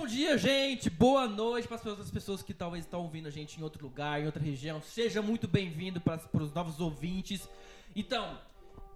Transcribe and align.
Bom 0.00 0.06
dia, 0.06 0.38
gente. 0.38 0.88
Boa 0.88 1.28
noite 1.28 1.68
para 1.68 1.76
as 1.76 1.84
outras 1.84 2.10
pessoas 2.10 2.42
que 2.42 2.54
talvez 2.54 2.86
estão 2.86 3.02
ouvindo 3.02 3.28
a 3.28 3.30
gente 3.30 3.60
em 3.60 3.62
outro 3.62 3.84
lugar, 3.84 4.18
em 4.18 4.24
outra 4.24 4.42
região. 4.42 4.80
Seja 4.80 5.20
muito 5.20 5.46
bem-vindo 5.46 6.00
para 6.00 6.18
os 6.32 6.50
novos 6.54 6.80
ouvintes. 6.80 7.46
Então, 7.94 8.38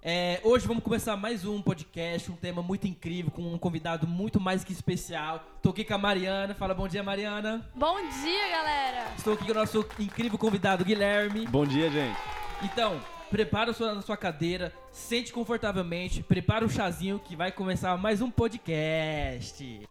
é, 0.01 0.41
hoje 0.43 0.67
vamos 0.67 0.83
começar 0.83 1.15
mais 1.15 1.45
um 1.45 1.61
podcast, 1.61 2.33
um 2.33 2.37
tema 2.37 2.63
muito 2.63 2.89
incrível, 2.89 3.31
com 3.31 3.43
um 3.53 3.59
convidado 3.59 4.07
muito 4.07 4.41
mais 4.41 4.65
que 4.65 4.73
especial. 4.73 5.45
Estou 5.57 5.73
aqui 5.73 5.85
com 5.85 5.93
a 5.93 5.99
Mariana. 5.99 6.55
Fala 6.55 6.73
bom 6.73 6.89
dia, 6.89 7.03
Mariana. 7.03 7.71
Bom 7.75 7.97
dia, 8.23 8.49
galera. 8.49 9.13
Estou 9.15 9.35
aqui 9.35 9.45
com 9.45 9.53
o 9.53 9.57
nosso 9.57 9.87
incrível 9.99 10.39
convidado, 10.39 10.87
Guilherme. 10.87 11.47
Bom 11.47 11.67
dia, 11.67 11.91
gente. 11.91 12.19
Então, 12.63 12.99
prepara 13.31 13.73
a 13.73 13.75
sua, 13.75 13.93
a 13.93 14.01
sua 14.01 14.17
cadeira, 14.17 14.73
sente 14.91 15.35
confortavelmente, 15.35 16.23
prepara 16.23 16.65
o 16.65 16.71
chazinho 16.71 17.19
que 17.19 17.37
vai 17.37 17.53
começar 17.53 17.95
mais 17.99 18.23
um 18.23 18.31
podcast. 18.31 19.87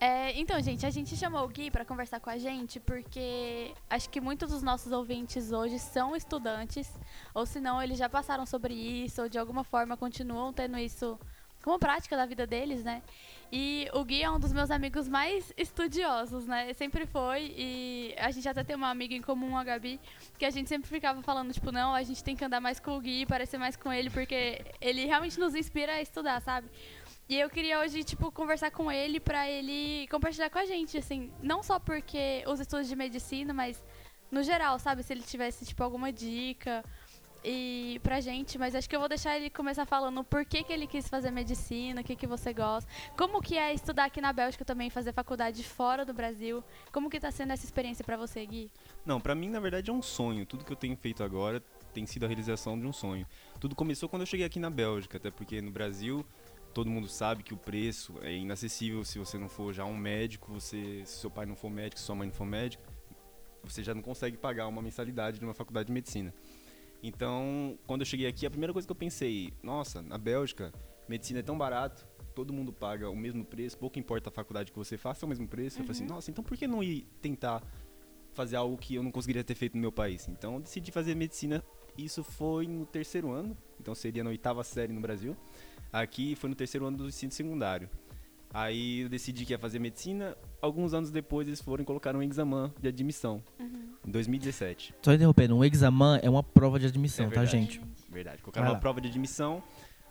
É, 0.00 0.32
então, 0.40 0.58
gente, 0.62 0.86
a 0.86 0.90
gente 0.90 1.14
chamou 1.14 1.44
o 1.44 1.48
Gui 1.48 1.70
para 1.70 1.84
conversar 1.84 2.20
com 2.20 2.30
a 2.30 2.38
gente 2.38 2.80
porque 2.80 3.74
acho 3.90 4.08
que 4.08 4.18
muitos 4.18 4.50
dos 4.50 4.62
nossos 4.62 4.92
ouvintes 4.92 5.52
hoje 5.52 5.78
são 5.78 6.16
estudantes, 6.16 6.90
ou 7.34 7.44
se 7.44 7.60
não, 7.60 7.82
eles 7.82 7.98
já 7.98 8.08
passaram 8.08 8.46
sobre 8.46 8.72
isso, 8.72 9.20
ou 9.20 9.28
de 9.28 9.38
alguma 9.38 9.62
forma 9.62 9.98
continuam 9.98 10.54
tendo 10.54 10.78
isso 10.78 11.20
como 11.62 11.78
prática 11.78 12.16
da 12.16 12.24
vida 12.24 12.46
deles, 12.46 12.82
né? 12.82 13.02
E 13.52 13.88
o 13.92 14.02
Gui 14.02 14.22
é 14.22 14.30
um 14.30 14.40
dos 14.40 14.52
meus 14.52 14.70
amigos 14.70 15.06
mais 15.06 15.52
estudiosos, 15.56 16.46
né? 16.46 16.72
Sempre 16.72 17.04
foi. 17.04 17.52
E 17.54 18.14
a 18.16 18.30
gente 18.30 18.48
até 18.48 18.64
tem 18.64 18.76
uma 18.76 18.88
amiga 18.88 19.14
em 19.14 19.20
comum, 19.20 19.58
a 19.58 19.64
Gabi, 19.64 20.00
que 20.38 20.46
a 20.46 20.50
gente 20.50 20.68
sempre 20.68 20.88
ficava 20.88 21.20
falando, 21.22 21.52
tipo, 21.52 21.70
não, 21.70 21.92
a 21.92 22.02
gente 22.02 22.24
tem 22.24 22.34
que 22.34 22.44
andar 22.44 22.60
mais 22.60 22.80
com 22.80 22.96
o 22.96 23.00
Gui, 23.00 23.26
parecer 23.26 23.58
mais 23.58 23.76
com 23.76 23.92
ele, 23.92 24.08
porque 24.08 24.64
ele 24.80 25.04
realmente 25.04 25.38
nos 25.38 25.54
inspira 25.54 25.94
a 25.94 26.00
estudar, 26.00 26.40
sabe? 26.40 26.68
E 27.30 27.38
eu 27.38 27.48
queria 27.48 27.78
hoje, 27.78 28.02
tipo, 28.02 28.32
conversar 28.32 28.72
com 28.72 28.90
ele 28.90 29.20
pra 29.20 29.48
ele 29.48 30.08
compartilhar 30.08 30.50
com 30.50 30.58
a 30.58 30.66
gente, 30.66 30.98
assim, 30.98 31.30
não 31.40 31.62
só 31.62 31.78
porque 31.78 32.42
os 32.44 32.58
estudos 32.58 32.88
de 32.88 32.96
medicina, 32.96 33.54
mas 33.54 33.80
no 34.32 34.42
geral, 34.42 34.80
sabe? 34.80 35.04
Se 35.04 35.12
ele 35.12 35.22
tivesse, 35.22 35.64
tipo, 35.64 35.80
alguma 35.80 36.12
dica 36.12 36.84
e 37.44 38.00
pra 38.02 38.20
gente, 38.20 38.58
mas 38.58 38.74
acho 38.74 38.88
que 38.88 38.96
eu 38.96 38.98
vou 38.98 39.08
deixar 39.08 39.36
ele 39.36 39.48
começar 39.48 39.86
falando 39.86 40.24
por 40.24 40.44
que, 40.44 40.64
que 40.64 40.72
ele 40.72 40.88
quis 40.88 41.08
fazer 41.08 41.30
medicina, 41.30 42.00
o 42.00 42.04
que, 42.04 42.16
que 42.16 42.26
você 42.26 42.52
gosta, 42.52 42.90
como 43.16 43.40
que 43.40 43.56
é 43.56 43.72
estudar 43.72 44.06
aqui 44.06 44.20
na 44.20 44.32
Bélgica 44.32 44.64
também, 44.64 44.90
fazer 44.90 45.12
faculdade 45.12 45.62
fora 45.62 46.04
do 46.04 46.12
Brasil, 46.12 46.64
como 46.90 47.08
que 47.08 47.20
tá 47.20 47.30
sendo 47.30 47.52
essa 47.52 47.64
experiência 47.64 48.04
para 48.04 48.16
você, 48.16 48.44
Gui? 48.44 48.72
Não, 49.06 49.20
para 49.20 49.36
mim, 49.36 49.50
na 49.50 49.60
verdade, 49.60 49.88
é 49.88 49.92
um 49.92 50.02
sonho. 50.02 50.44
Tudo 50.44 50.64
que 50.64 50.72
eu 50.72 50.76
tenho 50.76 50.96
feito 50.96 51.22
agora 51.22 51.62
tem 51.94 52.04
sido 52.06 52.24
a 52.24 52.26
realização 52.26 52.76
de 52.76 52.84
um 52.84 52.92
sonho. 52.92 53.24
Tudo 53.60 53.76
começou 53.76 54.08
quando 54.08 54.22
eu 54.22 54.26
cheguei 54.26 54.44
aqui 54.44 54.58
na 54.58 54.68
Bélgica, 54.68 55.16
até 55.16 55.30
porque 55.30 55.62
no 55.62 55.70
Brasil 55.70 56.26
todo 56.72 56.88
mundo 56.88 57.08
sabe 57.08 57.42
que 57.42 57.52
o 57.52 57.56
preço 57.56 58.14
é 58.22 58.32
inacessível 58.32 59.04
se 59.04 59.18
você 59.18 59.38
não 59.38 59.48
for 59.48 59.72
já 59.72 59.84
um 59.84 59.96
médico, 59.96 60.52
você, 60.52 61.02
se 61.04 61.18
seu 61.18 61.30
pai 61.30 61.46
não 61.46 61.56
for 61.56 61.70
médico, 61.70 61.98
se 61.98 62.06
sua 62.06 62.14
mãe 62.14 62.28
não 62.28 62.34
for 62.34 62.46
médico, 62.46 62.82
você 63.62 63.82
já 63.82 63.94
não 63.94 64.02
consegue 64.02 64.36
pagar 64.36 64.66
uma 64.66 64.80
mensalidade 64.80 65.38
de 65.38 65.44
uma 65.44 65.54
faculdade 65.54 65.88
de 65.88 65.92
medicina. 65.92 66.32
Então, 67.02 67.78
quando 67.86 68.02
eu 68.02 68.06
cheguei 68.06 68.26
aqui, 68.26 68.46
a 68.46 68.50
primeira 68.50 68.72
coisa 68.72 68.86
que 68.86 68.92
eu 68.92 68.96
pensei, 68.96 69.52
nossa, 69.62 70.02
na 70.02 70.18
Bélgica, 70.18 70.72
medicina 71.08 71.40
é 71.40 71.42
tão 71.42 71.56
barato, 71.56 72.06
todo 72.34 72.52
mundo 72.52 72.72
paga 72.72 73.08
o 73.10 73.16
mesmo 73.16 73.44
preço, 73.44 73.76
pouco 73.78 73.98
importa 73.98 74.28
a 74.28 74.32
faculdade 74.32 74.70
que 74.70 74.78
você 74.78 74.96
faça, 74.96 75.24
é 75.24 75.26
o 75.26 75.28
mesmo 75.28 75.48
preço. 75.48 75.76
Uhum. 75.76 75.82
Eu 75.82 75.86
falei 75.86 75.96
assim, 75.96 76.08
uhum. 76.08 76.14
nossa, 76.16 76.30
então 76.30 76.44
por 76.44 76.56
que 76.56 76.66
não 76.66 76.82
ir 76.82 77.06
tentar 77.20 77.62
fazer 78.32 78.56
algo 78.56 78.76
que 78.76 78.94
eu 78.94 79.02
não 79.02 79.10
conseguiria 79.10 79.42
ter 79.42 79.54
feito 79.54 79.74
no 79.74 79.80
meu 79.80 79.92
país? 79.92 80.28
Então, 80.28 80.54
eu 80.54 80.60
decidi 80.60 80.92
fazer 80.92 81.14
medicina, 81.14 81.64
isso 81.96 82.22
foi 82.22 82.66
no 82.66 82.86
terceiro 82.86 83.30
ano, 83.30 83.56
então 83.78 83.94
seria 83.94 84.22
na 84.22 84.30
oitava 84.30 84.62
série 84.62 84.92
no 84.92 85.00
Brasil. 85.00 85.36
Aqui 85.92 86.34
foi 86.36 86.48
no 86.48 86.56
terceiro 86.56 86.86
ano 86.86 86.96
do 86.96 87.08
ensino 87.08 87.32
secundário. 87.32 87.88
Aí 88.52 89.00
eu 89.00 89.08
decidi 89.08 89.44
que 89.44 89.52
ia 89.52 89.58
fazer 89.58 89.78
medicina. 89.78 90.36
Alguns 90.60 90.92
anos 90.92 91.10
depois 91.10 91.46
eles 91.46 91.60
foram 91.60 91.82
e 91.82 91.86
colocaram 91.86 92.20
um 92.20 92.22
examen 92.22 92.72
de 92.80 92.88
admissão. 92.88 93.42
Uhum. 93.58 93.94
Em 94.06 94.10
2017. 94.10 94.94
Só 95.02 95.12
interrompendo, 95.12 95.56
um 95.56 95.64
examen 95.64 96.18
é 96.22 96.28
uma 96.28 96.42
prova 96.42 96.78
de 96.78 96.86
admissão, 96.86 97.26
é 97.26 97.30
tá, 97.30 97.44
gente? 97.44 97.80
Verdade. 98.08 98.42
Colocaram 98.42 98.68
uma 98.68 98.78
prova 98.78 99.00
de 99.00 99.08
admissão. 99.08 99.62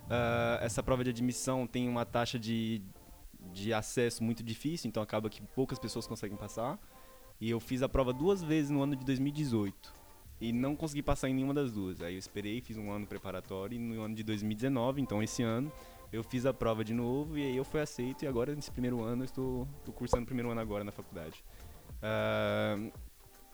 Uh, 0.06 0.62
essa 0.62 0.82
prova 0.82 1.04
de 1.04 1.10
admissão 1.10 1.68
tem 1.68 1.88
uma 1.88 2.06
taxa 2.06 2.40
de, 2.40 2.82
de 3.52 3.74
acesso 3.74 4.24
muito 4.24 4.42
difícil, 4.42 4.88
então 4.88 5.04
acaba 5.04 5.30
que 5.30 5.42
poucas 5.42 5.78
pessoas 5.78 6.08
conseguem 6.08 6.38
passar. 6.38 6.80
E 7.42 7.50
eu 7.50 7.60
fiz 7.60 7.82
a 7.82 7.90
prova 7.90 8.14
duas 8.14 8.42
vezes 8.42 8.70
no 8.70 8.82
ano 8.82 8.96
de 8.96 9.06
2018 9.06 9.99
e 10.40 10.54
não 10.54 10.76
consegui 10.76 11.02
passar 11.02 11.30
em 11.30 11.34
nenhuma 11.34 11.54
das 11.54 11.72
duas. 11.72 12.02
Aí 12.02 12.14
eu 12.14 12.20
esperei, 12.20 12.62
fiz 12.62 12.78
um 12.78 12.92
ano 12.92 13.06
preparatório 13.06 13.76
e 13.76 13.80
no 13.80 14.02
ano 14.02 14.16
de 14.16 14.24
2019, 14.24 15.02
então 15.02 15.22
esse 15.22 15.44
ano, 15.44 15.72
eu 16.12 16.24
fiz 16.24 16.46
a 16.46 16.54
prova 16.54 16.84
de 16.84 16.94
novo 16.94 17.38
e 17.38 17.44
aí 17.44 17.58
eu 17.58 17.64
fui 17.64 17.82
aceito 17.82 18.24
e 18.24 18.28
agora 18.28 18.56
nesse 18.56 18.72
primeiro 18.72 19.02
ano 19.02 19.24
eu 19.24 19.26
estou, 19.26 19.68
estou 19.80 19.94
cursando 19.94 20.24
o 20.24 20.26
primeiro 20.26 20.50
ano 20.50 20.62
agora 20.62 20.84
na 20.84 20.92
faculdade. 20.92 21.44
Uh, 22.00 22.92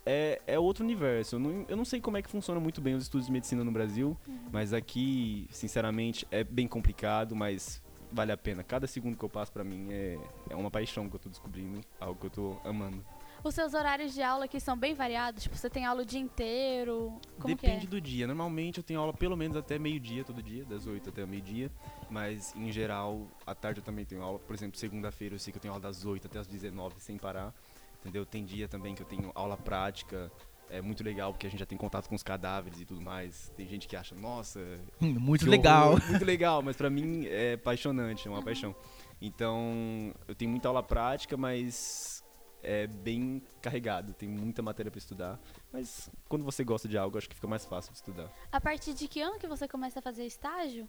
é, 0.05 0.39
é 0.45 0.59
outro 0.59 0.83
universo. 0.83 1.35
Eu 1.35 1.39
não, 1.39 1.65
eu 1.67 1.75
não 1.75 1.85
sei 1.85 1.99
como 1.99 2.17
é 2.17 2.21
que 2.21 2.29
funciona 2.29 2.59
muito 2.59 2.79
bem 2.79 2.93
os 2.93 3.03
estudos 3.03 3.25
de 3.25 3.33
medicina 3.33 3.63
no 3.63 3.71
Brasil, 3.71 4.15
uhum. 4.27 4.39
mas 4.51 4.71
aqui, 4.71 5.47
sinceramente, 5.49 6.27
é 6.29 6.43
bem 6.43 6.67
complicado, 6.67 7.35
mas 7.35 7.81
vale 8.11 8.31
a 8.31 8.37
pena. 8.37 8.63
Cada 8.63 8.85
segundo 8.85 9.17
que 9.17 9.25
eu 9.25 9.29
passo 9.29 9.51
para 9.51 9.63
mim 9.63 9.87
é, 9.91 10.17
é 10.49 10.55
uma 10.55 10.69
paixão 10.69 11.09
que 11.09 11.15
eu 11.15 11.19
tô 11.19 11.29
descobrindo, 11.29 11.81
algo 11.99 12.19
que 12.19 12.27
eu 12.27 12.29
tô 12.29 12.57
amando. 12.63 13.03
Os 13.45 13.53
seus 13.53 13.75
horários 13.75 14.11
de 14.11 14.23
aula 14.23 14.45
aqui 14.45 14.59
são 14.59 14.75
bem 14.75 14.95
variados? 14.95 15.43
Tipo, 15.43 15.55
você 15.55 15.69
tem 15.69 15.85
aula 15.85 16.01
o 16.01 16.05
dia 16.05 16.19
inteiro? 16.19 17.21
Como 17.39 17.55
Depende 17.55 17.85
é? 17.85 17.87
do 17.87 18.01
dia. 18.01 18.25
Normalmente 18.25 18.79
eu 18.79 18.83
tenho 18.83 18.99
aula 18.99 19.13
pelo 19.13 19.37
menos 19.37 19.55
até 19.55 19.77
meio-dia, 19.77 20.23
todo 20.23 20.41
dia, 20.41 20.65
das 20.65 20.87
8 20.87 21.09
até 21.09 21.23
meio-dia. 21.27 21.69
Mas, 22.09 22.55
em 22.55 22.71
geral, 22.71 23.27
à 23.45 23.53
tarde 23.53 23.81
eu 23.81 23.83
também 23.83 24.03
tenho 24.03 24.23
aula. 24.23 24.39
Por 24.39 24.55
exemplo, 24.55 24.79
segunda-feira 24.79 25.35
eu 25.35 25.39
sei 25.39 25.53
que 25.53 25.57
eu 25.57 25.61
tenho 25.61 25.75
aula 25.75 25.83
das 25.83 26.03
8 26.03 26.25
até 26.25 26.39
as 26.39 26.47
19 26.47 26.95
sem 26.97 27.19
parar. 27.19 27.53
Entendeu? 27.99 28.25
Tem 28.25 28.43
dia 28.43 28.67
também 28.67 28.95
que 28.95 29.03
eu 29.03 29.05
tenho 29.05 29.31
aula 29.35 29.55
prática. 29.55 30.31
É 30.67 30.81
muito 30.81 31.03
legal 31.03 31.31
porque 31.31 31.45
a 31.45 31.49
gente 31.49 31.59
já 31.59 31.67
tem 31.67 31.77
contato 31.77 32.09
com 32.09 32.15
os 32.15 32.23
cadáveres 32.23 32.79
e 32.81 32.85
tudo 32.85 32.99
mais. 32.99 33.51
Tem 33.55 33.67
gente 33.67 33.87
que 33.87 33.95
acha, 33.95 34.15
nossa. 34.15 34.59
Hum, 34.99 35.19
muito 35.19 35.47
legal. 35.47 35.91
Horror, 35.91 36.01
muito 36.09 36.25
legal, 36.25 36.63
mas 36.63 36.75
para 36.75 36.89
mim 36.89 37.27
é 37.27 37.53
apaixonante, 37.53 38.27
é 38.27 38.31
uma 38.31 38.39
uhum. 38.39 38.43
paixão. 38.43 38.75
Então, 39.21 40.11
eu 40.27 40.33
tenho 40.33 40.49
muita 40.49 40.67
aula 40.67 40.81
prática, 40.81 41.37
mas 41.37 42.24
é 42.65 42.87
bem 42.87 43.41
carregado, 43.61 44.13
tem 44.13 44.27
muita 44.27 44.61
matéria 44.61 44.91
para 44.91 44.97
estudar, 44.97 45.39
mas 45.71 46.09
quando 46.27 46.43
você 46.43 46.63
gosta 46.63 46.87
de 46.87 46.97
algo, 46.97 47.17
acho 47.17 47.29
que 47.29 47.35
fica 47.35 47.47
mais 47.47 47.63
fácil 47.63 47.91
de 47.91 47.99
estudar. 47.99 48.31
A 48.51 48.59
partir 48.59 48.93
de 48.93 49.07
que 49.07 49.21
ano 49.21 49.37
que 49.37 49.47
você 49.47 49.67
começa 49.67 49.99
a 49.99 50.01
fazer 50.01 50.25
estágio? 50.25 50.87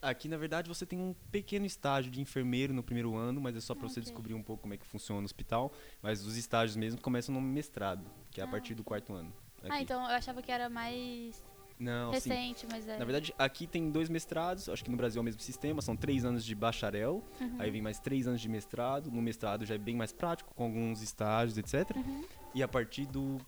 Aqui, 0.00 0.28
na 0.28 0.36
verdade, 0.36 0.68
você 0.68 0.86
tem 0.86 1.00
um 1.00 1.14
pequeno 1.32 1.66
estágio 1.66 2.10
de 2.10 2.20
enfermeiro 2.20 2.72
no 2.72 2.84
primeiro 2.84 3.16
ano, 3.16 3.40
mas 3.40 3.56
é 3.56 3.60
só 3.60 3.74
para 3.74 3.86
okay. 3.86 3.94
você 3.94 4.00
descobrir 4.00 4.34
um 4.34 4.42
pouco 4.42 4.62
como 4.62 4.74
é 4.74 4.76
que 4.76 4.86
funciona 4.86 5.22
o 5.22 5.24
hospital. 5.24 5.72
Mas 6.00 6.24
os 6.24 6.36
estágios 6.36 6.76
mesmo 6.76 7.00
começam 7.00 7.34
no 7.34 7.40
mestrado, 7.40 8.08
que 8.30 8.40
é 8.40 8.44
a 8.44 8.46
ah, 8.46 8.50
partir 8.50 8.74
do 8.74 8.84
quarto 8.84 9.12
ano. 9.12 9.32
Ah, 9.56 9.66
aqui. 9.66 9.72
Ah, 9.72 9.82
então 9.82 10.00
eu 10.02 10.14
achava 10.14 10.40
que 10.40 10.52
era 10.52 10.68
mais 10.70 11.42
não, 11.78 12.10
recente, 12.10 12.60
sim. 12.60 12.66
mas 12.70 12.88
é. 12.88 12.98
Na 12.98 13.04
verdade, 13.04 13.34
aqui 13.38 13.66
tem 13.66 13.90
dois 13.90 14.08
mestrados, 14.08 14.68
acho 14.68 14.84
que 14.84 14.90
no 14.90 14.96
Brasil 14.96 15.20
é 15.20 15.22
o 15.22 15.24
mesmo 15.24 15.40
sistema, 15.40 15.80
são 15.80 15.96
três 15.96 16.24
anos 16.24 16.44
de 16.44 16.54
bacharel, 16.54 17.22
uhum. 17.40 17.56
aí 17.58 17.70
vem 17.70 17.80
mais 17.80 17.98
três 17.98 18.26
anos 18.26 18.40
de 18.40 18.48
mestrado. 18.48 19.10
No 19.10 19.22
mestrado 19.22 19.64
já 19.64 19.74
é 19.74 19.78
bem 19.78 19.96
mais 19.96 20.12
prático, 20.12 20.52
com 20.54 20.64
alguns 20.64 21.02
estágios, 21.02 21.56
etc. 21.56 21.96
Uhum. 21.96 22.24
E 22.54 22.62
a 22.62 22.68
partir 22.68 23.06
do, 23.06 23.38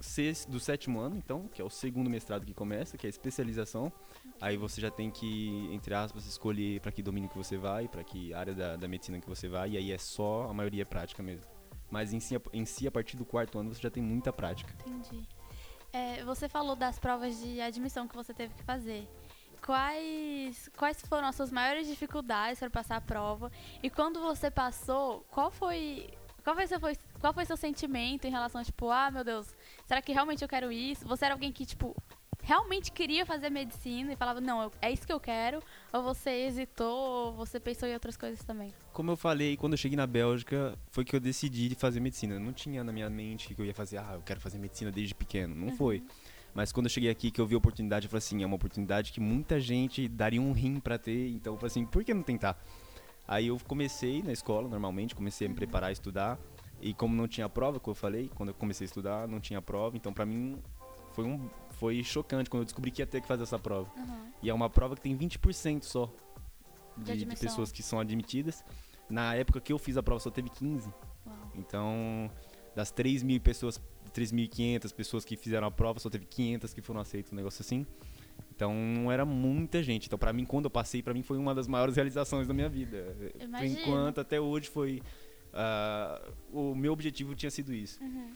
sexto, 0.00 0.50
do 0.50 0.60
sétimo 0.60 1.00
ano, 1.00 1.16
então, 1.16 1.48
que 1.48 1.60
é 1.60 1.64
o 1.64 1.70
segundo 1.70 2.08
mestrado 2.08 2.44
que 2.44 2.54
começa, 2.54 2.96
que 2.96 3.06
é 3.06 3.08
a 3.08 3.10
especialização, 3.10 3.92
aí 4.40 4.56
você 4.56 4.80
já 4.80 4.90
tem 4.90 5.10
que, 5.10 5.68
entre 5.72 5.94
aspas, 5.94 6.26
escolher 6.26 6.80
para 6.80 6.92
que 6.92 7.02
domínio 7.02 7.28
que 7.28 7.36
você 7.36 7.56
vai, 7.56 7.88
para 7.88 8.04
que 8.04 8.32
área 8.34 8.54
da, 8.54 8.76
da 8.76 8.88
medicina 8.88 9.20
que 9.20 9.28
você 9.28 9.48
vai, 9.48 9.70
e 9.70 9.76
aí 9.76 9.92
é 9.92 9.98
só, 9.98 10.48
a 10.48 10.54
maioria 10.54 10.82
é 10.82 10.84
prática 10.84 11.22
mesmo. 11.22 11.46
Mas 11.90 12.12
em 12.12 12.20
si, 12.20 12.34
em 12.52 12.64
si, 12.64 12.86
a 12.86 12.90
partir 12.90 13.16
do 13.16 13.24
quarto 13.24 13.58
ano, 13.58 13.74
você 13.74 13.80
já 13.80 13.90
tem 13.90 14.02
muita 14.02 14.32
prática. 14.32 14.74
Entendi. 14.86 15.26
É, 15.98 16.22
você 16.22 16.48
falou 16.48 16.76
das 16.76 16.96
provas 16.96 17.36
de 17.40 17.60
admissão 17.60 18.06
que 18.06 18.14
você 18.14 18.32
teve 18.32 18.54
que 18.54 18.62
fazer. 18.62 19.08
Quais, 19.60 20.70
quais 20.76 21.00
foram 21.02 21.26
as 21.26 21.34
suas 21.34 21.50
maiores 21.50 21.88
dificuldades 21.88 22.60
para 22.60 22.70
passar 22.70 22.96
a 22.96 23.00
prova? 23.00 23.50
E 23.82 23.90
quando 23.90 24.20
você 24.20 24.48
passou, 24.48 25.26
qual 25.28 25.50
foi 25.50 26.08
qual 26.44 26.54
foi, 26.54 26.66
seu, 26.68 26.78
qual 27.20 27.34
foi 27.34 27.44
seu 27.44 27.56
sentimento 27.56 28.26
em 28.26 28.30
relação, 28.30 28.62
tipo, 28.62 28.88
ah, 28.90 29.10
meu 29.10 29.24
Deus, 29.24 29.52
será 29.86 30.00
que 30.00 30.12
realmente 30.12 30.40
eu 30.40 30.48
quero 30.48 30.70
isso? 30.70 31.06
Você 31.06 31.24
era 31.24 31.34
alguém 31.34 31.52
que, 31.52 31.66
tipo, 31.66 31.94
realmente 32.48 32.90
queria 32.90 33.26
fazer 33.26 33.50
medicina 33.50 34.14
e 34.14 34.16
falava, 34.16 34.40
não, 34.40 34.72
é 34.80 34.90
isso 34.90 35.06
que 35.06 35.12
eu 35.12 35.20
quero? 35.20 35.62
Ou 35.92 36.02
você 36.02 36.30
hesitou, 36.30 37.26
ou 37.26 37.32
você 37.34 37.60
pensou 37.60 37.86
em 37.86 37.92
outras 37.92 38.16
coisas 38.16 38.42
também? 38.42 38.72
Como 38.90 39.10
eu 39.10 39.16
falei, 39.18 39.54
quando 39.54 39.74
eu 39.74 39.76
cheguei 39.76 39.98
na 39.98 40.06
Bélgica, 40.06 40.74
foi 40.90 41.04
que 41.04 41.14
eu 41.14 41.20
decidi 41.20 41.74
fazer 41.74 42.00
medicina. 42.00 42.40
Não 42.40 42.54
tinha 42.54 42.82
na 42.82 42.90
minha 42.90 43.10
mente 43.10 43.54
que 43.54 43.60
eu 43.60 43.66
ia 43.66 43.74
fazer, 43.74 43.98
ah, 43.98 44.12
eu 44.14 44.22
quero 44.22 44.40
fazer 44.40 44.58
medicina 44.58 44.90
desde 44.90 45.14
pequeno. 45.14 45.54
Não 45.54 45.68
uhum. 45.68 45.76
foi. 45.76 46.02
Mas 46.54 46.72
quando 46.72 46.86
eu 46.86 46.90
cheguei 46.90 47.10
aqui, 47.10 47.30
que 47.30 47.38
eu 47.38 47.46
vi 47.46 47.54
a 47.54 47.58
oportunidade, 47.58 48.06
eu 48.06 48.10
falei 48.10 48.24
assim, 48.24 48.42
é 48.42 48.46
uma 48.46 48.56
oportunidade 48.56 49.12
que 49.12 49.20
muita 49.20 49.60
gente 49.60 50.08
daria 50.08 50.40
um 50.40 50.52
rim 50.52 50.80
para 50.80 50.96
ter. 50.96 51.28
Então 51.28 51.52
eu 51.52 51.58
falei 51.58 51.70
assim, 51.70 51.84
por 51.84 52.02
que 52.02 52.14
não 52.14 52.22
tentar? 52.22 52.58
Aí 53.26 53.48
eu 53.48 53.58
comecei 53.68 54.22
na 54.22 54.32
escola, 54.32 54.66
normalmente, 54.66 55.14
comecei 55.14 55.46
a 55.46 55.48
me 55.50 55.52
uhum. 55.52 55.58
preparar 55.58 55.90
a 55.90 55.92
estudar. 55.92 56.38
E 56.80 56.94
como 56.94 57.14
não 57.14 57.28
tinha 57.28 57.46
prova, 57.46 57.78
como 57.78 57.92
eu 57.92 57.94
falei, 57.94 58.30
quando 58.34 58.48
eu 58.48 58.54
comecei 58.54 58.86
a 58.86 58.88
estudar, 58.88 59.28
não 59.28 59.38
tinha 59.38 59.60
prova. 59.60 59.98
Então, 59.98 60.14
para 60.14 60.24
mim, 60.24 60.56
foi, 61.12 61.26
um, 61.26 61.50
foi 61.78 62.02
chocante 62.02 62.50
quando 62.50 62.62
eu 62.62 62.64
descobri 62.64 62.90
que 62.90 63.00
ia 63.00 63.06
ter 63.06 63.20
que 63.20 63.28
fazer 63.28 63.44
essa 63.44 63.58
prova. 63.58 63.90
Uhum. 63.96 64.32
E 64.42 64.50
é 64.50 64.54
uma 64.54 64.68
prova 64.68 64.96
que 64.96 65.00
tem 65.00 65.16
20% 65.16 65.84
só 65.84 66.12
de, 66.96 67.16
de, 67.16 67.24
de, 67.24 67.36
pessoas 67.36 67.70
que 67.70 67.82
são 67.82 68.00
admitidas. 68.00 68.64
Na 69.08 69.34
época 69.34 69.60
que 69.60 69.72
eu 69.72 69.78
fiz 69.78 69.96
a 69.96 70.02
prova 70.02 70.20
só 70.20 70.30
teve 70.30 70.50
15. 70.50 70.88
Uau. 71.26 71.52
Então, 71.54 72.30
das 72.74 72.90
3 72.90 73.22
mil 73.22 73.40
pessoas, 73.40 73.80
3.500 74.12 74.92
pessoas 74.92 75.24
que 75.24 75.36
fizeram 75.36 75.68
a 75.68 75.70
prova, 75.70 76.00
só 76.00 76.10
teve 76.10 76.26
500 76.26 76.74
que 76.74 76.82
foram 76.82 77.00
aceitas, 77.00 77.32
um 77.32 77.36
negócio 77.36 77.62
assim. 77.62 77.86
Então, 78.54 78.74
não 78.74 79.10
era 79.10 79.24
muita 79.24 79.80
gente. 79.82 80.06
Então, 80.06 80.18
pra 80.18 80.32
mim, 80.32 80.44
quando 80.44 80.64
eu 80.64 80.70
passei, 80.70 81.00
pra 81.00 81.14
mim 81.14 81.22
foi 81.22 81.38
uma 81.38 81.54
das 81.54 81.68
maiores 81.68 81.94
realizações 81.96 82.48
da 82.48 82.54
minha 82.54 82.68
vida. 82.68 83.16
Por 83.16 83.42
Imagino. 83.42 83.80
enquanto, 83.80 84.20
até 84.20 84.40
hoje 84.40 84.68
foi... 84.68 85.00
ah, 85.52 86.28
o 86.52 86.74
meu 86.74 86.92
objetivo 86.92 87.36
tinha 87.36 87.50
sido 87.50 87.72
isso. 87.72 88.02
Uhum. 88.02 88.32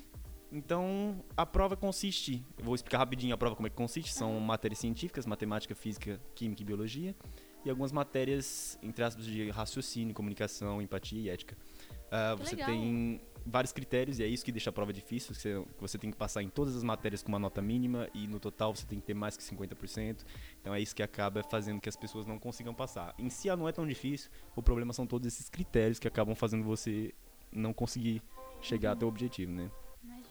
Então, 0.53 1.25
a 1.35 1.47
prova 1.47 1.75
consiste, 1.75 2.45
eu 2.59 2.65
vou 2.65 2.75
explicar 2.75 2.99
rapidinho 2.99 3.35
a 3.35 3.39
prova 3.39 3.57
como 3.57 3.67
é 3.67 3.71
que 3.71 3.77
consiste, 3.77 4.13
são 4.13 4.39
matérias 4.39 4.79
científicas, 4.79 5.25
matemática, 5.25 5.75
física, 5.75 6.21
química 6.35 6.61
e 6.61 6.65
biologia, 6.65 7.17
e 7.65 7.71
algumas 7.71 7.91
matérias, 7.91 8.79
entre 8.83 9.03
aspas, 9.03 9.25
de 9.25 9.49
raciocínio, 9.49 10.13
comunicação, 10.15 10.83
empatia 10.83 11.21
e 11.21 11.29
ética. 11.31 11.57
Que 11.57 12.45
você 12.45 12.57
legal. 12.57 12.69
tem 12.69 13.21
vários 13.47 13.73
critérios, 13.73 14.19
e 14.19 14.25
é 14.25 14.27
isso 14.27 14.45
que 14.45 14.53
deixa 14.53 14.69
a 14.69 14.73
prova 14.73 14.93
difícil, 14.93 15.35
que 15.35 15.41
você, 15.41 15.65
que 15.65 15.81
você 15.81 15.97
tem 15.97 16.11
que 16.11 16.19
passar 16.19 16.43
em 16.43 16.51
todas 16.51 16.77
as 16.77 16.83
matérias 16.83 17.23
com 17.23 17.31
uma 17.31 17.39
nota 17.39 17.63
mínima, 17.63 18.07
e 18.13 18.27
no 18.27 18.39
total 18.39 18.77
você 18.77 18.85
tem 18.85 19.01
que 19.01 19.07
ter 19.07 19.15
mais 19.15 19.39
que 19.39 19.43
50%, 19.43 20.23
então 20.61 20.75
é 20.75 20.81
isso 20.83 20.95
que 20.95 21.03
acaba 21.03 21.43
fazendo 21.43 21.81
que 21.81 21.89
as 21.89 21.97
pessoas 21.97 22.27
não 22.27 22.39
consigam 22.39 22.75
passar. 22.75 23.15
Em 23.19 23.31
si, 23.31 23.49
não 23.57 23.67
é 23.67 23.73
tão 23.73 23.87
difícil, 23.87 24.31
o 24.55 24.63
problema 24.63 24.93
são 24.93 25.07
todos 25.07 25.27
esses 25.27 25.49
critérios 25.49 25.99
que 25.99 26.07
acabam 26.07 26.35
fazendo 26.35 26.63
você 26.63 27.15
não 27.51 27.73
conseguir 27.73 28.23
chegar 28.61 28.93
até 28.93 29.07
o 29.07 29.09
objetivo, 29.09 29.51
né? 29.51 29.71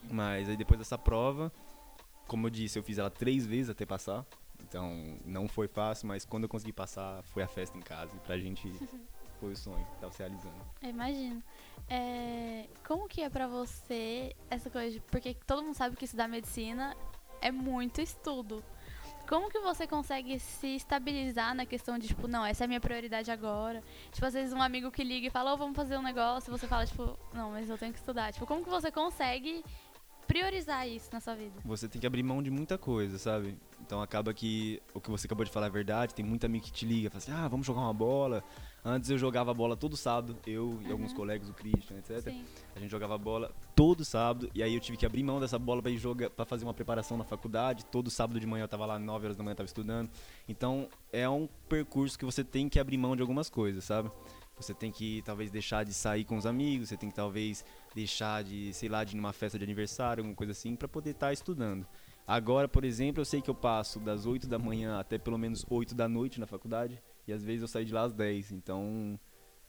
Mas 0.10 0.50
aí 0.50 0.58
depois 0.58 0.78
dessa 0.80 0.98
prova, 0.98 1.52
como 2.28 2.48
eu 2.48 2.50
disse, 2.52 2.78
eu 2.80 2.84
fiz 2.84 2.98
ela 2.98 3.10
três 3.10 3.46
vezes 3.46 3.70
até 3.70 3.86
passar. 3.86 4.26
Então 4.62 5.18
não 5.26 5.48
foi 5.48 5.68
fácil, 5.68 6.08
mas 6.08 6.24
quando 6.26 6.44
eu 6.44 6.50
consegui 6.50 6.72
passar, 6.74 7.22
foi 7.24 7.44
a 7.44 7.48
festa 7.48 7.78
em 7.78 7.82
casa. 7.82 8.12
E 8.16 8.20
pra 8.20 8.38
gente 8.38 8.72
foi 9.40 9.54
o 9.54 9.56
sonho, 9.58 9.86
tava 10.00 10.12
se 10.14 10.20
realizando. 10.20 10.56
Eu 10.82 10.90
imagino. 10.90 11.42
É, 11.90 12.68
como 12.88 13.08
que 13.08 13.22
é 13.22 13.30
pra 13.30 13.48
você 13.48 14.36
essa 14.50 14.70
coisa? 14.70 14.92
de- 14.92 15.00
Porque 15.02 15.34
todo 15.48 15.64
mundo 15.64 15.74
sabe 15.76 15.96
que 15.96 16.06
estudar 16.06 16.28
medicina 16.28 16.96
é 17.42 17.52
muito 17.52 18.00
estudo. 18.02 18.64
Como 19.28 19.50
que 19.50 19.60
você 19.62 19.88
consegue 19.88 20.40
se 20.40 20.76
estabilizar 20.76 21.56
na 21.56 21.66
questão 21.66 21.98
de, 21.98 22.08
tipo, 22.08 22.28
não, 22.28 22.46
essa 22.46 22.64
é 22.64 22.66
a 22.66 22.68
minha 22.68 22.82
prioridade 22.82 23.32
agora? 23.32 23.82
Tipo, 24.12 24.26
às 24.26 24.34
vezes 24.34 24.54
um 24.54 24.62
amigo 24.62 24.92
que 24.92 25.04
liga 25.04 25.28
e 25.28 25.30
fala, 25.30 25.54
ô, 25.54 25.58
vamos 25.58 25.76
fazer 25.76 25.98
um 25.98 26.02
negócio, 26.02 26.50
e 26.50 26.58
você 26.58 26.68
fala, 26.68 26.86
tipo, 26.86 27.18
não, 27.34 27.52
mas 27.52 27.70
eu 27.70 27.78
tenho 27.78 27.94
que 27.94 28.00
estudar. 28.00 28.34
Tipo, 28.34 28.46
como 28.46 28.62
que 28.64 28.70
você 28.70 28.92
consegue 28.92 29.64
priorizar 30.28 30.88
isso 30.88 31.10
na 31.12 31.20
sua 31.20 31.36
vida? 31.36 31.54
Você 31.66 31.88
tem 31.88 32.00
que 32.00 32.08
abrir 32.08 32.24
mão 32.24 32.42
de 32.42 32.50
muita 32.50 32.78
coisa, 32.78 33.18
sabe? 33.18 33.58
Então 33.82 34.02
acaba 34.02 34.34
que 34.34 34.82
o 34.94 35.02
que 35.02 35.10
você 35.10 35.28
acabou 35.28 35.44
de 35.44 35.52
falar 35.52 35.68
é 35.68 35.70
verdade. 35.70 36.14
Tem 36.14 36.24
muito 36.24 36.46
amigo 36.46 36.64
que 36.64 36.72
te 36.72 36.86
liga, 36.86 37.10
fala 37.10 37.18
assim: 37.18 37.32
ah, 37.32 37.48
vamos 37.48 37.66
jogar 37.66 37.82
uma 37.82 37.94
bola. 37.94 38.44
Antes 38.84 39.10
eu 39.10 39.18
jogava 39.18 39.54
bola 39.54 39.78
todo 39.78 39.96
sábado, 39.96 40.38
eu 40.48 40.80
e 40.88 40.92
alguns 40.92 41.14
colegas, 41.14 41.48
o 41.50 41.54
Christian, 41.54 41.98
etc. 41.98 42.22
Sim. 42.32 42.44
A 42.76 42.80
gente 42.80 42.90
jogava 42.90 43.16
bola 43.18 43.52
todo 43.76 44.04
sábado 44.04 44.50
e 44.56 44.64
aí 44.64 44.74
eu 44.74 44.80
tive 44.80 44.98
que 44.98 45.06
abrir 45.06 45.24
mão 45.24 45.40
dessa 45.40 45.60
bola 45.60 45.82
para 45.82 45.92
ir 45.92 45.98
jogar, 45.98 46.30
para 46.32 46.46
fazer 46.46 46.66
uma 46.66 46.74
preparação 46.74 47.16
na 47.18 47.24
faculdade. 47.24 47.86
Todo 47.86 48.10
sábado 48.10 48.40
de 48.40 48.48
manhã 48.48 48.64
eu 48.64 48.68
tava 48.68 48.86
lá 48.86 48.98
9 48.98 49.26
horas 49.26 49.38
da 49.38 49.44
manhã 49.44 49.54
eu 49.54 49.58
tava 49.58 49.68
estudando. 49.68 50.10
Então, 50.48 50.88
é 51.14 51.30
um 51.30 51.48
percurso 51.70 52.18
que 52.18 52.26
você 52.26 52.44
tem 52.44 52.68
que 52.68 52.80
abrir 52.80 52.98
mão 52.98 53.16
de 53.16 53.22
algumas 53.22 53.50
coisas, 53.50 53.84
sabe? 53.84 54.10
Você 54.58 54.74
tem 54.74 54.92
que 54.92 55.22
talvez 55.24 55.50
deixar 55.50 55.84
de 55.84 55.94
sair 55.94 56.24
com 56.24 56.38
os 56.38 56.46
amigos, 56.46 56.90
você 56.90 56.98
tem 56.98 57.10
que 57.10 57.16
talvez 57.16 57.66
deixar 57.94 58.44
de, 58.44 58.74
sei 58.74 58.90
lá, 58.90 59.04
de 59.04 59.16
ir 59.16 59.18
numa 59.18 59.34
festa 59.34 59.58
de 59.58 59.64
aniversário, 59.64 60.22
alguma 60.22 60.36
coisa 60.36 60.52
assim, 60.52 60.76
para 60.76 60.88
poder 60.88 61.12
estar 61.12 61.34
estudando. 61.34 61.86
Agora, 62.28 62.68
por 62.68 62.84
exemplo, 62.86 63.22
eu 63.22 63.26
sei 63.26 63.42
que 63.42 63.50
eu 63.50 63.56
passo 63.56 64.00
das 64.00 64.26
8 64.26 64.48
da 64.48 64.58
manhã 64.58 65.00
até 65.00 65.18
pelo 65.18 65.38
menos 65.38 65.66
8 65.70 65.94
da 65.94 66.08
noite 66.08 66.40
na 66.40 66.48
faculdade 66.48 67.02
e 67.28 67.34
às 67.34 67.44
vezes 67.44 67.62
eu 67.62 67.68
saio 67.68 67.86
de 67.86 67.94
lá 67.94 68.04
às 68.04 68.14
10. 68.14 68.52
Então, 68.52 69.20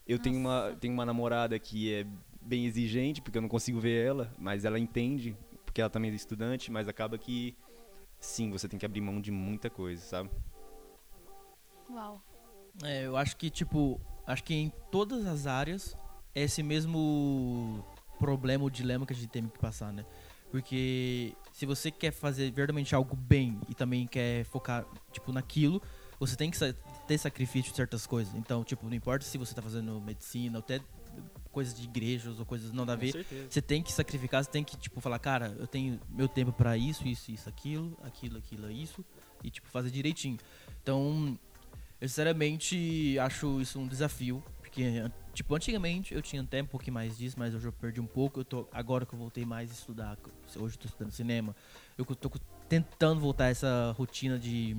eu 0.07 0.19
tenho 0.19 0.39
uma, 0.39 0.77
tenho 0.81 0.95
uma 0.95 1.07
namorada 1.07 1.59
que 1.59 1.93
é 1.93 2.07
bem 2.41 2.67
exigente, 2.67 3.21
porque 3.21 3.39
eu 3.39 3.43
não 3.43 3.49
consigo 3.49 3.81
ver 3.81 4.07
ela, 4.07 4.35
mas 4.39 4.65
ela 4.65 4.79
entende, 4.79 5.37
porque 5.65 5.81
ela 5.81 5.91
também 5.91 6.11
é 6.11 6.15
estudante, 6.15 6.71
mas 6.71 6.89
acaba 6.89 7.17
que 7.19 7.57
sim, 8.19 8.51
você 8.51 8.69
tem 8.69 8.79
que 8.79 8.87
abrir 8.87 9.01
mão 9.01 9.21
de 9.21 9.31
muita 9.31 9.69
coisa, 9.71 10.03
sabe? 10.03 10.31
Uau. 11.91 12.23
É, 12.83 13.07
eu 13.07 13.17
acho 13.17 13.37
que, 13.37 13.51
tipo, 13.51 14.01
acho 14.27 14.43
que 14.45 14.55
em 14.55 14.73
todas 14.91 15.27
as 15.27 15.47
áreas 15.47 15.97
é 16.35 16.43
esse 16.43 16.63
mesmo 16.63 17.85
problema, 18.19 18.64
o 18.64 18.70
dilema 18.70 19.06
que 19.06 19.12
a 19.12 19.17
gente 19.17 19.29
tem 19.29 19.47
que 19.47 19.59
passar, 19.59 19.93
né? 19.93 20.05
Porque 20.50 21.35
se 21.53 21.64
você 21.64 21.91
quer 21.91 22.12
fazer 22.12 22.44
verdadeiramente 22.44 22.94
algo 22.94 23.17
bem 23.17 23.59
e 23.69 23.75
também 23.75 24.06
quer 24.06 24.44
focar, 24.44 24.85
tipo, 25.11 25.32
naquilo, 25.32 25.82
você 26.20 26.37
tem 26.37 26.50
que 26.50 26.59
ter 27.06 27.19
sacrifício 27.19 27.70
de 27.70 27.76
certas 27.76 28.06
coisas. 28.06 28.35
Então, 28.35 28.62
tipo, 28.62 28.87
não 28.87 28.94
importa 28.94 29.25
se 29.25 29.38
você 29.38 29.55
tá 29.55 29.62
fazendo 29.62 30.00
medicina, 30.00 30.59
ou 30.59 30.61
até 30.61 30.81
coisas 31.50 31.75
de 31.75 31.85
igrejas 31.85 32.38
ou 32.38 32.47
coisas 32.47 32.73
não 32.73 32.87
dá 32.87 32.94
a 32.94 32.97
ver. 32.97 33.12
certeza. 33.12 33.47
Você 33.50 33.62
tem 33.62 33.82
que 33.82 33.93
sacrificar, 33.93 34.43
você 34.43 34.50
tem 34.50 34.64
que, 34.64 34.76
tipo, 34.76 35.00
falar, 35.00 35.19
cara, 35.19 35.55
eu 35.59 35.67
tenho 35.67 36.00
meu 36.09 36.29
tempo 36.29 36.53
pra 36.53 36.76
isso, 36.76 37.06
isso, 37.06 37.31
isso, 37.31 37.49
aquilo, 37.49 37.97
aquilo, 38.03 38.38
aquilo, 38.38 38.70
isso, 38.70 39.05
e, 39.43 39.50
tipo, 39.50 39.69
fazer 39.69 39.91
direitinho. 39.91 40.38
Então, 40.82 41.38
eu 42.00 42.09
sinceramente 42.09 43.19
acho 43.19 43.61
isso 43.61 43.79
um 43.79 43.87
desafio, 43.87 44.43
porque, 44.73 45.05
tipo, 45.35 45.55
antigamente 45.55 46.15
eu 46.15 46.23
tinha 46.23 46.41
até 46.41 46.63
um 46.63 46.67
pouquinho 46.67 46.95
mais 46.95 47.19
disso, 47.19 47.37
mas 47.39 47.55
hoje 47.55 47.67
eu 47.69 47.73
perdi 47.73 48.01
um 48.01 48.07
pouco. 48.07 48.41
Eu 48.41 48.45
tô, 48.45 48.67
agora 48.73 49.05
que 49.05 49.13
eu 49.13 49.19
voltei 49.19 49.45
mais 49.45 49.71
a 49.71 49.75
estudar, 49.75 50.17
hoje 50.57 50.77
eu 50.77 50.81
tô 50.81 50.87
estudando 50.89 51.11
cinema, 51.11 51.55
eu 51.99 52.07
tô 52.07 52.31
tentando 52.71 53.21
voltar 53.21 53.45
a 53.45 53.49
essa 53.51 53.95
rotina 53.99 54.39
de. 54.39 54.75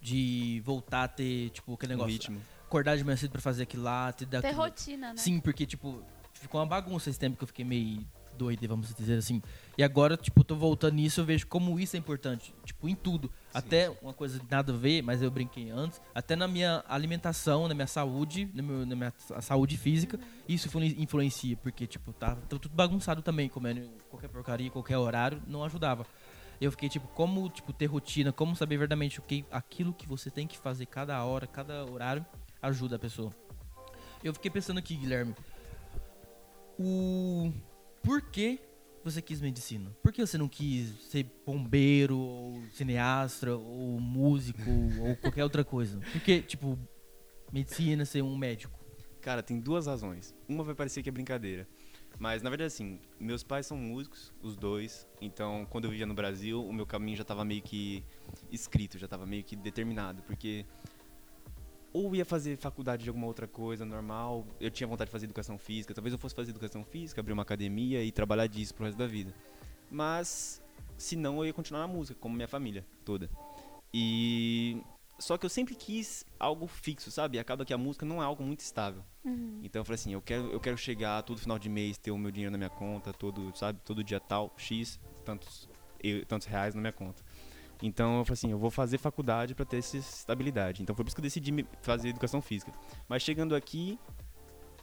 De 0.00 0.60
voltar 0.64 1.04
a 1.04 1.08
ter, 1.08 1.50
tipo, 1.50 1.74
aquele 1.74 1.92
Um 1.92 1.96
negócio. 1.98 2.12
ritmo. 2.12 2.40
Acordar 2.64 2.96
de 2.96 3.04
manhã 3.04 3.16
cedo 3.16 3.30
pra 3.30 3.40
fazer 3.42 3.64
aquilo 3.64 3.84
lá, 3.84 4.10
ter 4.10 4.26
Ter 4.26 4.50
rotina, 4.52 5.10
né? 5.10 5.16
Sim, 5.16 5.38
porque, 5.38 5.64
tipo, 5.66 6.02
ficou 6.32 6.58
uma 6.60 6.66
bagunça 6.66 7.08
esse 7.10 7.18
tempo 7.18 7.36
que 7.36 7.44
eu 7.44 7.46
fiquei 7.46 7.64
meio 7.64 8.04
doido, 8.42 8.66
vamos 8.68 8.92
dizer 8.94 9.18
assim. 9.18 9.40
E 9.78 9.82
agora, 9.82 10.16
tipo, 10.16 10.42
tô 10.42 10.56
voltando 10.56 10.94
nisso, 10.94 11.20
eu 11.20 11.24
vejo 11.24 11.46
como 11.46 11.78
isso 11.78 11.94
é 11.94 11.98
importante. 11.98 12.52
Tipo, 12.64 12.88
em 12.88 12.94
tudo. 12.94 13.30
até 13.54 13.88
uma 14.02 14.12
coisa 14.12 14.40
nada 14.50 14.72
a 14.72 14.76
ver, 14.76 15.02
mas 15.02 15.22
eu 15.22 15.30
brinquei 15.30 15.70
antes. 15.70 16.00
Até 16.14 16.34
na 16.34 16.48
minha 16.48 16.82
alimentação, 16.88 17.68
na 17.68 17.74
minha 17.74 17.86
saúde, 17.86 18.48
na, 18.54 18.62
meu- 18.62 18.84
na 18.86 18.96
minha 18.96 19.12
sa- 19.18 19.40
saúde 19.40 19.76
física, 19.76 20.18
isso 20.48 20.66
influ- 20.68 20.82
influencia. 20.84 21.56
Porque, 21.56 21.86
tipo, 21.86 22.12
tá, 22.12 22.34
tá 22.34 22.58
tudo 22.58 22.68
bagunçado 22.70 23.22
também, 23.22 23.48
comendo 23.48 23.88
qualquer 24.10 24.28
porcaria, 24.28 24.70
qualquer 24.70 24.96
horário, 24.98 25.40
não 25.46 25.62
ajudava. 25.64 26.04
Eu 26.60 26.70
fiquei, 26.70 26.88
tipo, 26.88 27.06
como, 27.08 27.48
tipo, 27.50 27.72
ter 27.72 27.86
rotina, 27.86 28.32
como 28.32 28.54
saber 28.56 28.76
verdadeiramente 28.76 29.18
o 29.20 29.22
que, 29.22 29.44
aquilo 29.50 29.92
que 29.92 30.06
você 30.06 30.30
tem 30.30 30.46
que 30.46 30.56
fazer 30.58 30.86
cada 30.86 31.22
hora, 31.24 31.46
cada 31.46 31.84
horário, 31.84 32.24
ajuda 32.60 32.96
a 32.96 32.98
pessoa. 32.98 33.32
Eu 34.24 34.32
fiquei 34.32 34.50
pensando 34.50 34.78
aqui, 34.78 34.94
Guilherme, 34.96 35.34
o 36.78 37.52
por 38.02 38.20
que 38.22 38.60
você 39.04 39.20
quis 39.20 39.40
medicina? 39.40 39.90
Por 40.02 40.12
que 40.12 40.24
você 40.24 40.38
não 40.38 40.48
quis 40.48 40.90
ser 41.10 41.26
bombeiro, 41.44 42.16
ou 42.16 42.62
cineasta, 42.72 43.54
ou 43.54 44.00
músico, 44.00 44.60
ou 45.00 45.16
qualquer 45.16 45.44
outra 45.44 45.64
coisa? 45.64 45.98
Por 46.12 46.20
que, 46.20 46.40
tipo, 46.42 46.78
medicina, 47.52 48.04
ser 48.04 48.22
um 48.22 48.36
médico? 48.36 48.78
Cara, 49.20 49.42
tem 49.42 49.60
duas 49.60 49.86
razões. 49.86 50.34
Uma 50.48 50.64
vai 50.64 50.74
parecer 50.74 51.02
que 51.02 51.08
é 51.08 51.12
brincadeira. 51.12 51.68
Mas, 52.18 52.42
na 52.42 52.50
verdade, 52.50 52.68
assim, 52.68 53.00
meus 53.18 53.42
pais 53.42 53.66
são 53.66 53.76
músicos, 53.76 54.32
os 54.42 54.56
dois. 54.56 55.08
Então, 55.20 55.66
quando 55.70 55.84
eu 55.84 55.90
vivia 55.90 56.06
no 56.06 56.14
Brasil, 56.14 56.64
o 56.64 56.72
meu 56.72 56.86
caminho 56.86 57.16
já 57.16 57.24
tava 57.24 57.44
meio 57.44 57.62
que 57.62 58.04
escrito, 58.50 58.98
já 58.98 59.08
tava 59.08 59.26
meio 59.26 59.42
que 59.42 59.56
determinado. 59.56 60.22
Porque 60.22 60.66
ou 61.92 62.14
ia 62.16 62.24
fazer 62.24 62.56
faculdade 62.56 63.02
de 63.02 63.08
alguma 63.10 63.26
outra 63.26 63.46
coisa 63.46 63.84
normal, 63.84 64.46
eu 64.60 64.70
tinha 64.70 64.86
vontade 64.86 65.08
de 65.08 65.12
fazer 65.12 65.26
educação 65.26 65.58
física, 65.58 65.94
talvez 65.94 66.12
eu 66.12 66.18
fosse 66.18 66.34
fazer 66.34 66.50
educação 66.50 66.84
física, 66.84 67.20
abrir 67.20 67.32
uma 67.32 67.42
academia 67.42 68.02
e 68.02 68.10
trabalhar 68.10 68.46
disso 68.46 68.74
pro 68.74 68.84
resto 68.84 68.98
da 68.98 69.06
vida. 69.06 69.34
Mas, 69.90 70.62
se 70.96 71.16
não, 71.16 71.38
eu 71.38 71.46
ia 71.46 71.52
continuar 71.52 71.80
na 71.80 71.86
música, 71.86 72.18
como 72.18 72.34
minha 72.34 72.48
família 72.48 72.86
toda. 73.04 73.28
E 73.92 74.82
só 75.18 75.36
que 75.36 75.44
eu 75.44 75.50
sempre 75.50 75.74
quis 75.74 76.24
algo 76.38 76.66
fixo, 76.66 77.10
sabe? 77.10 77.38
Acaba 77.38 77.64
que 77.64 77.72
a 77.72 77.78
música 77.78 78.06
não 78.06 78.22
é 78.22 78.24
algo 78.24 78.42
muito 78.42 78.60
estável. 78.60 79.04
Uhum. 79.24 79.60
Então 79.62 79.80
eu 79.80 79.84
falei 79.84 79.94
assim, 79.96 80.12
eu 80.12 80.22
quero, 80.22 80.50
eu 80.50 80.58
quero 80.58 80.76
chegar 80.76 81.22
todo 81.22 81.38
final 81.38 81.58
de 81.58 81.68
mês, 81.68 81.98
ter 81.98 82.10
o 82.10 82.18
meu 82.18 82.30
dinheiro 82.30 82.50
na 82.50 82.58
minha 82.58 82.70
conta, 82.70 83.12
todo, 83.12 83.52
sabe, 83.56 83.80
todo 83.84 84.02
dia 84.02 84.18
tal, 84.18 84.52
X, 84.56 84.98
tantos, 85.24 85.68
eu- 86.02 86.24
tantos 86.26 86.46
reais 86.46 86.74
na 86.74 86.80
minha 86.80 86.92
conta. 86.92 87.22
Então 87.82 88.18
eu 88.18 88.24
falei 88.24 88.34
assim, 88.34 88.50
eu 88.52 88.58
vou 88.58 88.70
fazer 88.70 88.96
faculdade 88.98 89.54
para 89.54 89.64
ter 89.64 89.78
essa 89.78 89.96
estabilidade. 89.96 90.82
Então 90.82 90.94
foi 90.94 91.04
por 91.04 91.08
isso 91.08 91.16
que 91.16 91.20
eu 91.20 91.24
decidi 91.24 91.50
me- 91.52 91.66
fazer 91.82 92.08
educação 92.10 92.40
física. 92.40 92.72
Mas 93.08 93.22
chegando 93.22 93.54
aqui, 93.56 93.98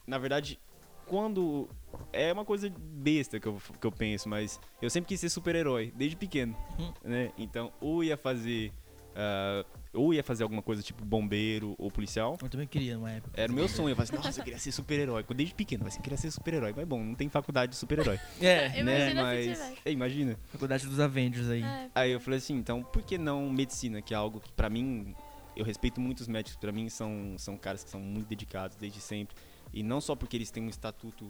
na 0.06 0.18
verdade, 0.18 0.60
quando 1.06 1.68
é 2.12 2.32
uma 2.32 2.44
coisa 2.44 2.70
besta 2.78 3.40
que 3.40 3.48
eu, 3.48 3.60
que 3.80 3.86
eu 3.86 3.90
penso, 3.90 4.28
mas 4.28 4.60
eu 4.80 4.88
sempre 4.90 5.08
quis 5.08 5.18
ser 5.18 5.28
super-herói 5.30 5.92
desde 5.96 6.16
pequeno, 6.16 6.54
Hum. 6.78 6.92
né? 7.02 7.32
Então 7.38 7.72
ou 7.80 8.04
ia 8.04 8.16
fazer 8.16 8.72
ah, 9.14 9.64
ou 9.92 10.14
ia 10.14 10.22
fazer 10.22 10.44
alguma 10.44 10.62
coisa 10.62 10.82
tipo 10.82 11.04
bombeiro 11.04 11.74
ou 11.76 11.90
policial, 11.90 12.38
Eu 12.40 12.48
também 12.48 12.66
queria 12.66 12.94
numa 12.96 13.10
época. 13.10 13.40
era 13.40 13.50
o 13.50 13.54
meu 13.54 13.68
sonho. 13.68 13.88
Eu 13.90 13.96
falei 13.96 14.08
assim, 14.10 14.24
nossa, 14.24 14.40
eu 14.40 14.44
queria 14.44 14.58
ser 14.58 14.70
super-herói. 14.72 15.24
Desde 15.34 15.54
pequeno, 15.54 15.82
mas 15.84 15.96
eu 15.96 16.02
queria 16.02 16.16
ser 16.16 16.30
super-herói. 16.30 16.72
Mas 16.76 16.86
bom, 16.86 17.02
não 17.02 17.14
tem 17.14 17.28
faculdade 17.28 17.72
de 17.72 17.76
super-herói. 17.76 18.18
É, 18.40 18.80
Imagina 18.80 19.14
né? 19.14 19.22
Mas. 19.22 19.60
É, 19.84 19.90
imagina. 19.90 20.36
faculdade 20.52 20.86
dos 20.86 21.00
Avengers 21.00 21.48
aí. 21.48 21.62
É, 21.62 21.90
Aí 21.94 22.10
eu 22.12 22.20
falei 22.20 22.38
assim, 22.38 22.54
então, 22.54 22.82
por 22.82 23.02
que 23.02 23.18
não 23.18 23.50
medicina? 23.50 24.00
Que 24.00 24.14
é 24.14 24.16
algo 24.16 24.40
que 24.40 24.52
pra 24.52 24.70
mim. 24.70 25.14
Eu 25.56 25.64
respeito 25.64 26.00
muito 26.00 26.20
os 26.20 26.28
médicos, 26.28 26.56
pra 26.56 26.70
mim 26.72 26.88
são, 26.88 27.34
são 27.36 27.56
caras 27.56 27.82
que 27.82 27.90
são 27.90 28.00
muito 28.00 28.28
dedicados 28.28 28.76
desde 28.76 29.00
sempre. 29.00 29.34
E 29.72 29.82
não 29.82 30.00
só 30.00 30.14
porque 30.14 30.36
eles 30.36 30.50
têm 30.50 30.62
um 30.62 30.68
estatuto, 30.68 31.26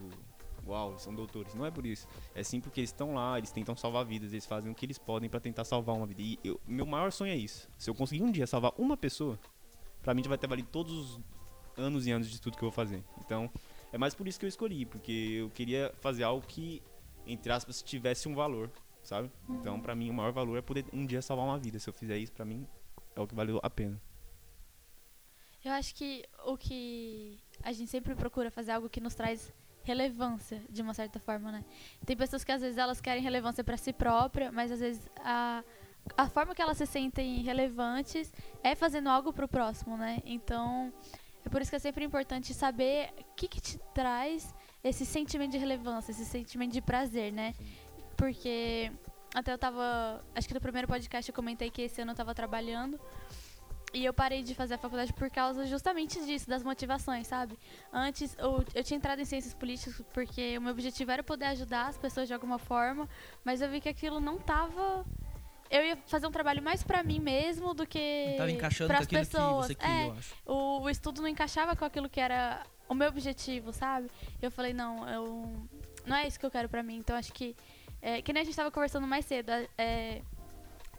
uau, 0.70 0.98
são 0.98 1.14
doutores, 1.14 1.54
não 1.54 1.66
é 1.66 1.70
por 1.70 1.84
isso. 1.84 2.06
É 2.34 2.42
sim 2.42 2.60
porque 2.60 2.80
eles 2.80 2.90
estão 2.90 3.14
lá, 3.14 3.38
eles 3.38 3.50
tentam 3.50 3.76
salvar 3.76 4.04
vidas, 4.04 4.32
eles 4.32 4.46
fazem 4.46 4.70
o 4.70 4.74
que 4.74 4.86
eles 4.86 4.98
podem 4.98 5.28
para 5.28 5.40
tentar 5.40 5.64
salvar 5.64 5.96
uma 5.96 6.06
vida. 6.06 6.22
E 6.22 6.38
eu, 6.42 6.60
meu 6.66 6.86
maior 6.86 7.12
sonho 7.12 7.32
é 7.32 7.36
isso. 7.36 7.68
Se 7.78 7.90
eu 7.90 7.94
conseguir 7.94 8.22
um 8.22 8.30
dia 8.30 8.46
salvar 8.46 8.72
uma 8.78 8.96
pessoa, 8.96 9.38
pra 10.02 10.14
mim 10.14 10.22
já 10.22 10.28
vai 10.28 10.38
ter 10.38 10.46
valido 10.46 10.68
todos 10.70 10.92
os 10.92 11.20
anos 11.76 12.06
e 12.06 12.10
anos 12.10 12.28
de 12.28 12.34
estudo 12.34 12.56
que 12.56 12.62
eu 12.64 12.70
vou 12.70 12.74
fazer. 12.74 13.02
Então, 13.18 13.50
é 13.92 13.98
mais 13.98 14.14
por 14.14 14.26
isso 14.28 14.38
que 14.38 14.44
eu 14.44 14.48
escolhi, 14.48 14.86
porque 14.86 15.38
eu 15.40 15.50
queria 15.50 15.92
fazer 16.00 16.22
algo 16.22 16.46
que, 16.46 16.82
entre 17.26 17.52
aspas, 17.52 17.82
tivesse 17.82 18.28
um 18.28 18.34
valor, 18.34 18.70
sabe? 19.02 19.30
Então, 19.48 19.80
pra 19.80 19.94
mim, 19.94 20.10
o 20.10 20.14
maior 20.14 20.32
valor 20.32 20.56
é 20.56 20.62
poder 20.62 20.84
um 20.92 21.04
dia 21.04 21.20
salvar 21.20 21.46
uma 21.46 21.58
vida. 21.58 21.78
Se 21.78 21.88
eu 21.88 21.94
fizer 21.94 22.16
isso, 22.18 22.32
pra 22.32 22.44
mim, 22.44 22.66
é 23.14 23.20
o 23.20 23.26
que 23.26 23.34
valeu 23.34 23.58
a 23.62 23.70
pena. 23.70 24.00
Eu 25.62 25.72
acho 25.72 25.94
que 25.94 26.24
o 26.46 26.56
que 26.56 27.38
a 27.62 27.72
gente 27.72 27.90
sempre 27.90 28.14
procura 28.14 28.50
fazer 28.50 28.70
é 28.70 28.74
algo 28.74 28.88
que 28.88 29.00
nos 29.00 29.14
traz 29.14 29.52
relevância, 29.82 30.62
de 30.68 30.82
uma 30.82 30.94
certa 30.94 31.18
forma, 31.18 31.50
né? 31.50 31.64
Tem 32.04 32.16
pessoas 32.16 32.44
que 32.44 32.52
às 32.52 32.60
vezes 32.60 32.78
elas 32.78 33.00
querem 33.00 33.22
relevância 33.22 33.64
para 33.64 33.76
si 33.76 33.92
própria, 33.92 34.52
mas 34.52 34.70
às 34.70 34.80
vezes 34.80 35.08
a, 35.18 35.64
a 36.16 36.28
forma 36.28 36.54
que 36.54 36.62
elas 36.62 36.76
se 36.76 36.86
sentem 36.86 37.42
relevantes 37.42 38.32
é 38.62 38.74
fazendo 38.74 39.08
algo 39.08 39.32
pro 39.32 39.48
próximo, 39.48 39.96
né? 39.96 40.22
Então, 40.24 40.92
é 41.44 41.48
por 41.48 41.60
isso 41.60 41.70
que 41.70 41.76
é 41.76 41.80
sempre 41.80 42.04
importante 42.04 42.52
saber 42.52 43.10
o 43.18 43.34
que, 43.34 43.48
que 43.48 43.60
te 43.60 43.78
traz 43.94 44.54
esse 44.82 45.04
sentimento 45.04 45.52
de 45.52 45.58
relevância, 45.58 46.10
esse 46.10 46.24
sentimento 46.24 46.72
de 46.72 46.80
prazer, 46.80 47.32
né? 47.32 47.54
Porque 48.16 48.92
até 49.34 49.52
eu 49.52 49.58
tava. 49.58 50.24
Acho 50.34 50.48
que 50.48 50.54
no 50.54 50.60
primeiro 50.60 50.88
podcast 50.88 51.28
eu 51.28 51.34
comentei 51.34 51.70
que 51.70 51.82
esse 51.82 52.00
ano 52.02 52.12
eu 52.12 52.16
tava 52.16 52.34
trabalhando. 52.34 53.00
E 53.92 54.04
eu 54.04 54.12
parei 54.14 54.42
de 54.42 54.54
fazer 54.54 54.74
a 54.74 54.78
faculdade 54.78 55.12
por 55.12 55.28
causa 55.30 55.66
justamente 55.66 56.24
disso, 56.24 56.48
das 56.48 56.62
motivações, 56.62 57.26
sabe? 57.26 57.58
Antes, 57.92 58.36
eu, 58.38 58.64
eu 58.72 58.84
tinha 58.84 58.96
entrado 58.96 59.20
em 59.20 59.24
ciências 59.24 59.52
políticas 59.52 60.00
porque 60.12 60.56
o 60.56 60.60
meu 60.60 60.72
objetivo 60.72 61.10
era 61.10 61.22
poder 61.24 61.46
ajudar 61.46 61.88
as 61.88 61.98
pessoas 61.98 62.28
de 62.28 62.34
alguma 62.34 62.58
forma, 62.58 63.08
mas 63.44 63.60
eu 63.60 63.68
vi 63.68 63.80
que 63.80 63.88
aquilo 63.88 64.20
não 64.20 64.38
tava. 64.38 65.04
Eu 65.68 65.84
ia 65.84 65.96
fazer 66.06 66.26
um 66.26 66.30
trabalho 66.30 66.62
mais 66.62 66.82
pra 66.82 67.02
mim 67.02 67.18
mesmo 67.20 67.74
do 67.74 67.86
que 67.86 68.36
para 68.86 68.98
as 68.98 69.06
pessoas. 69.06 69.66
que 69.68 69.74
queria, 69.74 70.06
é, 70.06 70.14
o, 70.46 70.82
o 70.82 70.90
estudo 70.90 71.20
não 71.20 71.28
encaixava 71.28 71.74
com 71.74 71.84
aquilo 71.84 72.08
que 72.08 72.20
era 72.20 72.64
o 72.88 72.94
meu 72.94 73.08
objetivo, 73.08 73.72
sabe? 73.72 74.08
Eu 74.42 74.50
falei, 74.50 74.72
não, 74.72 75.08
eu, 75.08 75.68
não 76.06 76.16
é 76.16 76.26
isso 76.26 76.38
que 76.38 76.46
eu 76.46 76.50
quero 76.50 76.68
pra 76.68 76.82
mim. 76.82 76.96
Então 76.96 77.16
acho 77.16 77.32
que, 77.32 77.56
é, 78.02 78.20
que 78.22 78.32
nem 78.32 78.42
a 78.42 78.44
gente 78.44 78.56
tava 78.56 78.70
conversando 78.70 79.06
mais 79.06 79.24
cedo, 79.24 79.50
é, 79.78 80.22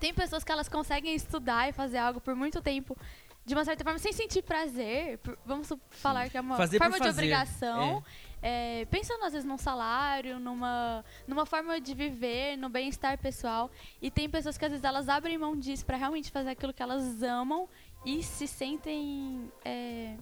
tem 0.01 0.13
pessoas 0.13 0.43
que 0.43 0.51
elas 0.51 0.67
conseguem 0.67 1.15
estudar 1.15 1.69
e 1.69 1.71
fazer 1.71 1.99
algo 1.99 2.19
por 2.19 2.35
muito 2.35 2.61
tempo, 2.61 2.97
de 3.45 3.53
uma 3.55 3.63
certa 3.63 3.83
forma, 3.83 3.97
sem 3.99 4.11
sentir 4.11 4.41
prazer. 4.43 5.17
por- 5.19 5.37
vamos 5.45 5.71
falar 5.91 6.29
que 6.29 6.37
é 6.37 6.41
uma 6.41 6.57
Fazer 6.57 6.77
forma 6.77 6.99
de 6.99 7.07
obrigação. 7.07 8.03
é, 8.41 8.85
pensando 8.89 9.23
às 9.23 9.33
vezes 9.33 9.47
num 9.47 9.57
salário, 9.57 10.39
numa, 10.39 11.05
numa 11.27 11.45
forma 11.45 11.79
de 11.79 11.93
viver, 11.93 12.57
no 12.57 12.67
bem-estar 12.69 13.17
pessoal. 13.19 13.69
E 14.01 14.09
tem 14.11 14.27
pessoas 14.29 14.57
que 14.57 14.65
às 14.65 14.71
vezes 14.71 14.83
elas 14.83 15.07
abrem 15.07 15.37
mão 15.37 15.55
disso 15.55 15.85
pra 15.85 15.95
realmente 15.97 16.31
fazer 16.31 16.49
aquilo 16.49 16.73
que 16.73 16.81
elas 16.83 17.21
amam 17.23 17.69
e 18.05 18.21
se 18.23 18.47
sentem. 18.47 19.51
é, 19.63 20.15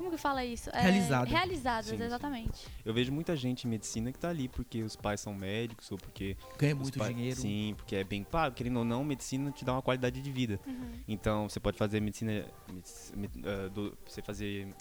como 0.00 0.10
que 0.10 0.16
fala 0.16 0.42
isso? 0.42 0.70
É, 0.70 0.80
Realizado. 0.80 1.28
Realizadas, 1.28 1.86
Sim, 1.90 1.98
sim. 1.98 2.02
exatamente. 2.04 2.66
Eu 2.82 2.94
vejo 2.94 3.12
muita 3.12 3.36
gente 3.36 3.66
em 3.66 3.70
medicina 3.70 4.10
que 4.10 4.18
tá 4.18 4.30
ali 4.30 4.48
porque 4.48 4.82
os 4.82 4.96
pais 4.96 5.20
são 5.20 5.34
médicos 5.34 5.92
ou 5.92 5.98
porque 5.98 6.38
Ganha 6.58 6.74
muito 6.74 6.98
pais- 6.98 7.14
dinheiro. 7.14 7.38
Sim, 7.38 7.74
porque 7.76 7.96
é 7.96 8.02
bem 8.04 8.24
pago. 8.24 8.56
Querendo 8.56 8.78
ou 8.78 8.84
não, 8.84 9.04
medicina 9.04 9.50
te 9.50 9.62
dá 9.62 9.72
uma 9.74 9.82
qualidade 9.82 10.22
de 10.22 10.32
vida. 10.32 10.58
Uhum. 10.66 10.92
Então, 11.06 11.48
você 11.50 11.60
pode 11.60 11.76
fazer 11.76 12.00
medicina, 12.00 12.46
medici- 12.72 13.14
med- 13.14 13.30
ah, 13.46 13.68
do- 13.68 13.94
você 14.06 14.22
fazer 14.22 14.74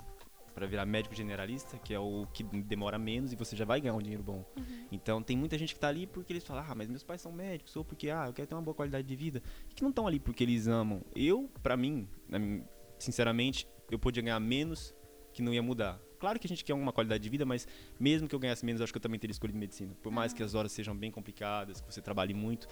para 0.56 0.66
virar 0.66 0.86
médico 0.86 1.14
generalista, 1.16 1.78
que 1.78 1.94
é 1.94 2.00
o 2.00 2.26
que 2.34 2.44
demora 2.44 2.98
menos 2.98 3.32
e 3.34 3.36
você 3.36 3.56
já 3.56 3.64
vai 3.66 3.80
ganhar 3.82 3.94
um 3.96 4.02
dinheiro 4.02 4.24
bom. 4.24 4.46
Uhum. 4.58 4.88
Então, 4.92 5.22
tem 5.22 5.36
muita 5.38 5.58
gente 5.58 5.74
que 5.74 5.80
tá 5.80 5.90
ali 5.90 6.08
porque 6.08 6.32
eles 6.32 6.44
falam: 6.46 6.64
"Ah, 6.68 6.76
mas 6.76 6.88
meus 6.90 7.04
pais 7.04 7.22
são 7.22 7.32
médicos", 7.32 7.76
ou 7.76 7.84
porque 7.84 8.10
ah, 8.10 8.26
eu 8.28 8.34
quero 8.34 8.48
ter 8.48 8.56
uma 8.56 8.62
boa 8.62 8.74
qualidade 8.76 9.06
de 9.08 9.16
vida. 9.18 9.44
E 9.70 9.74
que 9.74 9.82
não 9.84 9.90
estão 9.90 10.08
ali 10.08 10.18
porque 10.20 10.44
eles 10.44 10.66
amam. 10.68 11.02
Eu, 11.14 11.50
pra 11.62 11.76
mim, 11.78 12.08
sinceramente, 12.98 13.68
eu 13.90 13.98
podia 13.98 14.22
ganhar 14.22 14.40
menos 14.40 14.94
que 15.40 15.44
não 15.44 15.54
ia 15.54 15.64
mudar. 15.64 16.00
Claro 16.20 16.38
que 16.38 16.46
a 16.46 16.50
gente 16.50 16.64
quer 16.66 16.74
uma 16.74 16.92
qualidade 16.92 17.24
de 17.24 17.30
vida, 17.30 17.46
mas 17.46 17.66
mesmo 17.98 18.28
que 18.28 18.36
eu 18.36 18.40
ganhasse 18.40 18.66
menos, 18.66 18.82
acho 18.82 18.92
que 18.92 18.98
eu 18.98 19.02
também 19.02 19.18
teria 19.20 19.32
escolhido 19.32 19.58
medicina. 19.58 19.96
Por 20.04 20.12
mais 20.12 20.34
que 20.34 20.44
as 20.44 20.54
horas 20.54 20.72
sejam 20.72 20.96
bem 20.96 21.10
complicadas, 21.10 21.80
que 21.80 21.92
você 21.94 22.02
trabalhe 22.02 22.34
muito, 22.34 22.68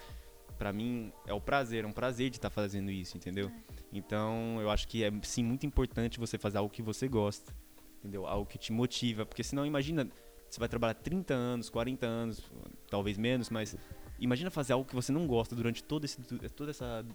pra 0.58 0.74
mim 0.74 1.12
é 1.26 1.34
o 1.34 1.40
prazer, 1.40 1.86
é 1.86 1.88
um 1.88 1.94
prazer 1.94 2.30
de 2.30 2.38
estar 2.38 2.50
fazendo 2.50 2.92
isso, 2.92 3.16
entendeu? 3.16 3.50
Então, 3.94 4.58
eu 4.62 4.70
acho 4.70 4.86
que 4.88 5.02
é 5.04 5.12
sim 5.24 5.44
muito 5.44 5.66
importante 5.66 6.20
você 6.20 6.38
fazer 6.38 6.58
algo 6.58 6.70
que 6.70 6.82
você 6.82 7.08
gosta, 7.08 7.56
entendeu? 8.00 8.28
Algo 8.28 8.46
que 8.46 8.58
te 8.58 8.74
motiva, 8.74 9.26
porque 9.26 9.44
senão 9.44 9.66
imagina, 9.66 10.10
você 10.50 10.60
vai 10.60 10.68
trabalhar 10.68 10.96
30 10.96 11.34
anos, 11.34 11.70
40 11.70 12.06
anos, 12.06 12.44
talvez 12.90 13.18
menos, 13.18 13.50
mas 13.50 13.78
imagina 14.20 14.52
fazer 14.52 14.74
algo 14.74 14.86
que 14.88 14.96
você 14.96 15.12
não 15.12 15.26
gosta 15.26 15.56
durante 15.56 15.82
todo 15.84 16.04
esse 16.04 16.22
toda 16.50 16.72
essa, 16.72 17.06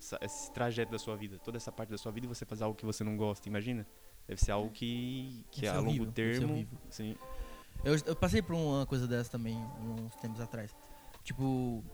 essa- 0.00 0.18
esse 0.20 0.52
trajeto 0.52 0.90
da 0.90 0.98
sua 0.98 1.14
vida, 1.16 1.38
toda 1.38 1.56
essa 1.58 1.70
parte 1.70 1.90
da 1.90 1.98
sua 1.98 2.10
vida 2.10 2.26
e 2.26 2.28
você 2.28 2.44
fazer 2.44 2.64
algo 2.64 2.76
que 2.76 2.84
você 2.84 3.04
não 3.04 3.16
gosta, 3.16 3.48
imagina? 3.48 3.86
Deve 4.26 4.40
ser 4.40 4.52
algo 4.52 4.70
que, 4.70 5.44
que 5.50 5.62
Deve 5.62 5.76
a 5.76 5.80
longo 5.80 5.90
horrível, 5.90 6.06
ser 6.06 6.12
termo, 6.12 6.68
sim, 6.90 7.16
Eu, 7.84 7.96
eu 8.06 8.16
passei 8.16 8.42
por 8.42 8.54
uma 8.54 8.84
coisa 8.84 9.06
dessa 9.06 9.30
também 9.30 9.56
uns 9.80 10.14
tempos 10.16 10.40
atrás. 10.40 10.74
Tipo, 11.22 11.84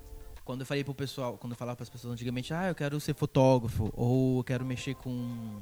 quando 0.44 0.60
eu 0.60 0.66
falei 0.66 0.82
pro 0.82 0.94
pessoal, 0.94 1.36
quando 1.36 1.52
eu 1.52 1.56
falava 1.56 1.76
pras 1.76 1.90
pessoas 1.90 2.14
antigamente, 2.14 2.52
ah, 2.54 2.68
eu 2.68 2.74
quero 2.74 2.98
ser 3.00 3.14
fotógrafo, 3.14 3.90
ou 3.94 4.38
eu 4.38 4.44
quero 4.44 4.64
mexer 4.64 4.94
com 4.94 5.60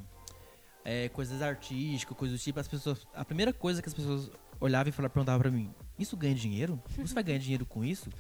é, 0.85 1.09
coisas 1.09 1.43
artísticas, 1.43 2.17
coisas 2.17 2.39
do 2.39 2.43
tipo, 2.43 2.61
as 2.61 2.69
pessoas. 2.69 3.07
A 3.15 3.25
primeira 3.25 3.53
coisa 3.53 3.83
que 3.83 3.89
as 3.89 3.95
pessoas 3.95 4.31
olhavam 4.61 4.89
e 4.89 4.93
falavam, 4.93 5.13
perguntavam 5.13 5.41
pra 5.41 5.51
mim, 5.51 5.75
isso 5.99 6.17
ganha 6.17 6.35
dinheiro? 6.35 6.81
Você 6.97 7.15
vai 7.15 7.23
ganhar 7.23 7.39
dinheiro 7.39 7.67
com 7.67 7.85
isso? 7.85 8.11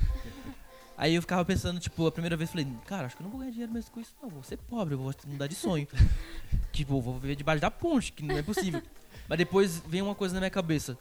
Aí 1.00 1.14
eu 1.14 1.22
ficava 1.22 1.42
pensando, 1.46 1.80
tipo, 1.80 2.06
a 2.06 2.12
primeira 2.12 2.36
vez 2.36 2.50
eu 2.50 2.52
falei, 2.52 2.76
cara, 2.84 3.06
acho 3.06 3.16
que 3.16 3.22
eu 3.22 3.24
não 3.24 3.30
vou 3.30 3.40
ganhar 3.40 3.52
dinheiro 3.52 3.72
mesmo 3.72 3.90
com 3.90 4.00
isso, 4.00 4.14
não. 4.22 4.28
Vou 4.28 4.42
ser 4.42 4.58
pobre, 4.58 4.92
eu 4.92 4.98
vou 4.98 5.10
mudar 5.28 5.46
de 5.46 5.54
sonho. 5.54 5.88
tipo, 6.70 7.00
vou 7.00 7.18
viver 7.18 7.36
debaixo 7.36 7.58
da 7.58 7.70
ponte, 7.70 8.12
que 8.12 8.22
não 8.22 8.36
é 8.36 8.42
possível. 8.42 8.82
Mas 9.26 9.38
depois 9.38 9.82
vem 9.86 10.02
uma 10.02 10.14
coisa 10.14 10.34
na 10.34 10.40
minha 10.40 10.50
cabeça. 10.50 10.98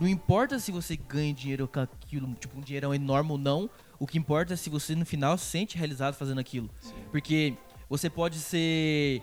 Não 0.00 0.08
importa 0.08 0.58
se 0.58 0.72
você 0.72 0.96
ganha 0.96 1.34
dinheiro 1.34 1.68
com 1.68 1.80
aquilo, 1.80 2.32
tipo, 2.36 2.56
um 2.56 2.62
dinheirão 2.62 2.94
enorme 2.94 3.32
ou 3.32 3.36
não. 3.36 3.68
O 3.98 4.06
que 4.06 4.16
importa 4.16 4.54
é 4.54 4.56
se 4.56 4.70
você 4.70 4.96
no 4.96 5.04
final 5.04 5.36
se 5.36 5.44
sente 5.44 5.76
realizado 5.76 6.14
fazendo 6.14 6.38
aquilo. 6.38 6.70
Porque 7.10 7.54
você 7.90 8.08
pode 8.08 8.38
ser 8.38 9.22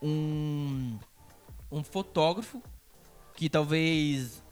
um, 0.00 0.98
um 1.70 1.84
fotógrafo 1.84 2.62
que 3.34 3.50
talvez 3.50 4.42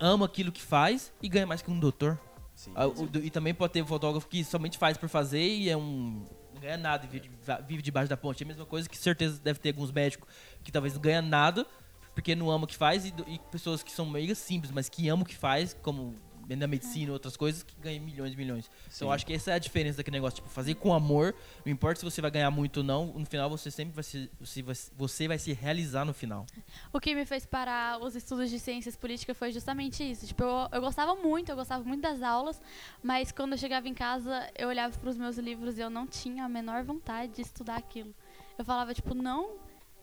ama 0.00 0.26
aquilo 0.26 0.50
que 0.50 0.60
faz 0.60 1.12
e 1.22 1.28
ganha 1.28 1.46
mais 1.46 1.62
que 1.62 1.70
um 1.70 1.78
doutor. 1.78 2.18
Sim. 2.64 2.72
Ah, 2.74 2.86
o- 2.86 3.08
E 3.22 3.30
também 3.30 3.52
pode 3.54 3.72
ter 3.72 3.82
um 3.82 3.86
fotógrafo 3.86 4.26
que 4.28 4.44
somente 4.44 4.78
faz 4.78 4.96
por 4.96 5.08
fazer 5.08 5.42
e 5.46 5.68
é 5.70 5.76
um. 5.76 6.24
Não 6.54 6.60
ganha 6.60 6.76
nada 6.76 7.04
e 7.06 7.08
vive, 7.08 7.30
vive 7.66 7.82
debaixo 7.82 8.08
da 8.08 8.16
ponte. 8.16 8.42
É 8.42 8.44
a 8.44 8.48
mesma 8.48 8.66
coisa 8.66 8.88
que 8.88 8.96
certeza 8.96 9.40
deve 9.42 9.58
ter 9.58 9.70
alguns 9.70 9.90
médicos 9.90 10.28
que 10.62 10.70
talvez 10.70 10.94
não 10.94 11.00
ganham 11.00 11.22
nada 11.22 11.66
porque 12.14 12.34
não 12.34 12.50
amam 12.50 12.64
o 12.64 12.66
que 12.66 12.76
faz 12.76 13.06
e, 13.06 13.14
e 13.26 13.38
pessoas 13.50 13.82
que 13.82 13.90
são 13.90 14.04
meio 14.04 14.36
simples, 14.36 14.70
mas 14.70 14.88
que 14.88 15.08
amam 15.08 15.22
o 15.22 15.26
que 15.26 15.34
faz, 15.34 15.74
como 15.82 16.14
na 16.48 16.66
medicina 16.66 17.06
e 17.06 17.10
outras 17.10 17.36
coisas, 17.36 17.62
que 17.62 17.74
ganham 17.80 18.04
milhões 18.04 18.32
e 18.32 18.36
milhões. 18.36 18.70
Então 18.86 18.90
Sim. 18.90 19.04
eu 19.04 19.12
acho 19.12 19.26
que 19.26 19.32
essa 19.32 19.50
é 19.52 19.54
a 19.54 19.58
diferença 19.58 19.98
daquele 19.98 20.16
negócio. 20.16 20.36
Tipo, 20.36 20.48
fazer 20.48 20.74
com 20.74 20.92
amor, 20.92 21.34
não 21.64 21.72
importa 21.72 22.00
se 22.00 22.04
você 22.04 22.20
vai 22.20 22.30
ganhar 22.30 22.50
muito 22.50 22.78
ou 22.78 22.82
não, 22.82 23.06
no 23.06 23.26
final 23.26 23.48
você 23.48 23.70
sempre 23.70 23.94
vai 23.94 24.04
se, 24.04 24.30
você 24.38 24.62
vai, 24.62 24.74
você 24.96 25.28
vai 25.28 25.38
se 25.38 25.52
realizar 25.52 26.04
no 26.04 26.12
final. 26.12 26.46
O 26.92 27.00
que 27.00 27.14
me 27.14 27.24
fez 27.24 27.46
parar 27.46 28.02
os 28.02 28.14
estudos 28.14 28.50
de 28.50 28.58
ciências 28.58 28.96
políticas 28.96 29.36
foi 29.36 29.52
justamente 29.52 30.08
isso. 30.08 30.26
Tipo, 30.26 30.42
eu, 30.44 30.68
eu 30.72 30.80
gostava 30.80 31.14
muito, 31.14 31.50
eu 31.50 31.56
gostava 31.56 31.82
muito 31.84 32.02
das 32.02 32.22
aulas, 32.22 32.60
mas 33.02 33.32
quando 33.32 33.52
eu 33.52 33.58
chegava 33.58 33.88
em 33.88 33.94
casa, 33.94 34.50
eu 34.56 34.68
olhava 34.68 34.96
para 34.96 35.10
os 35.10 35.16
meus 35.16 35.38
livros 35.38 35.78
e 35.78 35.80
eu 35.80 35.90
não 35.90 36.06
tinha 36.06 36.44
a 36.44 36.48
menor 36.48 36.84
vontade 36.84 37.32
de 37.32 37.42
estudar 37.42 37.76
aquilo. 37.76 38.14
Eu 38.58 38.64
falava, 38.64 38.92
tipo, 38.92 39.14
não, 39.14 39.56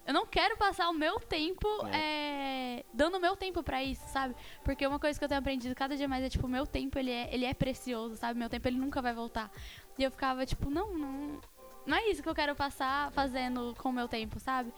eu 0.10 0.14
não 0.14 0.26
quero 0.26 0.58
passar 0.58 0.90
o 0.90 0.94
meu 0.94 1.20
tempo 1.20 1.68
é, 1.94 2.84
dando 2.92 3.18
o 3.18 3.20
meu 3.20 3.36
tempo 3.36 3.62
para 3.62 3.84
isso, 3.84 4.02
sabe? 4.08 4.36
Porque 4.64 4.88
uma 4.88 4.98
coisa 4.98 5.20
que 5.20 5.24
eu 5.24 5.30
tenho 5.30 5.38
aprendido 5.40 5.76
cada 5.76 5.96
dia 5.96 6.08
mais 6.08 6.24
é, 6.24 6.30
tipo, 6.30 6.48
o 6.48 6.50
meu 6.50 6.66
tempo, 6.66 6.98
ele 6.98 7.12
é, 7.12 7.32
ele 7.32 7.46
é 7.46 7.54
precioso, 7.54 8.16
sabe? 8.16 8.40
Meu 8.40 8.50
tempo, 8.50 8.68
ele 8.68 8.80
nunca 8.80 9.04
vai 9.04 9.14
voltar. 9.14 9.52
E 10.00 10.04
eu 10.04 10.10
ficava, 10.10 10.48
tipo, 10.48 10.68
não, 10.72 10.98
não, 10.98 11.40
não 11.86 11.96
é 11.96 12.10
isso 12.10 12.24
que 12.24 12.28
eu 12.28 12.34
quero 12.34 12.56
passar 12.56 13.12
fazendo 13.12 13.76
com 13.78 13.90
o 13.90 13.94
meu 13.94 14.08
tempo, 14.08 14.40
sabe? 14.40 14.74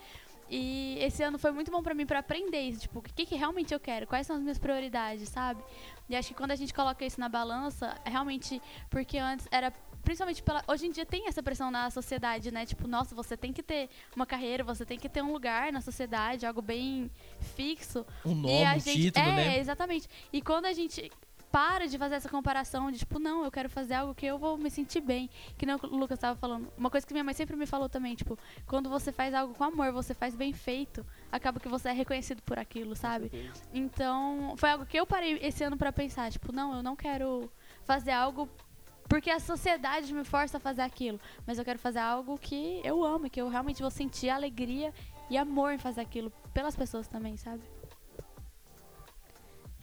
E 0.54 0.98
esse 1.00 1.24
ano 1.24 1.40
foi 1.40 1.52
muito 1.52 1.72
bom 1.72 1.82
pra 1.82 1.94
mim 1.94 2.06
pra 2.06 2.20
aprender 2.20 2.60
isso, 2.60 2.82
tipo, 2.82 3.00
o 3.00 3.02
que, 3.02 3.26
que 3.26 3.36
realmente 3.36 3.74
eu 3.74 3.80
quero, 3.80 4.06
quais 4.06 4.28
são 4.28 4.36
as 4.36 4.42
minhas 4.42 4.60
prioridades, 4.60 5.30
sabe? 5.30 5.64
E 6.10 6.16
acho 6.16 6.28
que 6.28 6.34
quando 6.34 6.52
a 6.52 6.56
gente 6.58 6.74
coloca 6.74 7.06
isso 7.06 7.18
na 7.22 7.30
balança, 7.30 7.98
é 8.04 8.10
realmente 8.10 8.62
porque 8.90 9.18
antes 9.18 9.48
era 9.50 9.72
principalmente 10.04 10.44
pela 10.44 10.64
hoje 10.68 10.88
em 10.88 10.92
dia 10.92 11.06
tem 11.06 11.28
essa 11.28 11.42
pressão 11.42 11.72
na 11.72 11.90
sociedade, 11.90 12.52
né? 12.52 12.66
Tipo, 12.66 12.86
nossa, 12.88 13.16
você 13.16 13.38
tem 13.38 13.54
que 13.54 13.64
ter 13.64 13.90
uma 14.14 14.26
carreira, 14.26 14.62
você 14.62 14.86
tem 14.86 15.00
que 15.00 15.08
ter 15.08 15.22
um 15.22 15.32
lugar 15.32 15.72
na 15.72 15.80
sociedade, 15.80 16.46
algo 16.46 16.62
bem 16.62 17.10
fixo. 17.56 18.06
Um 18.26 18.32
e 18.32 18.36
nome, 18.36 18.66
a 18.66 18.76
um 18.76 18.80
gente 18.80 19.02
título, 19.04 19.26
é, 19.26 19.36
né? 19.36 19.60
exatamente. 19.60 20.10
E 20.34 20.42
quando 20.42 20.66
a 20.66 20.74
gente 20.74 21.10
para 21.52 21.88
de 21.88 21.98
fazer 21.98 22.16
essa 22.16 22.30
comparação 22.30 22.90
de 22.92 23.00
tipo, 23.00 23.20
não, 23.20 23.44
eu 23.44 23.52
quero 23.52 23.70
fazer 23.70 23.96
algo 23.96 24.16
que 24.16 24.26
eu 24.26 24.40
vou 24.40 24.58
me 24.58 24.70
sentir 24.72 25.02
bem. 25.02 25.30
Que 25.58 25.66
nem 25.66 25.76
o 25.76 25.96
Lucas 25.96 26.18
estava 26.18 26.40
falando. 26.40 26.72
Uma 26.78 26.90
coisa 26.90 27.06
que 27.06 27.14
minha 27.14 27.24
mãe 27.24 27.34
sempre 27.34 27.56
me 27.56 27.66
falou 27.66 27.90
também, 27.90 28.16
tipo, 28.16 28.38
quando 28.66 28.90
você 28.90 29.12
faz 29.12 29.34
algo 29.34 29.54
com 29.54 29.64
amor, 29.64 29.92
você 29.92 30.14
faz 30.14 30.36
bem 30.36 30.54
feito, 30.54 31.06
acaba 31.32 31.60
que 31.60 31.68
você 31.68 31.90
é 31.90 31.92
reconhecido 31.92 32.42
por 32.42 32.58
aquilo, 32.58 32.96
sabe? 32.96 33.32
Então, 33.74 34.56
foi 34.58 34.70
algo 34.70 34.86
que 34.86 34.98
eu 34.98 35.06
parei 35.06 35.38
esse 35.42 35.64
ano 35.64 35.78
para 35.78 35.92
pensar, 35.92 36.32
tipo, 36.32 36.52
não, 36.54 36.76
eu 36.76 36.84
não 36.84 36.96
quero 36.96 37.52
fazer 37.84 38.12
algo 38.12 38.50
porque 39.10 39.30
a 39.30 39.42
sociedade 39.42 40.14
me 40.14 40.24
força 40.24 40.56
a 40.56 40.60
fazer 40.60 40.84
aquilo, 40.84 41.20
mas 41.46 41.58
eu 41.58 41.66
quero 41.66 41.78
fazer 41.78 42.00
algo 42.00 42.38
que 42.38 42.80
eu 42.82 43.04
amo, 43.04 43.30
que 43.30 43.42
eu 43.42 43.50
realmente 43.50 43.82
vou 43.82 43.92
sentir 43.92 44.30
alegria 44.30 44.94
e 45.30 45.38
amor 45.38 45.74
em 45.74 45.78
fazer 45.78 46.00
aquilo 46.00 46.32
pelas 46.54 46.78
pessoas 46.78 47.10
também, 47.10 47.36
sabe? 47.36 47.62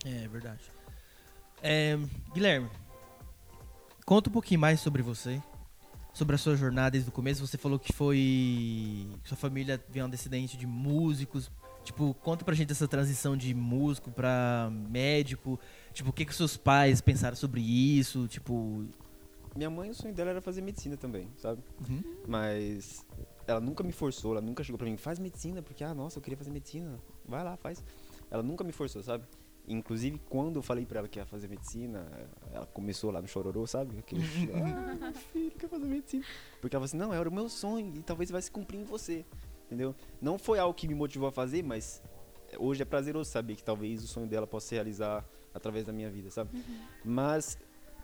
É, 0.06 0.24
é 0.24 0.28
verdade. 0.28 0.77
É, 1.62 1.98
Guilherme, 2.32 2.68
conta 4.04 4.30
um 4.30 4.32
pouquinho 4.32 4.60
mais 4.60 4.80
sobre 4.80 5.02
você, 5.02 5.42
sobre 6.12 6.34
a 6.34 6.38
sua 6.38 6.56
jornada 6.56 6.92
desde 6.92 7.08
o 7.08 7.12
começo. 7.12 7.46
Você 7.46 7.58
falou 7.58 7.78
que 7.78 7.92
foi. 7.92 9.06
Sua 9.24 9.36
família 9.36 9.82
veio 9.88 10.06
um 10.06 10.10
descendente 10.10 10.56
de 10.56 10.66
músicos. 10.66 11.50
Tipo, 11.84 12.12
conta 12.14 12.44
pra 12.44 12.54
gente 12.54 12.70
essa 12.70 12.86
transição 12.86 13.36
de 13.36 13.54
músico 13.54 14.10
pra 14.10 14.68
médico. 14.70 15.58
Tipo, 15.92 16.10
o 16.10 16.12
que, 16.12 16.24
que 16.24 16.34
seus 16.34 16.56
pais 16.56 17.00
pensaram 17.00 17.36
sobre 17.36 17.60
isso? 17.60 18.28
Tipo. 18.28 18.86
Minha 19.56 19.70
mãe, 19.70 19.90
o 19.90 19.94
sonho 19.94 20.14
dela 20.14 20.30
era 20.30 20.40
fazer 20.40 20.60
medicina 20.60 20.96
também, 20.96 21.28
sabe? 21.36 21.62
Uhum. 21.88 22.02
Mas 22.28 23.04
ela 23.46 23.58
nunca 23.58 23.82
me 23.82 23.90
forçou, 23.90 24.32
ela 24.32 24.42
nunca 24.42 24.62
chegou 24.62 24.78
pra 24.78 24.86
mim, 24.86 24.96
faz 24.96 25.18
medicina, 25.18 25.62
porque, 25.62 25.82
ah, 25.82 25.94
nossa, 25.94 26.18
eu 26.18 26.22
queria 26.22 26.36
fazer 26.36 26.50
medicina. 26.50 26.98
Vai 27.26 27.42
lá, 27.42 27.56
faz. 27.56 27.82
Ela 28.30 28.42
nunca 28.42 28.62
me 28.62 28.72
forçou, 28.72 29.02
sabe? 29.02 29.24
Inclusive, 29.68 30.18
quando 30.30 30.56
eu 30.56 30.62
falei 30.62 30.86
pra 30.86 31.00
ela 31.00 31.08
que 31.08 31.18
ia 31.18 31.26
fazer 31.26 31.46
medicina, 31.46 32.06
ela 32.52 32.64
começou 32.66 33.10
lá 33.10 33.20
no 33.20 33.28
chororô, 33.28 33.66
sabe? 33.66 33.98
Aquele, 33.98 34.22
ah, 34.54 34.94
meu 34.94 35.12
filho 35.12 35.50
quer 35.52 35.68
fazer 35.68 35.84
medicina. 35.84 36.24
Porque 36.60 36.74
ela 36.74 36.80
falou 36.80 36.84
assim, 36.84 36.96
não, 36.96 37.12
era 37.12 37.28
o 37.28 37.32
meu 37.32 37.48
sonho 37.48 37.92
e 37.94 38.02
talvez 38.02 38.30
vai 38.30 38.40
se 38.40 38.50
cumprir 38.50 38.80
em 38.80 38.84
você, 38.84 39.26
entendeu? 39.66 39.94
Não 40.22 40.38
foi 40.38 40.58
algo 40.58 40.72
que 40.72 40.88
me 40.88 40.94
motivou 40.94 41.28
a 41.28 41.32
fazer, 41.32 41.62
mas 41.62 42.02
hoje 42.58 42.80
é 42.80 42.84
prazeroso 42.86 43.30
saber 43.30 43.56
que 43.56 43.62
talvez 43.62 44.02
o 44.02 44.06
sonho 44.06 44.26
dela 44.26 44.46
possa 44.46 44.68
se 44.68 44.74
realizar 44.74 45.22
através 45.52 45.84
da 45.84 45.92
minha 45.92 46.10
vida, 46.10 46.30
sabe? 46.30 46.50
Mas 47.04 47.58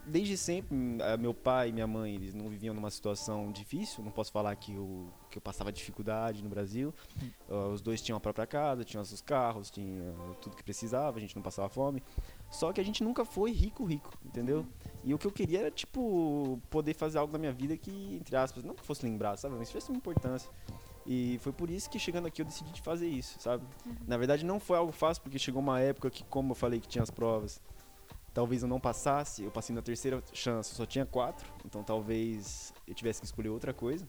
desde 0.07 0.37
sempre, 0.37 0.77
meu 1.19 1.33
pai 1.33 1.69
e 1.69 1.73
minha 1.73 1.87
mãe, 1.87 2.15
eles 2.15 2.35
não 2.35 2.49
viviam 2.49 2.75
numa 2.75 2.91
situação 2.91 3.51
difícil. 3.53 4.05
Não 4.05 4.11
posso 4.11 4.31
falar 4.33 4.55
que 4.57 4.73
eu, 4.75 5.09
que 5.31 5.39
eu 5.39 5.43
passava 5.43 5.73
dificuldade 5.73 6.43
no 6.43 6.49
Brasil. 6.49 6.95
Uh, 7.49 7.69
os 7.73 7.81
dois 7.81 8.01
tinham 8.01 8.17
a 8.17 8.21
própria 8.21 8.47
casa, 8.47 8.85
tinham 8.85 9.05
seus 9.05 9.21
carros, 9.21 9.71
tinha 9.71 10.15
tudo 10.41 10.57
que 10.57 10.63
precisava, 10.63 11.19
a 11.19 11.21
gente 11.21 11.35
não 11.35 11.43
passava 11.43 11.69
fome. 11.69 12.03
Só 12.51 12.73
que 12.73 12.81
a 12.81 12.85
gente 12.85 13.03
nunca 13.03 13.25
foi 13.25 13.53
rico, 13.53 13.85
rico, 13.85 14.17
entendeu? 14.25 14.67
E 15.03 15.13
o 15.13 15.19
que 15.19 15.27
eu 15.27 15.33
queria 15.33 15.61
era, 15.61 15.71
tipo, 15.71 16.61
poder 16.71 16.95
fazer 16.95 17.19
algo 17.19 17.33
na 17.33 17.39
minha 17.39 17.53
vida 17.53 17.77
que, 17.77 18.17
entre 18.17 18.37
aspas, 18.37 18.63
não 18.65 18.75
que 18.75 18.85
fosse 18.85 19.05
lembrar, 19.05 19.37
sabe? 19.37 19.55
Mas 19.57 19.69
tivesse 19.69 19.91
uma 19.91 19.99
importância. 19.99 20.51
E 21.07 21.39
foi 21.43 21.53
por 21.53 21.69
isso 21.69 21.91
que 21.91 21.99
chegando 21.99 22.27
aqui 22.27 22.41
eu 22.41 22.47
decidi 22.47 22.81
fazer 22.81 23.09
isso, 23.09 23.37
sabe? 23.39 23.65
Uhum. 23.85 23.95
Na 24.07 24.17
verdade 24.17 24.45
não 24.45 24.59
foi 24.59 24.79
algo 24.79 24.93
fácil, 24.93 25.23
porque 25.23 25.39
chegou 25.39 25.61
uma 25.61 25.81
época 25.81 26.11
que, 26.11 26.25
como 26.25 26.53
eu 26.53 26.55
falei 26.55 26.81
que 26.81 26.89
tinha 26.89 27.03
as 27.03 27.11
provas, 27.11 27.61
talvez 28.35 28.63
eu 28.63 28.69
não 28.69 28.81
passasse, 28.81 29.45
eu 29.45 29.51
passei 29.51 29.75
na 29.75 29.81
terceira 29.81 30.23
chance, 30.33 30.75
só 30.75 30.85
tinha 30.85 31.07
quatro, 31.07 31.47
então 31.65 31.83
talvez 31.83 32.75
eu 32.87 32.93
tivesse 32.95 33.21
que 33.21 33.27
escolher 33.27 33.49
outra 33.49 33.73
coisa. 33.73 34.07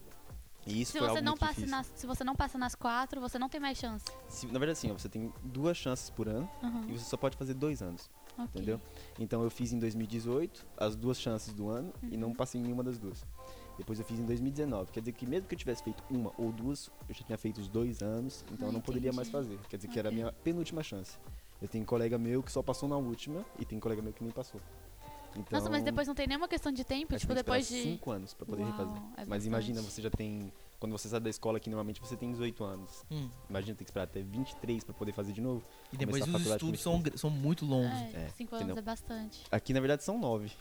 E 0.67 0.81
isso 0.81 0.93
se 0.93 0.97
foi 0.97 1.07
você 1.07 1.17
algo 1.19 1.23
não 1.29 1.37
passa 1.37 1.65
nas, 1.67 1.91
se 1.95 2.07
você 2.07 2.23
não 2.23 2.35
passa 2.35 2.57
nas 2.57 2.73
quatro, 2.73 3.21
você 3.21 3.37
não 3.37 3.47
tem 3.47 3.61
mais 3.61 3.77
chance. 3.77 4.03
Se- 4.27 4.47
na 4.47 4.57
verdade, 4.57 4.79
sim, 4.79 4.91
você 4.91 5.07
tem 5.07 5.31
duas 5.43 5.77
chances 5.77 6.09
por 6.09 6.27
ano 6.27 6.49
Uhum. 6.63 6.85
e 6.89 6.97
você 6.97 7.05
só 7.05 7.15
pode 7.15 7.37
fazer 7.37 7.53
dois 7.53 7.83
anos, 7.83 8.09
Ok. 8.33 8.45
entendeu? 8.55 8.81
Então 9.19 9.43
eu 9.43 9.51
fiz 9.51 9.71
em 9.71 9.77
2018 9.79 10.65
as 10.75 10.95
duas 10.95 11.19
chances 11.21 11.53
do 11.53 11.69
ano 11.69 11.93
e 12.01 12.15
Uhum. 12.15 12.21
não 12.21 12.33
passei 12.33 12.59
em 12.59 12.63
nenhuma 12.63 12.83
das 12.83 12.97
duas. 12.97 13.23
Depois 13.77 13.99
eu 13.99 14.05
fiz 14.05 14.19
em 14.19 14.25
2019. 14.25 14.91
Quer 14.91 14.99
dizer 15.01 15.11
que 15.11 15.25
mesmo 15.25 15.47
que 15.47 15.55
eu 15.55 15.59
tivesse 15.59 15.83
feito 15.83 16.03
uma 16.09 16.31
ou 16.37 16.51
duas, 16.51 16.89
eu 17.09 17.13
já 17.15 17.23
tinha 17.23 17.37
feito 17.37 17.59
os 17.59 17.67
dois 17.67 18.01
anos, 18.01 18.43
então 18.51 18.67
Ah, 18.67 18.69
eu 18.69 18.73
não 18.73 18.81
poderia 18.81 19.11
mais 19.11 19.27
entendi. 19.27 19.47
fazer. 19.49 19.59
Quer 19.69 19.77
dizer 19.77 19.87
que 19.89 19.99
era 19.99 20.09
a 20.09 20.11
minha 20.11 20.31
penúltima 20.31 20.81
chance. 20.81 21.17
Eu 21.61 21.67
tenho 21.67 21.85
colega 21.85 22.17
meu 22.17 22.41
que 22.43 22.51
só 22.51 22.61
passou 22.61 22.87
na 22.87 22.97
última 22.97 23.45
e 23.59 23.65
tem 23.65 23.79
colega 23.79 24.01
meu 24.01 24.13
que 24.13 24.23
nem 24.23 24.31
passou. 24.31 24.61
Então, 25.37 25.59
Nossa, 25.59 25.69
mas 25.69 25.83
depois 25.83 26.07
não 26.07 26.15
tem 26.15 26.27
nenhuma 26.27 26.47
questão 26.47 26.71
de 26.71 26.85
tempo, 26.85 27.13
tipo, 27.17 27.27
que 27.27 27.35
depois 27.35 27.67
de. 27.67 27.81
cinco 27.83 28.09
anos 28.09 28.33
pra 28.33 28.45
poder 28.45 28.63
Uau, 28.63 28.71
refazer. 28.71 29.01
é 29.17 29.25
Mas 29.25 29.45
imagina, 29.45 29.81
você 29.81 30.01
já 30.01 30.09
tem. 30.09 30.51
Quando 30.79 30.93
você 30.93 31.09
sai 31.09 31.19
da 31.19 31.29
escola 31.29 31.57
aqui, 31.57 31.69
normalmente 31.69 31.99
você 31.99 32.15
tem 32.15 32.31
18 32.31 32.63
anos. 32.63 33.03
Hum. 33.11 33.29
Imagina 33.49 33.75
ter 33.75 33.83
que 33.83 33.89
esperar 33.89 34.03
até 34.03 34.21
23 34.21 34.83
pra 34.85 34.93
poder 34.93 35.11
fazer 35.11 35.33
de 35.33 35.41
novo. 35.41 35.61
E 35.91 35.97
depois 35.97 36.25
os 36.25 36.45
estudos 36.45 36.81
são, 36.81 37.03
são 37.15 37.29
muito 37.29 37.65
longos. 37.65 37.91
É, 38.13 38.25
É, 38.25 38.29
cinco 38.29 38.55
anos 38.55 38.77
é 38.77 38.81
bastante. 38.81 39.43
Aqui, 39.51 39.73
na 39.73 39.79
verdade, 39.81 40.03
são 40.03 40.17
nove. 40.17 40.51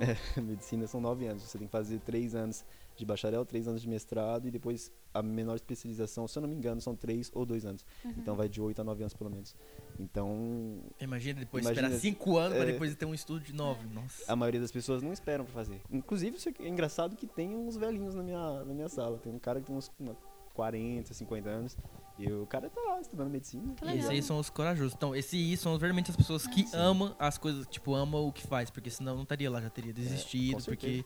É, 0.36 0.40
medicina 0.40 0.86
são 0.86 1.00
nove 1.00 1.26
anos. 1.26 1.42
Você 1.42 1.58
tem 1.58 1.66
que 1.66 1.72
fazer 1.72 1.98
três 2.00 2.34
anos 2.34 2.64
de 2.96 3.04
bacharel, 3.04 3.44
três 3.44 3.66
anos 3.68 3.80
de 3.82 3.88
mestrado 3.88 4.46
e 4.46 4.50
depois 4.50 4.90
a 5.14 5.22
menor 5.22 5.54
especialização, 5.56 6.26
se 6.28 6.36
eu 6.38 6.42
não 6.42 6.48
me 6.48 6.54
engano, 6.54 6.80
são 6.80 6.94
três 6.94 7.30
ou 7.34 7.44
dois 7.46 7.64
anos. 7.64 7.84
Uhum. 8.04 8.14
Então 8.18 8.36
vai 8.36 8.48
de 8.48 8.60
oito 8.60 8.80
a 8.80 8.84
nove 8.84 9.02
anos, 9.02 9.14
pelo 9.14 9.30
menos. 9.30 9.56
Então, 9.98 10.80
Imagina 11.00 11.40
depois 11.40 11.64
Imagina- 11.64 11.88
esperar 11.88 12.00
cinco 12.00 12.36
anos 12.36 12.56
pra 12.56 12.68
é. 12.68 12.72
depois 12.72 12.94
ter 12.94 13.06
um 13.06 13.14
estudo 13.14 13.40
de 13.40 13.52
nove. 13.52 13.86
Nossa. 13.88 14.30
a 14.30 14.36
maioria 14.36 14.60
das 14.60 14.70
pessoas 14.72 15.02
não 15.02 15.12
esperam 15.12 15.44
pra 15.44 15.54
fazer. 15.54 15.80
Inclusive, 15.90 16.36
isso 16.36 16.48
é 16.48 16.68
engraçado 16.68 17.16
que 17.16 17.26
tem 17.26 17.54
uns 17.56 17.76
velhinhos 17.76 18.14
na 18.14 18.22
minha, 18.22 18.64
na 18.64 18.74
minha 18.74 18.88
sala. 18.88 19.18
Tem 19.18 19.32
um 19.32 19.38
cara 19.38 19.60
que 19.60 19.66
tem 19.66 19.76
uns 19.76 19.90
uma 19.98 20.16
40, 20.54 21.12
50 21.14 21.48
anos. 21.48 21.76
E 22.18 22.32
o 22.32 22.46
cara 22.46 22.68
tá 22.68 22.80
lá 22.80 23.00
estudando 23.00 23.30
medicina. 23.30 23.74
Que 23.74 23.84
esses 23.84 24.10
aí 24.10 24.20
são 24.22 24.38
os 24.38 24.50
corajosos. 24.50 24.92
Então, 24.94 25.14
esses 25.14 25.32
aí 25.34 25.56
são 25.56 25.76
realmente 25.76 26.10
as 26.10 26.16
pessoas 26.16 26.46
que 26.46 26.66
sim. 26.66 26.76
amam 26.76 27.14
as 27.18 27.38
coisas, 27.38 27.66
tipo, 27.68 27.94
amam 27.94 28.26
o 28.26 28.32
que 28.32 28.44
faz, 28.44 28.70
porque 28.70 28.90
senão 28.90 29.14
não 29.14 29.22
estaria 29.22 29.48
lá, 29.48 29.60
já 29.60 29.70
teria 29.70 29.92
desistido, 29.92 30.56
com 30.56 30.62
porque. 30.64 31.04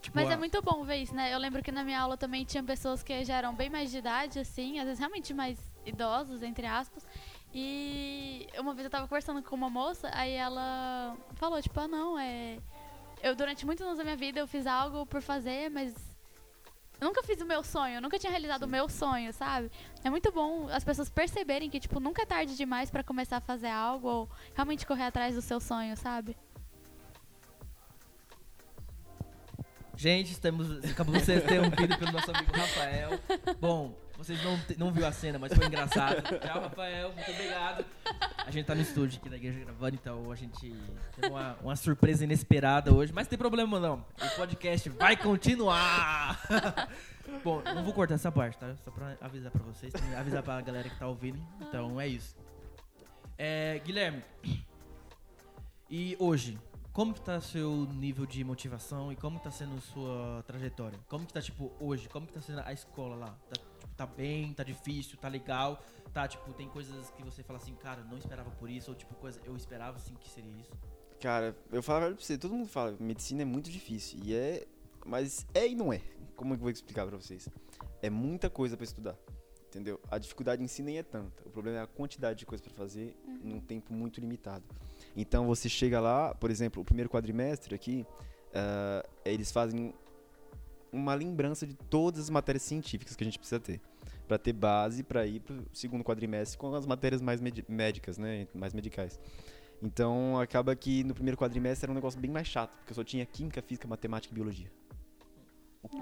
Tipo, 0.00 0.16
Mas 0.16 0.30
a- 0.30 0.34
é 0.34 0.36
muito 0.36 0.62
bom 0.62 0.84
ver 0.84 0.98
isso, 0.98 1.12
né? 1.12 1.34
Eu 1.34 1.38
lembro 1.38 1.60
que 1.60 1.72
na 1.72 1.82
minha 1.82 2.00
aula 2.00 2.16
também 2.16 2.44
tinha 2.44 2.62
pessoas 2.62 3.02
que 3.02 3.24
já 3.24 3.34
eram 3.34 3.52
bem 3.52 3.68
mais 3.68 3.90
de 3.90 3.98
idade, 3.98 4.38
assim, 4.38 4.78
às 4.78 4.84
vezes 4.84 5.00
realmente 5.00 5.34
mais 5.34 5.58
idosos, 5.84 6.40
entre 6.40 6.66
aspas. 6.66 7.04
E 7.52 8.46
uma 8.58 8.74
vez 8.74 8.84
eu 8.84 8.90
tava 8.90 9.08
conversando 9.08 9.42
com 9.42 9.56
uma 9.56 9.68
moça, 9.68 10.08
aí 10.12 10.32
ela 10.32 11.16
falou, 11.34 11.60
tipo, 11.60 11.80
ah 11.80 11.88
não, 11.88 12.16
é. 12.16 12.58
Eu 13.20 13.34
durante 13.34 13.66
muitos 13.66 13.84
anos 13.84 13.98
da 13.98 14.04
minha 14.04 14.16
vida 14.16 14.38
eu 14.38 14.46
fiz 14.46 14.66
algo 14.68 15.04
por 15.04 15.20
fazer, 15.20 15.68
mas. 15.68 15.92
Eu 17.00 17.06
nunca 17.06 17.22
fiz 17.22 17.40
o 17.40 17.46
meu 17.46 17.62
sonho, 17.62 17.96
eu 17.96 18.00
nunca 18.00 18.18
tinha 18.18 18.30
realizado 18.30 18.62
o 18.62 18.66
Sim. 18.66 18.72
meu 18.72 18.88
sonho, 18.88 19.32
sabe? 19.32 19.70
É 20.02 20.10
muito 20.10 20.32
bom 20.32 20.68
as 20.68 20.82
pessoas 20.82 21.08
perceberem 21.08 21.70
que, 21.70 21.78
tipo, 21.78 22.00
nunca 22.00 22.22
é 22.22 22.26
tarde 22.26 22.56
demais 22.56 22.90
pra 22.90 23.04
começar 23.04 23.36
a 23.36 23.40
fazer 23.40 23.68
algo 23.68 24.08
ou 24.08 24.30
realmente 24.54 24.84
correr 24.84 25.04
atrás 25.04 25.34
do 25.34 25.42
seu 25.42 25.60
sonho, 25.60 25.96
sabe? 25.96 26.36
Gente, 29.96 30.32
estamos, 30.32 30.84
acabamos 30.84 31.20
de 31.20 31.26
ser 31.26 31.44
interrompido 31.44 31.98
pelo 31.98 32.12
nosso 32.12 32.30
amigo 32.30 32.52
Rafael. 32.52 33.18
Bom, 33.60 33.94
vocês 34.18 34.42
não, 34.42 34.58
não 34.76 34.92
viu 34.92 35.06
a 35.06 35.12
cena, 35.12 35.38
mas 35.38 35.54
foi 35.54 35.64
engraçado. 35.64 36.20
Tchau, 36.42 36.60
Rafael, 36.60 37.12
muito 37.12 37.30
obrigado. 37.30 37.84
A 38.44 38.50
gente 38.50 38.66
tá 38.66 38.74
no 38.74 38.82
estúdio 38.82 39.20
aqui 39.20 39.30
da 39.30 39.36
igreja 39.36 39.60
gravando, 39.60 39.94
então 39.94 40.32
a 40.32 40.34
gente 40.34 40.74
teve 41.14 41.28
uma, 41.28 41.56
uma 41.62 41.76
surpresa 41.76 42.24
inesperada 42.24 42.92
hoje, 42.92 43.12
mas 43.12 43.26
não 43.26 43.30
tem 43.30 43.38
problema 43.38 43.78
não. 43.78 44.04
O 44.20 44.36
podcast 44.36 44.88
vai 44.90 45.16
continuar. 45.16 46.36
Bom, 47.44 47.62
não 47.62 47.84
vou 47.84 47.94
cortar 47.94 48.14
essa 48.14 48.32
parte, 48.32 48.58
tá? 48.58 48.74
Só 48.84 48.90
pra 48.90 49.16
avisar 49.20 49.52
pra 49.52 49.62
vocês, 49.62 49.92
tem 49.92 50.14
avisar 50.16 50.42
pra 50.42 50.60
galera 50.62 50.88
que 50.88 50.98
tá 50.98 51.06
ouvindo. 51.06 51.40
Então 51.60 52.00
é 52.00 52.08
isso. 52.08 52.36
É, 53.38 53.80
Guilherme, 53.84 54.24
e 55.88 56.16
hoje, 56.18 56.58
como 56.92 57.14
que 57.14 57.20
tá 57.20 57.40
seu 57.40 57.86
nível 57.92 58.26
de 58.26 58.42
motivação 58.42 59.12
e 59.12 59.16
como 59.16 59.38
tá 59.38 59.52
sendo 59.52 59.80
sua 59.80 60.42
trajetória? 60.44 60.98
Como 61.08 61.24
que 61.24 61.32
tá, 61.32 61.40
tipo, 61.40 61.70
hoje? 61.78 62.08
Como 62.08 62.26
que 62.26 62.32
tá 62.32 62.40
sendo 62.40 62.60
a 62.64 62.72
escola 62.72 63.14
lá? 63.14 63.38
Tá, 63.48 63.60
tá 63.98 64.06
bem, 64.06 64.54
tá 64.54 64.62
difícil, 64.62 65.18
tá 65.18 65.28
legal? 65.28 65.82
Tá, 66.14 66.26
tipo, 66.28 66.52
tem 66.54 66.68
coisas 66.68 67.10
que 67.10 67.22
você 67.22 67.42
fala 67.42 67.58
assim, 67.58 67.74
cara, 67.74 68.02
não 68.04 68.16
esperava 68.16 68.50
por 68.52 68.70
isso, 68.70 68.92
ou 68.92 68.96
tipo, 68.96 69.12
coisa, 69.16 69.40
eu 69.44 69.56
esperava 69.56 69.96
assim 69.96 70.14
que 70.14 70.30
seria 70.30 70.52
isso. 70.52 70.70
Cara, 71.20 71.54
eu 71.72 71.82
falo 71.82 72.14
pra 72.14 72.24
você, 72.24 72.38
todo 72.38 72.54
mundo 72.54 72.68
fala, 72.68 72.96
medicina 73.00 73.42
é 73.42 73.44
muito 73.44 73.68
difícil. 73.68 74.20
E 74.22 74.34
é. 74.34 74.66
Mas 75.04 75.44
é 75.52 75.66
e 75.66 75.74
não 75.74 75.92
é. 75.92 76.00
Como 76.36 76.54
é 76.54 76.56
que 76.56 76.60
eu 76.60 76.64
vou 76.64 76.70
explicar 76.70 77.06
pra 77.06 77.16
vocês? 77.16 77.48
É 78.00 78.08
muita 78.08 78.48
coisa 78.48 78.76
pra 78.76 78.84
estudar. 78.84 79.18
Entendeu? 79.66 80.00
A 80.10 80.16
dificuldade 80.16 80.62
em 80.62 80.68
si 80.68 80.82
nem 80.82 80.98
é 80.98 81.02
tanta. 81.02 81.42
O 81.44 81.50
problema 81.50 81.78
é 81.78 81.82
a 81.82 81.86
quantidade 81.86 82.38
de 82.38 82.46
coisa 82.46 82.62
pra 82.62 82.72
fazer 82.72 83.16
num 83.42 83.60
tempo 83.60 83.92
muito 83.92 84.20
limitado. 84.20 84.64
Então 85.16 85.46
você 85.46 85.68
chega 85.68 85.98
lá, 86.00 86.34
por 86.34 86.50
exemplo, 86.50 86.82
o 86.82 86.84
primeiro 86.84 87.10
quadrimestre 87.10 87.74
aqui, 87.74 88.06
ah, 88.54 89.04
eles 89.24 89.50
fazem 89.50 89.92
uma 90.92 91.14
lembrança 91.14 91.66
de 91.66 91.74
todas 91.74 92.20
as 92.24 92.30
matérias 92.30 92.62
científicas 92.62 93.16
que 93.16 93.24
a 93.24 93.26
gente 93.26 93.38
precisa 93.38 93.60
ter. 93.60 93.80
Pra 94.28 94.38
ter 94.38 94.52
base 94.52 95.02
pra 95.02 95.26
ir 95.26 95.40
pro 95.40 95.64
segundo 95.72 96.04
quadrimestre 96.04 96.58
com 96.58 96.74
as 96.74 96.84
matérias 96.86 97.22
mais 97.22 97.40
médicas, 97.40 98.18
né? 98.18 98.46
Mais 98.54 98.74
medicais. 98.74 99.18
Então 99.82 100.38
acaba 100.38 100.76
que 100.76 101.02
no 101.02 101.14
primeiro 101.14 101.38
quadrimestre 101.38 101.86
era 101.86 101.92
um 101.92 101.94
negócio 101.94 102.20
bem 102.20 102.30
mais 102.30 102.46
chato, 102.46 102.76
porque 102.76 102.92
eu 102.92 102.94
só 102.94 103.02
tinha 103.02 103.24
química, 103.24 103.62
física, 103.62 103.88
matemática 103.88 104.32
e 104.32 104.34
biologia. 104.34 104.70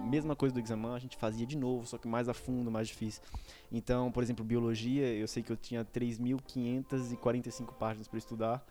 Mesma 0.08 0.34
coisa 0.34 0.52
do 0.54 0.60
exame, 0.60 0.86
a 0.86 0.98
gente 0.98 1.16
fazia 1.16 1.46
de 1.46 1.56
novo, 1.56 1.86
só 1.86 1.98
que 1.98 2.08
mais 2.08 2.28
a 2.28 2.34
fundo, 2.34 2.70
mais 2.70 2.88
difícil. 2.88 3.22
Então, 3.70 4.10
por 4.10 4.22
exemplo, 4.22 4.44
biologia, 4.44 5.06
eu 5.14 5.28
sei 5.28 5.42
que 5.42 5.52
eu 5.52 5.56
tinha 5.56 5.84
3.545 5.84 7.74
páginas 7.74 8.08
para 8.08 8.18
estudar 8.18 8.66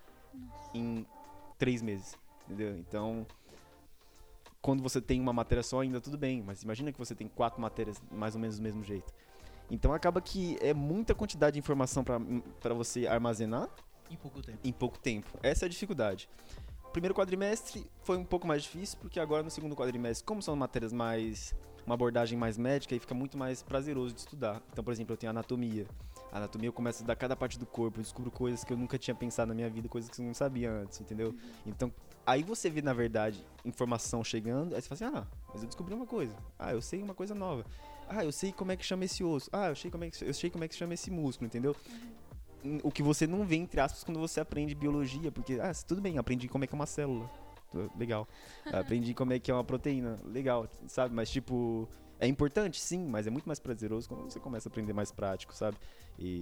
em 0.73 1.05
três 1.57 1.81
meses, 1.81 2.17
entendeu? 2.45 2.77
Então, 2.77 3.25
quando 4.61 4.83
você 4.83 4.99
tem 4.99 5.21
uma 5.21 5.31
matéria 5.31 5.63
só, 5.63 5.79
ainda 5.79 6.01
tudo 6.01 6.17
bem, 6.17 6.41
mas 6.41 6.63
imagina 6.63 6.91
que 6.91 6.97
você 6.97 7.15
tem 7.15 7.27
quatro 7.29 7.61
matérias 7.61 8.01
mais 8.11 8.35
ou 8.35 8.41
menos 8.41 8.57
do 8.57 8.63
mesmo 8.63 8.83
jeito. 8.83 9.13
Então 9.69 9.93
acaba 9.93 10.21
que 10.21 10.57
é 10.61 10.73
muita 10.73 11.15
quantidade 11.15 11.53
de 11.53 11.59
informação 11.59 12.03
para 12.03 12.73
você 12.73 13.07
armazenar 13.07 13.69
Em 14.09 14.15
pouco 14.15 14.41
tempo. 14.41 14.59
em 14.63 14.71
pouco 14.71 14.99
tempo. 14.99 15.27
Essa 15.41 15.65
é 15.65 15.67
a 15.67 15.69
dificuldade. 15.69 16.29
Primeiro 16.91 17.13
quadrimestre 17.13 17.85
foi 18.03 18.17
um 18.17 18.23
pouco 18.23 18.47
mais 18.47 18.63
difícil, 18.63 18.97
porque 19.01 19.19
agora 19.19 19.43
no 19.43 19.49
segundo 19.49 19.75
quadrimestre, 19.75 20.23
como 20.25 20.41
são 20.41 20.55
matérias 20.55 20.93
mais. 20.93 21.53
uma 21.85 21.93
abordagem 21.93 22.37
mais 22.37 22.57
médica, 22.57 22.95
aí 22.95 22.99
fica 22.99 23.13
muito 23.13 23.37
mais 23.37 23.61
prazeroso 23.61 24.13
de 24.13 24.19
estudar. 24.21 24.61
Então, 24.71 24.83
por 24.83 24.91
exemplo, 24.91 25.13
eu 25.13 25.17
tenho 25.17 25.29
anatomia. 25.29 25.85
A 26.31 26.37
anatomia 26.37 26.67
eu 26.69 26.73
começo 26.73 26.97
a 26.97 26.99
estudar 27.01 27.15
cada 27.15 27.35
parte 27.35 27.59
do 27.59 27.65
corpo, 27.65 27.99
eu 27.99 28.01
descubro 28.03 28.31
coisas 28.31 28.63
que 28.63 28.73
eu 28.73 28.77
nunca 28.77 28.97
tinha 28.97 29.13
pensado 29.13 29.49
na 29.49 29.53
minha 29.55 29.69
vida, 29.69 29.87
coisas 29.87 30.09
que 30.09 30.19
eu 30.21 30.25
não 30.25 30.33
sabia 30.33 30.71
antes, 30.71 30.99
entendeu? 30.99 31.35
Então, 31.65 31.93
aí 32.25 32.41
você 32.43 32.69
vê, 32.71 32.81
na 32.81 32.91
verdade, 32.93 33.45
informação 33.63 34.23
chegando, 34.23 34.73
aí 34.73 34.81
você 34.81 34.87
fala 34.89 35.11
assim, 35.11 35.17
ah, 35.19 35.27
mas 35.53 35.61
eu 35.61 35.67
descobri 35.67 35.93
uma 35.93 36.07
coisa. 36.07 36.35
Ah, 36.57 36.71
eu 36.73 36.81
sei 36.81 37.03
uma 37.03 37.13
coisa 37.13 37.35
nova. 37.35 37.63
Ah, 38.07 38.23
eu 38.23 38.31
sei 38.31 38.51
como 38.51 38.71
é 38.71 38.77
que 38.77 38.85
chama 38.85 39.05
esse 39.05 39.23
osso. 39.23 39.49
Ah, 39.51 39.69
eu 39.69 39.75
sei 39.75 39.89
como 39.89 40.03
é 40.03 40.09
que, 40.09 40.23
eu 40.23 40.33
sei 40.33 40.49
como 40.49 40.63
é 40.63 40.67
que 40.67 40.75
chama 40.75 40.93
esse 40.93 41.09
músculo, 41.11 41.47
entendeu? 41.47 41.75
o 42.83 42.91
que 42.91 43.03
você 43.03 43.27
não 43.27 43.45
vê, 43.45 43.55
entre 43.57 43.79
aspas, 43.79 44.03
quando 44.03 44.19
você 44.19 44.39
aprende 44.39 44.73
biologia, 44.73 45.31
porque, 45.31 45.59
ah, 45.61 45.71
tudo 45.87 46.01
bem, 46.01 46.17
aprendi 46.17 46.47
como 46.47 46.63
é 46.63 46.67
que 46.67 46.73
é 46.73 46.77
uma 46.77 46.87
célula. 46.87 47.29
Legal. 47.97 48.27
Aprendi 48.71 49.13
como 49.13 49.33
é 49.33 49.39
que 49.39 49.51
é 49.51 49.53
uma 49.53 49.63
proteína. 49.63 50.17
Legal, 50.23 50.67
sabe? 50.87 51.13
Mas, 51.13 51.29
tipo, 51.29 51.89
é 52.19 52.27
importante, 52.27 52.79
sim, 52.79 53.05
mas 53.05 53.27
é 53.27 53.29
muito 53.29 53.45
mais 53.45 53.59
prazeroso 53.59 54.07
quando 54.07 54.23
você 54.23 54.39
começa 54.39 54.69
a 54.69 54.71
aprender 54.71 54.93
mais 54.93 55.11
prático, 55.11 55.53
sabe? 55.53 55.77
E 56.17 56.41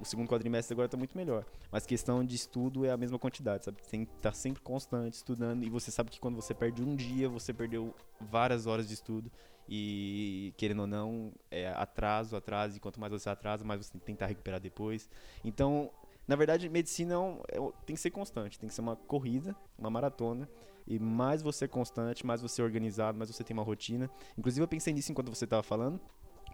o 0.00 0.04
segundo 0.04 0.28
quadrimestre 0.28 0.72
agora 0.72 0.88
tá 0.88 0.96
muito 0.96 1.16
melhor. 1.16 1.44
Mas 1.72 1.84
questão 1.84 2.24
de 2.24 2.36
estudo 2.36 2.84
é 2.84 2.90
a 2.92 2.96
mesma 2.96 3.18
quantidade, 3.18 3.64
sabe? 3.64 3.78
Tem 3.90 4.04
que 4.04 4.12
estar 4.14 4.32
sempre 4.32 4.62
constante 4.62 5.14
estudando. 5.14 5.64
E 5.64 5.68
você 5.70 5.90
sabe 5.90 6.10
que 6.10 6.20
quando 6.20 6.36
você 6.36 6.54
perde 6.54 6.82
um 6.82 6.94
dia, 6.94 7.28
você 7.28 7.52
perdeu 7.52 7.92
várias 8.20 8.66
horas 8.66 8.86
de 8.86 8.94
estudo. 8.94 9.30
E, 9.72 10.52
querendo 10.56 10.80
ou 10.80 10.86
não, 10.88 11.32
é 11.48 11.68
atraso, 11.68 12.34
atraso. 12.34 12.76
E 12.76 12.80
quanto 12.80 12.98
mais 12.98 13.12
você 13.12 13.30
atrasa, 13.30 13.64
mais 13.64 13.86
você 13.86 13.92
tem 13.92 14.00
que 14.00 14.06
tentar 14.06 14.26
recuperar 14.26 14.58
depois. 14.58 15.08
Então, 15.44 15.92
na 16.26 16.34
verdade, 16.34 16.68
medicina 16.68 17.14
é 17.14 17.18
um- 17.18 17.40
é 17.48 17.72
tem 17.86 17.94
que 17.94 18.02
ser 18.02 18.10
constante. 18.10 18.58
Tem 18.58 18.68
que 18.68 18.74
ser 18.74 18.80
uma 18.80 18.96
corrida, 18.96 19.54
uma 19.78 19.88
maratona. 19.88 20.48
E 20.88 20.98
mais 20.98 21.40
você 21.40 21.66
é 21.66 21.68
constante, 21.68 22.26
mais 22.26 22.42
você 22.42 22.60
é 22.60 22.64
organizado, 22.64 23.16
mais 23.16 23.30
você 23.30 23.44
tem 23.44 23.54
uma 23.54 23.62
rotina. 23.62 24.10
Inclusive, 24.36 24.64
eu 24.64 24.68
pensei 24.68 24.92
nisso 24.92 25.12
enquanto 25.12 25.28
você 25.32 25.44
estava 25.44 25.62
falando. 25.62 26.00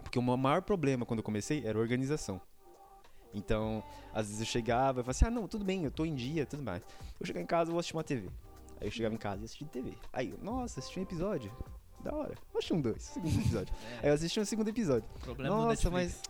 Porque 0.03 0.19
o 0.19 0.23
meu 0.23 0.37
maior 0.37 0.61
problema 0.61 1.07
quando 1.07 1.21
eu 1.21 1.25
comecei 1.25 1.67
era 1.67 1.79
organização. 1.79 2.39
Então, 3.33 3.83
às 4.13 4.27
vezes 4.27 4.41
eu 4.41 4.47
chegava 4.47 5.01
e 5.01 5.03
falava 5.03 5.11
assim: 5.13 5.25
ah, 5.25 5.31
não, 5.31 5.49
tudo 5.49 5.65
bem, 5.65 5.85
eu 5.85 5.91
tô 5.91 6.05
em 6.05 6.15
dia, 6.15 6.45
tudo 6.45 6.63
mais. 6.63 6.83
Eu 7.19 7.25
chegar 7.27 7.41
em 7.41 7.47
casa, 7.47 7.71
eu 7.71 7.73
vou 7.73 7.81
assistir 7.81 7.97
uma 7.97 8.05
TV. 8.05 8.29
Aí 8.79 8.89
eu 8.89 8.91
chegava 8.91 9.15
em 9.15 9.19
casa 9.19 9.41
e 9.41 9.45
assistia 9.47 9.67
TV. 9.69 9.95
Aí, 10.13 10.35
nossa, 10.43 10.81
assisti 10.81 11.01
um 11.01 11.03
episódio. 11.03 11.51
Da 12.11 12.15
hora. 12.17 12.35
Assistir 12.55 12.73
um 12.75 12.81
dois, 12.81 13.03
segundo 13.03 13.41
episódio. 13.41 13.75
Aí 14.03 14.09
eu 14.09 14.15
assisti 14.15 14.41
um 14.41 14.45
segundo 14.45 14.69
episódio. 14.69 15.09
Problema 15.21 15.55
Nossa, 15.55 15.91
mas. 15.91 16.21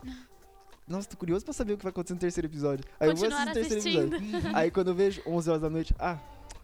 Nossa, 0.86 1.08
tô 1.08 1.16
curioso 1.16 1.44
pra 1.44 1.52
saber 1.52 1.72
o 1.72 1.76
que 1.78 1.82
vai 1.82 1.90
acontecer 1.90 2.14
no 2.14 2.20
terceiro 2.20 2.46
episódio. 2.46 2.84
Aí 3.00 3.08
eu 3.10 3.16
vou 3.16 3.24
Continuar 3.24 3.48
assistir 3.48 3.66
o 3.66 3.82
terceiro 3.82 4.16
episódio. 4.16 4.56
Aí 4.56 4.70
quando 4.70 4.88
eu 4.88 4.94
vejo 4.94 5.22
11 5.26 5.50
horas 5.50 5.62
da 5.62 5.68
noite, 5.70 5.94
ah, 5.98 6.18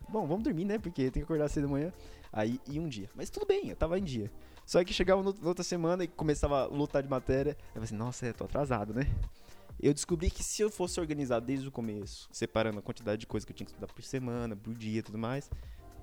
bom, 0.09 0.27
vamos 0.27 0.45
dormir, 0.45 0.65
né? 0.65 0.79
Porque 0.79 1.03
tem 1.11 1.21
que 1.21 1.25
acordar 1.25 1.49
cedo 1.49 1.67
amanhã. 1.67 1.93
Aí 2.33 2.61
ia 2.69 2.81
um 2.81 2.89
dia. 2.89 3.11
Mas 3.17 3.31
tudo 3.31 3.47
bem, 3.47 3.69
eu 3.69 3.77
tava 3.77 3.99
em 3.99 4.05
dia. 4.05 4.31
Só 4.65 4.83
que 4.85 4.93
chegava 4.95 5.23
no- 5.23 5.35
na 5.35 5.49
outra 5.49 5.65
semana 5.65 6.05
e 6.05 6.09
começava 6.09 6.63
a 6.63 6.67
lutar 6.67 7.03
de 7.03 7.09
matéria. 7.09 7.53
Aí 7.59 7.67
eu 7.67 7.73
falei 7.75 7.85
assim, 7.85 7.97
nossa, 7.97 8.25
é, 8.27 8.33
tô 8.33 8.45
atrasado, 8.45 8.95
né? 8.95 9.07
Eu 9.81 9.93
descobri 9.93 10.31
que 10.31 10.45
se 10.45 10.63
eu 10.63 10.71
fosse 10.71 11.01
organizado 11.01 11.45
desde 11.45 11.67
o 11.67 11.73
começo, 11.73 12.29
separando 12.31 12.79
a 12.79 12.83
quantidade 12.83 13.19
de 13.19 13.27
coisa 13.27 13.45
que 13.45 13.51
eu 13.53 13.57
tinha 13.57 13.65
que 13.67 13.73
estudar 13.73 13.89
por 13.93 14.03
semana, 14.05 14.55
por 14.55 14.73
dia 14.75 15.01
e 15.01 15.03
tudo 15.03 15.19
mais, 15.19 15.51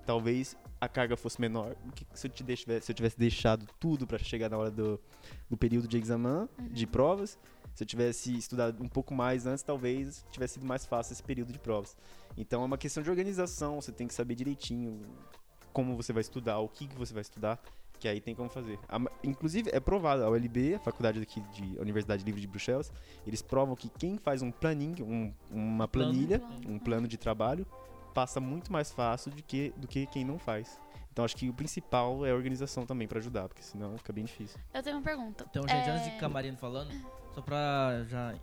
talvez 0.10 0.58
a 0.82 0.88
carga 0.90 1.16
fosse 1.16 1.40
menor 1.40 1.76
que 1.94 2.04
se 2.16 2.26
eu, 2.26 2.32
deixe- 2.44 2.82
se 2.82 2.92
eu 2.92 2.96
tivesse 2.96 3.16
deixado 3.20 3.68
tudo 3.80 4.08
pra 4.08 4.18
chegar 4.18 4.50
na 4.50 4.58
hora 4.58 4.72
do, 4.72 5.00
do 5.48 5.56
período 5.56 5.88
de 5.88 5.98
examen, 6.00 6.50
de 6.72 6.88
provas. 6.88 7.38
Se 7.76 7.84
eu 7.84 7.88
tivesse 7.88 8.36
estudado 8.36 8.84
um 8.84 8.88
pouco 8.88 9.14
mais 9.14 9.46
antes, 9.46 9.62
talvez 9.64 10.26
tivesse 10.32 10.56
sido 10.56 10.66
mais 10.66 10.84
fácil 10.84 11.14
esse 11.14 11.22
período 11.22 11.54
de 11.54 11.60
provas. 11.60 11.96
Então 12.36 12.64
é 12.64 12.66
uma 12.66 12.78
questão 12.78 13.04
de 13.04 13.10
organização, 13.12 13.80
você 13.80 13.92
tem 13.92 14.08
que 14.08 14.14
saber 14.16 14.34
direitinho 14.34 15.00
como 15.72 15.96
você 15.96 16.12
vai 16.12 16.22
estudar, 16.22 16.58
o 16.58 16.68
que, 16.68 16.88
que 16.88 16.96
você 16.96 17.14
vai 17.14 17.22
estudar, 17.22 17.62
que 18.00 18.08
aí 18.08 18.20
tem 18.20 18.34
como 18.34 18.50
fazer. 18.50 18.80
A 18.90 19.00
inclusive, 19.24 19.70
é 19.72 19.80
provado, 19.80 20.24
a 20.24 20.30
ULB, 20.32 20.74
a 20.74 20.80
faculdade 20.80 21.22
aqui 21.22 21.40
de 21.54 21.78
a 21.78 21.82
Universidade 21.84 22.24
Livre 22.24 22.42
de 22.42 22.48
Bruxelas, 22.48 22.92
eles 23.28 23.44
provam 23.44 23.76
que 23.76 23.90
quem 23.90 24.18
faz 24.18 24.42
um 24.42 24.50
planinho, 24.52 25.06
um- 25.06 25.32
uma 25.52 25.88
planilha, 25.88 26.42
um 26.68 26.80
plano 26.80 27.08
de 27.08 27.16
trabalho, 27.18 27.68
passa 28.14 28.40
muito 28.40 28.72
mais 28.72 28.92
fácil 28.92 29.32
do 29.32 29.42
que, 29.44 29.74
do 29.78 29.88
que 29.88 30.06
quem 30.08 30.24
não 30.26 30.38
faz. 30.38 30.80
Então 31.12 31.26
acho 31.26 31.36
que 31.36 31.50
o 31.50 31.54
principal 31.54 32.26
é 32.26 32.32
a 32.32 32.36
organização 32.36 32.86
também 32.86 33.08
pra 33.08 33.20
ajudar, 33.20 33.48
porque 33.48 33.62
senão 33.64 33.98
fica 33.98 34.14
bem 34.14 34.24
difícil. 34.26 34.60
Eu 34.74 34.82
tenho 34.84 34.96
uma 34.98 35.04
pergunta. 35.04 35.46
Então, 35.50 35.64
gente, 35.68 35.88
É, 35.88 35.92
antes 35.92 36.06
de 36.06 36.12
ficar 36.12 36.30
Marino 36.30 36.58
falando, 36.58 36.92
só 37.34 37.42
pra 37.42 38.06
já 38.08 38.34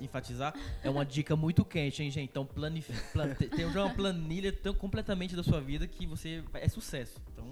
enfatizar, 0.00 0.54
é 0.82 0.90
uma 0.90 1.04
dica 1.06 1.36
muito 1.36 1.64
quente, 1.64 2.02
hein, 2.02 2.10
gente? 2.10 2.28
Então, 2.30 2.44
planif... 2.44 2.90
plan... 3.12 3.32
te- 3.34 3.48
tem 3.48 3.70
já 3.70 3.84
uma 3.84 3.94
planilha 3.94 4.52
tão 4.52 4.74
completamente 4.74 5.34
da 5.36 5.42
sua 5.42 5.60
vida 5.60 5.86
que 5.86 6.06
você 6.06 6.42
é 6.54 6.68
sucesso. 6.68 7.20
Então, 7.32 7.46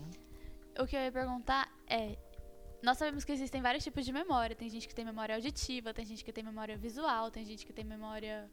O 0.80 0.86
que 0.86 0.96
eu 0.96 1.00
ia 1.00 1.12
perguntar 1.12 1.70
é. 1.88 2.18
Nós 2.82 2.98
sabemos 2.98 3.24
que 3.24 3.32
existem 3.32 3.62
vários 3.62 3.82
tipos 3.82 4.04
de 4.04 4.12
memória. 4.12 4.54
Tem 4.54 4.68
gente 4.68 4.86
que 4.86 4.94
tem 4.94 5.04
memória 5.06 5.34
auditiva, 5.36 5.94
tem 5.94 6.04
gente 6.04 6.22
que 6.22 6.30
tem 6.32 6.44
memória 6.44 6.76
visual, 6.76 7.30
tem 7.30 7.42
gente 7.44 7.64
que 7.64 7.72
tem 7.72 7.84
memória. 7.84 8.50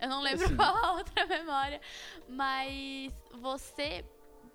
Eu 0.00 0.08
não 0.08 0.20
lembro 0.22 0.44
Assim. 0.46 0.56
qual 0.56 0.76
a 0.76 0.92
outra 0.92 1.24
memória. 1.26 1.80
Mas 2.28 3.12
você. 3.40 4.04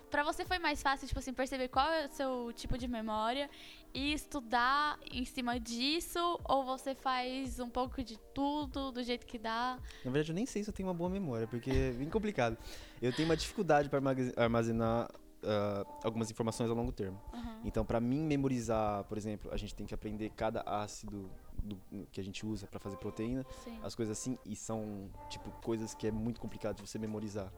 Pra 0.09 0.23
você 0.23 0.43
foi 0.43 0.59
mais 0.59 0.83
fácil, 0.83 1.07
tipo 1.07 1.19
assim, 1.19 1.33
perceber 1.33 1.69
qual 1.69 1.89
é 1.89 2.05
o 2.05 2.09
seu 2.09 2.51
tipo 2.53 2.77
de 2.77 2.85
memória 2.85 3.49
e 3.93 4.11
estudar 4.11 4.99
em 5.09 5.23
cima 5.23 5.57
disso? 5.57 6.19
Ou 6.43 6.65
você 6.65 6.93
faz 6.93 7.61
um 7.61 7.69
pouco 7.69 8.03
de 8.03 8.19
tudo, 8.35 8.91
do 8.91 9.01
jeito 9.01 9.25
que 9.25 9.39
dá? 9.39 9.79
Na 10.03 10.11
verdade, 10.11 10.31
eu 10.31 10.35
nem 10.35 10.45
sei 10.45 10.63
se 10.65 10.69
eu 10.69 10.73
tenho 10.73 10.89
uma 10.89 10.93
boa 10.93 11.09
memória, 11.09 11.47
porque 11.47 11.71
é 11.71 11.91
bem 11.91 12.09
complicado. 12.09 12.57
Eu 13.01 13.13
tenho 13.13 13.29
uma 13.29 13.37
dificuldade 13.37 13.87
para 13.87 14.01
armazenar 14.35 15.09
ah, 15.43 15.85
algumas 16.03 16.29
informações 16.29 16.69
a 16.69 16.73
longo 16.73 16.91
termo. 16.91 17.19
Aham. 17.33 17.61
Então, 17.63 17.85
para 17.85 17.99
mim 17.99 18.21
memorizar, 18.25 19.03
por 19.05 19.17
exemplo, 19.17 19.49
a 19.53 19.57
gente 19.57 19.73
tem 19.73 19.85
que 19.85 19.93
aprender 19.93 20.29
cada 20.31 20.61
ácido 20.65 21.31
do- 21.61 21.79
que 22.11 22.19
a 22.19 22.23
gente 22.23 22.45
usa 22.45 22.67
para 22.67 22.79
fazer 22.79 22.97
proteína, 22.97 23.45
Sim. 23.63 23.79
as 23.83 23.95
coisas 23.95 24.17
assim, 24.17 24.37
e 24.45 24.55
são 24.55 25.09
tipo 25.29 25.49
coisas 25.61 25.93
que 25.93 26.07
é 26.07 26.11
muito 26.11 26.39
complicado 26.39 26.77
de 26.77 26.87
você 26.87 26.97
memorizar. 26.99 27.51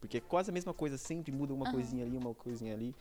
Porque 0.00 0.18
é 0.18 0.20
quase 0.20 0.50
a 0.50 0.52
mesma 0.52 0.74
coisa, 0.74 0.98
sempre 0.98 1.32
muda 1.32 1.54
uma 1.54 1.64
Aham. 1.64 1.72
coisinha 1.72 2.04
ali, 2.04 2.16
uma 2.16 2.34
coisinha 2.34 2.74
ali. 2.74 2.94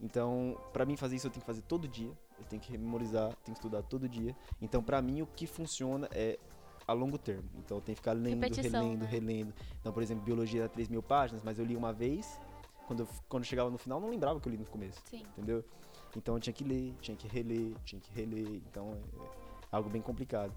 Então, 0.00 0.56
pra 0.72 0.86
mim 0.86 0.96
fazer 0.96 1.16
isso 1.16 1.26
eu 1.26 1.30
tenho 1.30 1.40
que 1.42 1.46
fazer 1.46 1.62
todo 1.62 1.88
dia, 1.88 2.10
eu 2.38 2.44
tenho 2.44 2.62
que 2.62 2.76
memorizar, 2.78 3.34
tenho 3.44 3.54
que 3.54 3.58
estudar 3.60 3.82
todo 3.82 4.08
dia. 4.08 4.34
Então, 4.62 4.82
pra 4.82 5.02
mim 5.02 5.22
o 5.22 5.26
que 5.26 5.46
funciona 5.46 6.08
é 6.12 6.38
a 6.86 6.92
longo 6.92 7.18
termo. 7.18 7.48
Então, 7.56 7.76
eu 7.78 7.80
tenho 7.82 7.96
que 7.96 8.00
ficar 8.00 8.12
lendo, 8.12 8.42
Repetição, 8.42 8.80
relendo, 8.80 9.00
né? 9.02 9.08
relendo. 9.10 9.54
Então, 9.80 9.92
por 9.92 10.02
exemplo, 10.02 10.22
biologia 10.24 10.60
era 10.62 10.68
3 10.68 10.88
mil 10.88 11.02
páginas, 11.02 11.42
mas 11.42 11.58
eu 11.58 11.64
li 11.64 11.76
uma 11.76 11.92
vez, 11.92 12.40
quando, 12.86 13.00
eu, 13.00 13.08
quando 13.28 13.44
chegava 13.44 13.68
no 13.70 13.76
final, 13.76 13.98
eu 13.98 14.02
não 14.02 14.08
lembrava 14.08 14.40
que 14.40 14.48
eu 14.48 14.52
li 14.52 14.56
no 14.58 14.64
começo 14.64 15.02
Sim. 15.04 15.22
entendeu? 15.32 15.62
Então 16.16 16.34
eu 16.34 16.40
tinha 16.40 16.54
que 16.54 16.64
ler, 16.64 16.94
tinha 17.02 17.16
que 17.16 17.28
reler, 17.28 17.76
tinha 17.84 18.00
que 18.00 18.10
reler, 18.12 18.62
então 18.66 18.94
é 18.94 19.47
algo 19.70 19.88
bem 19.88 20.02
complicado. 20.02 20.52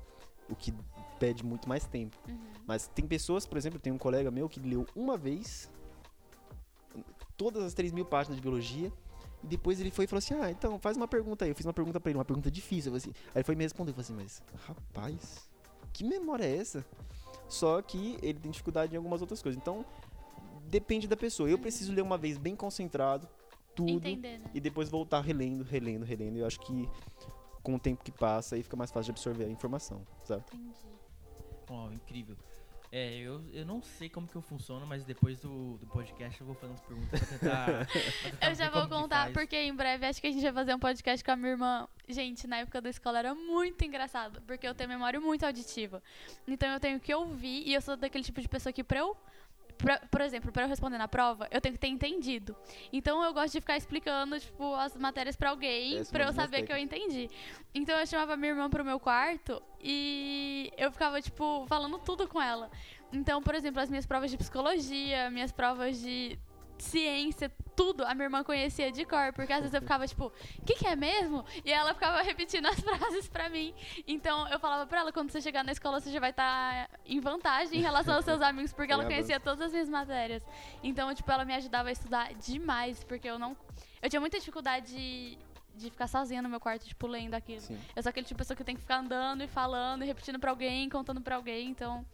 O 0.50 0.56
que 0.56 0.74
pede 1.20 1.46
muito 1.46 1.68
mais 1.70 1.86
tempo. 1.86 2.18
Uhum. 2.28 2.38
Mas 2.66 2.88
tem 2.88 3.08
pessoas, 3.08 3.46
por 3.46 3.58
exemplo, 3.58 3.80
tem 3.80 3.94
um 3.94 3.98
colega 3.98 4.30
meu 4.32 4.50
que 4.50 4.60
leu 4.60 4.86
uma 4.96 5.18
vez 5.18 5.70
todas 7.38 7.64
as 7.64 7.74
3 7.74 7.92
mil 7.92 8.06
páginas 8.06 8.36
de 8.36 8.42
biologia 8.42 8.92
e 9.44 9.48
depois 9.48 9.80
ele 9.80 9.92
foi 9.92 10.06
e 10.06 10.08
falou 10.08 10.20
assim: 10.20 10.34
Ah, 10.36 10.52
então 10.52 10.78
faz 10.80 10.98
uma 10.98 11.08
pergunta 11.08 11.46
aí. 11.46 11.52
Eu 11.52 11.56
fiz 11.56 11.66
uma 11.66 11.74
pergunta 11.74 12.00
pra 12.00 12.10
ele, 12.12 12.18
uma 12.18 12.26
pergunta 12.26 12.52
difícil. 12.52 12.94
assim. 12.96 13.12
Aí 13.28 13.38
ele 13.38 13.44
foi 13.44 13.56
me 13.56 13.64
responder. 13.64 13.92
Eu 13.92 13.96
falei 13.96 14.06
assim: 14.06 14.14
Mas 14.14 14.44
rapaz, 14.68 15.50
que 15.94 16.04
memória 16.04 16.44
é 16.44 16.58
essa? 16.58 16.86
Só 17.48 17.82
que 17.82 18.18
ele 18.22 18.40
tem 18.40 18.52
dificuldade 18.52 18.94
em 18.94 18.98
algumas 18.98 19.22
outras 19.22 19.42
coisas. 19.42 19.60
Então 19.60 19.86
depende 20.70 21.08
da 21.08 21.18
pessoa. 21.18 21.50
Eu 21.50 21.58
preciso 21.58 21.92
ler 21.92 22.02
uma 22.02 22.18
vez 22.18 22.38
bem 22.38 22.56
concentrado, 22.56 23.28
tudo 23.76 23.92
Entender, 23.92 24.40
né? 24.40 24.52
e 24.54 24.60
depois 24.60 24.90
voltar 24.90 25.22
relendo, 25.22 25.64
relendo, 25.64 26.06
relendo. 26.06 26.38
Eu 26.38 26.46
acho 26.46 26.60
que 26.60 26.88
com 27.62 27.76
o 27.76 27.80
tempo 27.80 28.04
que 28.04 28.12
passa 28.12 28.56
aí 28.56 28.64
fica 28.64 28.76
mais 28.76 28.92
fácil 28.92 29.14
de 29.14 29.20
absorver 29.20 29.46
a 29.46 29.50
informação, 29.50 30.06
sabe? 30.24 30.44
Entendi. 30.54 30.74
ó, 31.70 31.92
incrível. 31.92 32.38
É, 32.94 33.16
eu, 33.16 33.42
eu 33.54 33.66
não 33.66 33.82
sei 33.82 34.10
como 34.10 34.28
que 34.28 34.36
eu 34.36 34.42
funciono, 34.42 34.86
mas 34.86 35.06
depois 35.06 35.40
do, 35.40 35.78
do 35.78 35.88
podcast 35.88 36.42
eu 36.42 36.46
vou 36.46 36.54
fazer 36.56 36.74
umas 36.74 36.82
perguntas 36.82 37.20
pra 37.22 37.38
tentar. 37.38 37.66
pra 37.66 38.32
tentar 38.32 38.50
Eu 38.52 38.56
já 38.56 38.70
vou 38.70 38.90
contar, 38.90 39.32
porque 39.32 39.56
em 39.56 39.74
breve 39.74 40.06
acho 40.06 40.20
que 40.20 40.28
a 40.28 40.32
gente 40.32 40.44
vai 40.44 40.52
fazer 40.52 40.76
um 40.76 40.80
podcast 40.80 41.24
com 41.24 41.32
a 41.32 41.36
minha 41.38 41.52
irmã. 41.52 41.88
Gente, 42.10 42.46
na 42.48 42.58
época 42.58 42.82
da 42.82 42.90
escola 42.90 43.20
era 43.20 43.34
muito 43.34 43.86
engraçado, 43.86 44.42
porque 44.42 44.68
eu 44.68 44.76
tenho 44.76 44.90
memória 44.90 45.22
muito 45.22 45.46
auditiva. 45.46 46.04
Então 46.46 46.68
eu 46.70 46.82
tenho 46.82 47.00
que 47.00 47.16
ouvir, 47.16 47.64
e 47.66 47.74
eu 47.74 47.80
sou 47.80 47.96
daquele 47.96 48.26
tipo 48.26 48.42
de 48.42 48.50
pessoa 48.50 48.74
que 48.74 48.84
pra 48.84 49.00
eu. 49.00 49.16
Pra- 49.82 50.00
por 50.10 50.22
exemplo, 50.22 50.52
pra 50.52 50.64
eu 50.64 50.68
responder 50.68 50.98
na 50.98 51.08
prova, 51.08 51.48
eu 51.52 51.60
tenho 51.60 51.74
que 51.74 51.80
ter 51.80 51.88
entendido. 51.88 52.56
Então 52.92 53.24
eu 53.24 53.34
gosto 53.34 53.54
de 53.54 53.60
ficar 53.62 53.78
explicando, 53.78 54.40
tipo, 54.40 54.74
as 54.76 54.96
matérias 54.96 55.36
pra 55.36 55.50
alguém, 55.50 55.98
uma 56.24 56.30
eu 56.30 56.34
saber 56.34 56.64
que 56.66 56.72
eu 56.72 56.78
entendi. 56.78 57.30
Então 57.74 57.98
eu 58.00 58.06
chamava 58.06 58.36
minha 58.38 58.52
irmã 58.52 58.70
pro 58.70 58.86
meu 58.86 59.00
quarto 59.00 59.62
e 59.82 60.72
eu 60.78 60.92
ficava, 60.92 61.22
tipo, 61.22 61.66
falando 61.68 61.98
tudo 62.00 62.28
com 62.28 62.42
ela. 62.42 62.70
Então, 63.14 63.42
por 63.42 63.56
exemplo, 63.56 63.82
as 63.82 63.90
minhas 63.90 64.06
provas 64.06 64.32
de 64.32 64.38
psicologia, 64.38 65.30
minhas 65.30 65.52
provas 65.52 66.00
de 66.00 66.38
ciência, 66.82 67.52
tudo, 67.76 68.04
a 68.04 68.14
minha 68.14 68.26
irmã 68.26 68.44
conhecia 68.44 68.92
de 68.92 69.06
cor, 69.06 69.32
porque 69.34 69.54
às 69.54 69.60
vezes 69.60 69.74
eu 69.74 69.82
ficava 69.82 70.06
tipo, 70.08 70.26
o 70.26 70.66
que, 70.66 70.76
que 70.76 70.88
é 70.88 70.96
mesmo? 70.96 71.46
E 71.64 71.72
ela 71.72 71.94
ficava 71.94 72.22
repetindo 72.24 72.66
as 72.66 72.80
frases 72.80 73.28
pra 73.28 73.50
mim. 73.50 73.74
Então 74.08 74.48
eu 74.50 74.60
falava 74.60 74.86
pra 74.86 75.00
ela, 75.00 75.12
quando 75.12 75.32
você 75.32 75.42
chegar 75.42 75.64
na 75.64 75.72
escola, 75.72 76.00
você 76.00 76.12
já 76.12 76.20
vai 76.20 76.32
estar 76.32 76.90
em 77.06 77.20
vantagem 77.20 77.80
em 77.80 77.82
relação 77.82 78.16
aos 78.16 78.26
seus 78.26 78.42
amigos, 78.42 78.74
porque 78.74 78.92
ela 78.92 79.06
conhecia 79.06 79.40
todas 79.40 79.62
as 79.62 79.72
minhas 79.72 79.90
matérias. 79.90 80.44
Então, 80.84 81.14
tipo, 81.14 81.32
ela 81.32 81.46
me 81.46 81.54
ajudava 81.54 81.90
a 81.90 81.92
estudar 81.92 82.34
demais, 82.34 83.04
porque 83.04 83.30
eu 83.30 83.38
não. 83.38 83.56
Eu 84.02 84.10
tinha 84.10 84.20
muita 84.20 84.40
dificuldade 84.40 84.88
de, 84.88 85.38
de 85.76 85.90
ficar 85.90 86.08
sozinha 86.08 86.42
no 86.42 86.50
meu 86.50 86.60
quarto, 86.60 86.88
tipo, 86.88 87.08
lendo 87.08 87.36
aquilo. 87.36 87.62
Sim. 87.62 87.80
Eu 87.96 88.02
sou 88.02 88.10
aquele 88.10 88.26
tipo 88.26 88.38
de 88.38 88.42
pessoa 88.42 88.58
que 88.58 88.64
tem 88.64 88.76
que 88.76 88.82
ficar 88.82 88.98
andando 88.98 89.44
e 89.44 89.48
falando 89.48 90.04
e 90.04 90.08
repetindo 90.08 90.40
pra 90.40 90.50
alguém, 90.50 90.90
contando 90.90 91.22
pra 91.22 91.36
alguém, 91.36 91.70
então. 91.70 92.06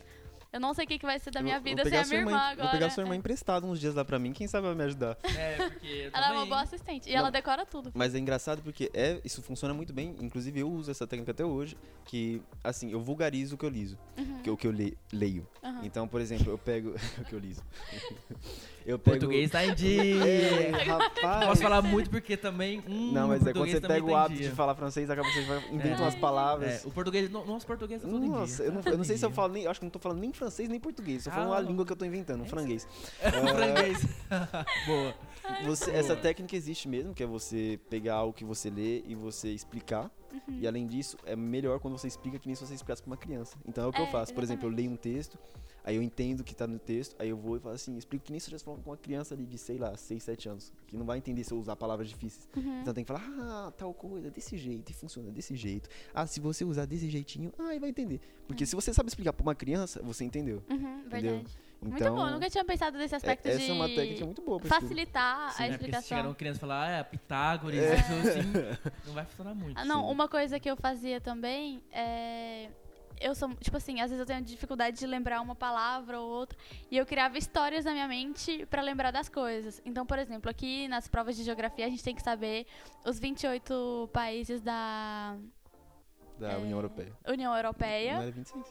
Eu 0.51 0.59
não 0.59 0.73
sei 0.73 0.85
o 0.85 0.87
que, 0.87 0.97
que 0.97 1.05
vai 1.05 1.19
ser 1.19 1.29
da 1.31 1.41
minha 1.41 1.57
Eu- 1.57 1.61
vida 1.61 1.83
sem 1.83 1.97
a 1.97 2.05
minha 2.05 2.19
irmã 2.19 2.37
agora. 2.37 2.63
Vou 2.69 2.71
pegar 2.71 2.89
sua 2.89 3.03
irmã 3.03 3.13
É. 3.13 3.17
emprestada 3.17 3.65
uns 3.65 3.79
dias 3.79 3.93
lá 3.95 4.05
pra 4.05 4.17
mim, 4.17 4.31
quem 4.33 4.47
sabe 4.47 4.65
vai 4.67 4.75
me 4.75 4.83
ajudar. 4.85 5.17
É, 5.37 5.57
porque 5.69 6.09
Ela 6.13 6.29
é 6.29 6.31
uma 6.31 6.45
boa 6.45 6.61
assistente. 6.61 7.07
E 7.09 7.11
Não. 7.13 7.19
ela 7.19 7.29
decora 7.29 7.65
tudo. 7.65 7.91
Mas 7.93 8.15
é 8.15 8.19
engraçado 8.19 8.61
porque 8.61 8.89
é, 8.93 9.19
isso 9.25 9.41
funciona 9.43 9.73
muito 9.73 9.93
bem, 9.93 10.15
inclusive 10.19 10.59
eu 10.59 10.69
uso 10.71 10.89
essa 10.89 11.05
técnica 11.05 11.31
até 11.31 11.43
hoje, 11.45 11.77
que 12.05 12.41
assim, 12.63 12.91
eu 12.91 13.01
vulgarizo 13.01 13.55
o 13.55 13.57
que 13.57 13.65
eu 13.65 13.69
liso, 13.69 13.97
que, 14.43 14.49
é 14.49 14.51
o 14.51 14.57
que 14.57 14.65
eu 14.67 14.71
le- 14.71 14.97
leio. 15.11 15.45
Uhum. 15.61 15.83
Então, 15.83 16.07
por 16.07 16.21
exemplo, 16.21 16.49
eu 16.51 16.57
pego 16.57 16.95
o 17.19 17.25
que 17.25 17.33
eu 17.33 17.39
liso. 17.39 17.61
eu 18.87 18.97
pego 18.97 19.17
Português 19.19 19.51
tá 19.51 19.65
em 19.65 19.69
É, 19.71 19.75
dia. 19.75 20.77
rapaz. 20.85 21.45
Posso 21.45 21.61
falar 21.61 21.81
muito 21.81 22.09
porque 22.09 22.35
também. 22.37 22.81
Hum, 22.87 23.11
Não, 23.11 23.27
mas 23.27 23.45
é 23.45 23.51
quando 23.53 23.69
você 23.69 23.81
pega 23.81 24.05
o 24.05 24.09
tá 24.09 24.23
hábito 24.23 24.41
de 24.41 24.49
falar 24.51 24.73
francês, 24.75 25.09
acaba 25.09 25.27
você 25.29 25.41
inventa 25.71 25.99
É. 25.99 26.01
umas 26.01 26.15
palavras. 26.15 26.83
É, 26.85 26.87
o 26.87 26.91
português. 26.91 27.29
no- 27.29 27.45
Nosso 27.45 27.67
português 27.67 28.01
tá 28.01 28.07
todo 28.07 28.23
em 28.25 28.29
Nossa, 28.29 28.63
eu 28.63 28.71
não, 28.71 28.81
tá 28.81 28.89
eu 28.89 28.97
não 28.97 29.03
sei 29.03 29.17
se 29.17 29.25
eu 29.25 29.29
todo 29.29 29.35
falo 29.35 29.53
nem. 29.53 29.63
eu 29.63 29.69
Acho 29.71 29.79
que 29.79 29.85
não 29.85 29.91
tô 29.91 29.99
falando 29.99 30.19
nem 30.19 30.31
francês 30.33 30.69
nem 30.69 30.79
português. 30.79 31.25
Tô 31.25 31.31
falando 31.31 31.53
Ah, 31.53 31.57
a 31.57 31.61
língua 31.61 31.85
que 31.85 31.91
eu 31.91 31.95
tô 31.97 32.05
inventando, 32.05 32.41
um 32.43 32.45
franguês. 32.47 32.87
dia. 33.21 33.31
Franguês. 33.53 34.05
Boa. 34.87 35.15
Você- 35.65 35.91
essa 35.91 36.15
técnica 36.15 36.55
existe 36.55 36.87
mesmo, 36.87 37.13
que 37.13 37.23
é 37.23 37.25
você 37.27 37.79
pegar 37.89 38.15
algo 38.15 38.33
que 38.33 38.43
você 38.45 38.69
lê 38.69 39.01
e 39.05 39.15
você 39.15 39.49
explicar. 39.49 40.09
Uhum. 40.31 40.59
E 40.59 40.67
além 40.67 40.85
disso, 40.87 41.17
é 41.25 41.35
melhor 41.35 41.79
quando 41.79 41.97
você 41.97 42.07
explica 42.07 42.37
que 42.37 42.47
nem 42.47 42.55
se 42.55 42.65
você 42.65 42.73
explicasse 42.73 43.01
pra 43.01 43.09
uma 43.11 43.17
criança. 43.17 43.57
Então 43.67 43.85
é 43.85 43.87
o 43.87 43.91
que 43.91 44.01
É, 44.01 44.03
eu 44.03 44.07
faço. 44.11 44.33
Por 44.33 44.43
exemplo, 44.43 44.65
eu 44.67 44.69
exatamente. 44.71 44.87
leio 44.89 44.91
um 44.93 44.97
texto, 45.17 45.37
aí 45.83 45.95
eu 45.95 46.01
entendo 46.01 46.41
o 46.41 46.43
que 46.43 46.55
tá 46.55 46.67
no 46.67 46.77
texto, 46.79 47.15
aí 47.19 47.29
eu 47.29 47.37
vou 47.37 47.57
e 47.57 47.59
falo 47.59 47.75
assim, 47.75 47.97
explico 47.97 48.25
que 48.25 48.31
nem 48.31 48.39
se 48.39 48.51
eu 48.53 48.59
falando 48.59 48.83
com 48.83 48.89
uma 48.91 48.97
criança 48.97 49.33
ali 49.33 49.45
de, 49.45 49.57
sei 49.57 49.77
lá, 49.77 49.95
6, 49.95 50.21
7 50.23 50.49
anos, 50.49 50.73
que 50.87 50.97
não 50.97 51.05
vai 51.05 51.17
entender 51.17 51.43
se 51.43 51.53
eu 51.53 51.57
usar 51.59 51.75
palavras 51.75 52.09
difíceis. 52.09 52.47
Uhum. 52.55 52.81
Então 52.81 52.93
tem 52.93 53.03
que 53.03 53.07
falar, 53.07 53.23
ah, 53.39 53.71
tal 53.77 53.93
coisa, 53.93 54.29
desse 54.29 54.57
jeito, 54.57 54.89
e 54.91 54.93
funciona 54.93 55.31
desse 55.31 55.55
jeito. 55.55 55.89
Ah, 56.13 56.25
se 56.25 56.39
você 56.39 56.63
usar 56.65 56.85
desse 56.85 57.09
jeitinho, 57.09 57.53
ah, 57.57 57.71
ele 57.71 57.79
vai 57.79 57.89
entender. 57.89 58.19
Porque 58.47 58.65
se 58.65 58.75
você 58.75 58.93
sabe 58.93 59.09
explicar 59.09 59.33
pra 59.33 59.43
uma 59.43 59.55
criança, 59.55 60.01
você 60.03 60.23
entendeu. 60.23 60.63
Uhum, 60.69 60.99
Entendeu? 61.05 61.09
verdade. 61.09 61.57
Então, 61.79 61.91
muito 61.91 62.11
bom, 62.11 62.29
nunca 62.31 62.49
tinha 62.49 62.65
pensado 62.65 62.97
nesse 62.97 63.13
é- 63.13 63.17
aspecto 63.17 63.45
essa 63.45 63.59
de 63.59 63.69
é 63.69 63.73
uma 63.73 63.87
técnica 63.87 64.25
muito 64.25 64.41
boa 64.41 64.59
pra 64.59 64.67
facilitar 64.79 65.51
Sim, 65.53 65.63
a 65.63 65.65
é 65.67 65.69
porque 65.77 65.85
se 65.85 65.89
chegar 65.91 65.99
explicação. 65.99 66.29
uma 66.29 66.35
criança 66.35 66.57
e 66.57 66.59
falar, 66.61 66.83
ah, 66.87 66.89
é 66.89 67.03
Pitágoras, 67.03 67.79
É. 67.79 67.95
isso 67.95 68.13
assim, 68.29 68.51
não 69.05 69.13
vai 69.13 69.25
funcionar 69.25 69.53
muito. 69.53 69.77
Ah, 69.77 69.85
não, 69.85 70.05
Sim. 70.07 70.11
uma 70.11 70.27
coisa 70.27 70.59
que 70.59 70.69
eu 70.71 70.75
fazia 70.75 71.21
também 71.21 71.83
é. 71.91 72.69
Eu 73.19 73.33
sou, 73.35 73.49
tipo 73.55 73.75
assim, 73.77 73.99
às 73.99 74.09
vezes 74.09 74.19
eu 74.19 74.25
tenho 74.25 74.41
dificuldade 74.41 74.97
de 74.99 75.05
lembrar 75.07 75.41
uma 75.41 75.55
palavra 75.55 76.19
ou 76.19 76.29
outra. 76.29 76.57
E 76.91 76.97
eu 76.97 77.05
criava 77.05 77.37
histórias 77.37 77.83
na 77.85 77.91
minha 77.93 78.07
mente 78.07 78.65
pra 78.67 78.81
lembrar 78.81 79.11
das 79.11 79.27
coisas. 79.29 79.81
Então, 79.85 80.05
por 80.05 80.19
exemplo, 80.19 80.49
aqui 80.51 80.87
nas 80.87 81.07
provas 81.07 81.35
de 81.35 81.43
geografia 81.43 81.85
a 81.85 81.89
gente 81.89 82.03
tem 82.03 82.13
que 82.15 82.21
saber 82.21 82.65
os 83.05 83.19
28 83.19 84.09
países 84.13 84.61
da 84.61 85.35
Da 86.39 86.51
É, 86.51 86.57
União 86.57 86.77
Europeia. 86.77 87.11
União 87.27 87.51
Não 87.51 87.57
Europeia. 87.57 88.11
era 88.11 88.31
26? 88.31 88.65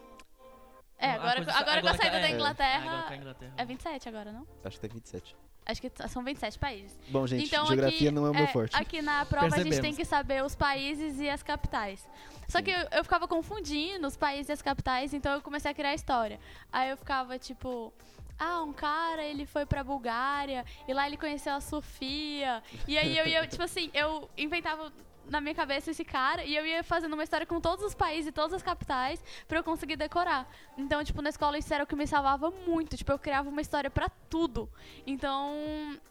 É, 0.98 1.10
Ah, 1.10 1.14
agora, 1.14 1.34
coisa- 1.44 1.58
agora, 1.58 1.82
com 1.82 1.88
a 1.88 1.94
saída 1.96 2.20
da 2.20 2.28
é, 2.28 2.30
Inglaterra. 2.30 2.92
agora 2.98 3.08
a 3.12 3.16
Inglaterra. 3.16 3.54
É 3.56 3.64
27 3.64 4.08
agora, 4.08 4.32
não? 4.32 4.46
Acho 4.64 4.78
que 4.80 4.86
até 4.86 4.94
27. 4.94 5.36
Acho 5.66 5.80
que 5.80 5.90
são 6.08 6.22
27 6.22 6.58
países. 6.60 6.96
Bom, 7.08 7.26
gente, 7.26 7.46
então, 7.46 7.66
geografia 7.66 8.08
aqui, 8.08 8.10
não 8.12 8.24
é 8.24 8.30
o 8.30 8.34
meu 8.34 8.46
forte. 8.46 8.76
Aqui 8.76 9.02
na 9.02 9.26
prova 9.26 9.46
a 9.46 9.50
gente 9.50 9.64
Percebemos. 9.64 9.82
tem 9.82 9.94
que 9.96 10.04
saber 10.04 10.44
os 10.44 10.54
países 10.54 11.18
e 11.18 11.28
as 11.28 11.42
capitais. 11.42 12.06
Só 12.48 12.58
Sim. 12.58 12.64
que 12.64 12.70
eu, 12.70 12.86
eu 12.92 13.02
ficava 13.02 13.26
confundindo 13.26 14.06
os 14.06 14.16
países 14.16 14.48
e 14.48 14.52
as 14.52 14.62
capitais, 14.62 15.12
então 15.12 15.32
eu 15.34 15.42
comecei 15.42 15.68
a 15.68 15.74
criar 15.74 15.92
história. 15.92 16.38
Aí 16.72 16.90
eu 16.90 16.96
ficava 16.96 17.36
tipo. 17.36 17.92
Ah, 18.38 18.62
um 18.62 18.72
cara, 18.72 19.24
ele 19.24 19.46
foi 19.46 19.64
pra 19.64 19.82
Bulgária 19.82 20.64
e 20.86 20.92
lá 20.92 21.06
ele 21.06 21.16
conheceu 21.16 21.54
a 21.54 21.60
Sofia. 21.60 22.62
E 22.86 22.96
aí 22.96 23.16
eu 23.16 23.26
ia, 23.26 23.46
tipo 23.46 23.62
assim, 23.62 23.90
eu 23.94 24.30
inventava 24.36 24.92
na 25.28 25.40
minha 25.40 25.54
cabeça 25.54 25.90
esse 25.90 26.04
cara 26.04 26.44
e 26.44 26.54
eu 26.54 26.64
ia 26.66 26.82
fazendo 26.84 27.14
uma 27.14 27.22
história 27.24 27.46
com 27.46 27.60
todos 27.60 27.84
os 27.84 27.94
países 27.94 28.28
e 28.28 28.32
todas 28.32 28.52
as 28.52 28.62
capitais 28.62 29.22
pra 29.46 29.58
eu 29.58 29.64
conseguir 29.64 29.96
decorar. 29.96 30.48
Então, 30.76 31.02
tipo, 31.04 31.20
na 31.22 31.30
escola 31.30 31.58
isso 31.58 31.72
era 31.72 31.84
o 31.84 31.86
que 31.86 31.96
me 31.96 32.06
salvava 32.06 32.50
muito. 32.66 32.96
Tipo, 32.96 33.12
eu 33.12 33.18
criava 33.18 33.48
uma 33.48 33.60
história 33.60 33.90
pra 33.90 34.08
tudo. 34.30 34.68
Então, 35.06 35.52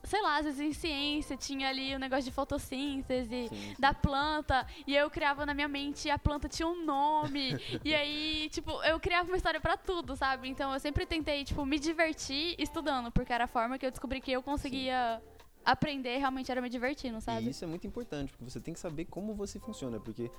sei 0.03 0.21
lá, 0.21 0.37
às 0.37 0.45
vezes 0.45 0.59
em 0.59 0.73
ciência 0.73 1.37
tinha 1.37 1.69
ali 1.69 1.95
o 1.95 1.99
negócio 1.99 2.25
de 2.25 2.31
fotossíntese 2.31 3.47
Sim, 3.47 3.55
sim. 3.55 3.75
da 3.79 3.93
planta 3.93 4.65
e 4.85 4.95
eu 4.95 5.09
criava 5.09 5.45
na 5.45 5.53
minha 5.53 5.67
mente 5.67 6.09
a 6.09 6.17
planta 6.17 6.47
tinha 6.47 6.67
um 6.67 6.83
nome 6.83 7.57
e 7.83 7.93
aí 7.95 8.49
tipo 8.51 8.81
eu 8.83 8.99
criava 8.99 9.27
uma 9.27 9.37
história 9.37 9.59
pra 9.59 9.77
tudo 9.77 10.15
sabe 10.15 10.49
então 10.49 10.73
eu 10.73 10.79
sempre 10.79 11.05
tentei 11.05 11.43
tipo 11.43 11.65
me 11.65 11.79
divertir 11.79 12.55
estudando 12.57 13.11
porque 13.11 13.31
era 13.31 13.45
a 13.45 13.47
forma 13.47 13.77
que 13.77 13.85
eu 13.85 13.91
descobri 13.91 14.19
que 14.21 14.31
eu 14.31 14.41
conseguia 14.43 15.21
aprender 15.65 16.17
realmente 16.17 16.51
era 16.51 16.61
me 16.61 16.69
divertindo 16.69 17.19
sabe 17.19 17.47
E 17.47 17.49
isso 17.49 17.63
é 17.63 17.67
muito 17.67 17.87
importante, 17.87 18.31
porque 18.31 18.43
você 18.43 18.59
tem 18.59 18.73
que 18.73 18.79
saber 18.79 19.05
como 19.05 19.33
você 19.33 19.59
funciona, 19.59 19.99
porque 19.99 20.29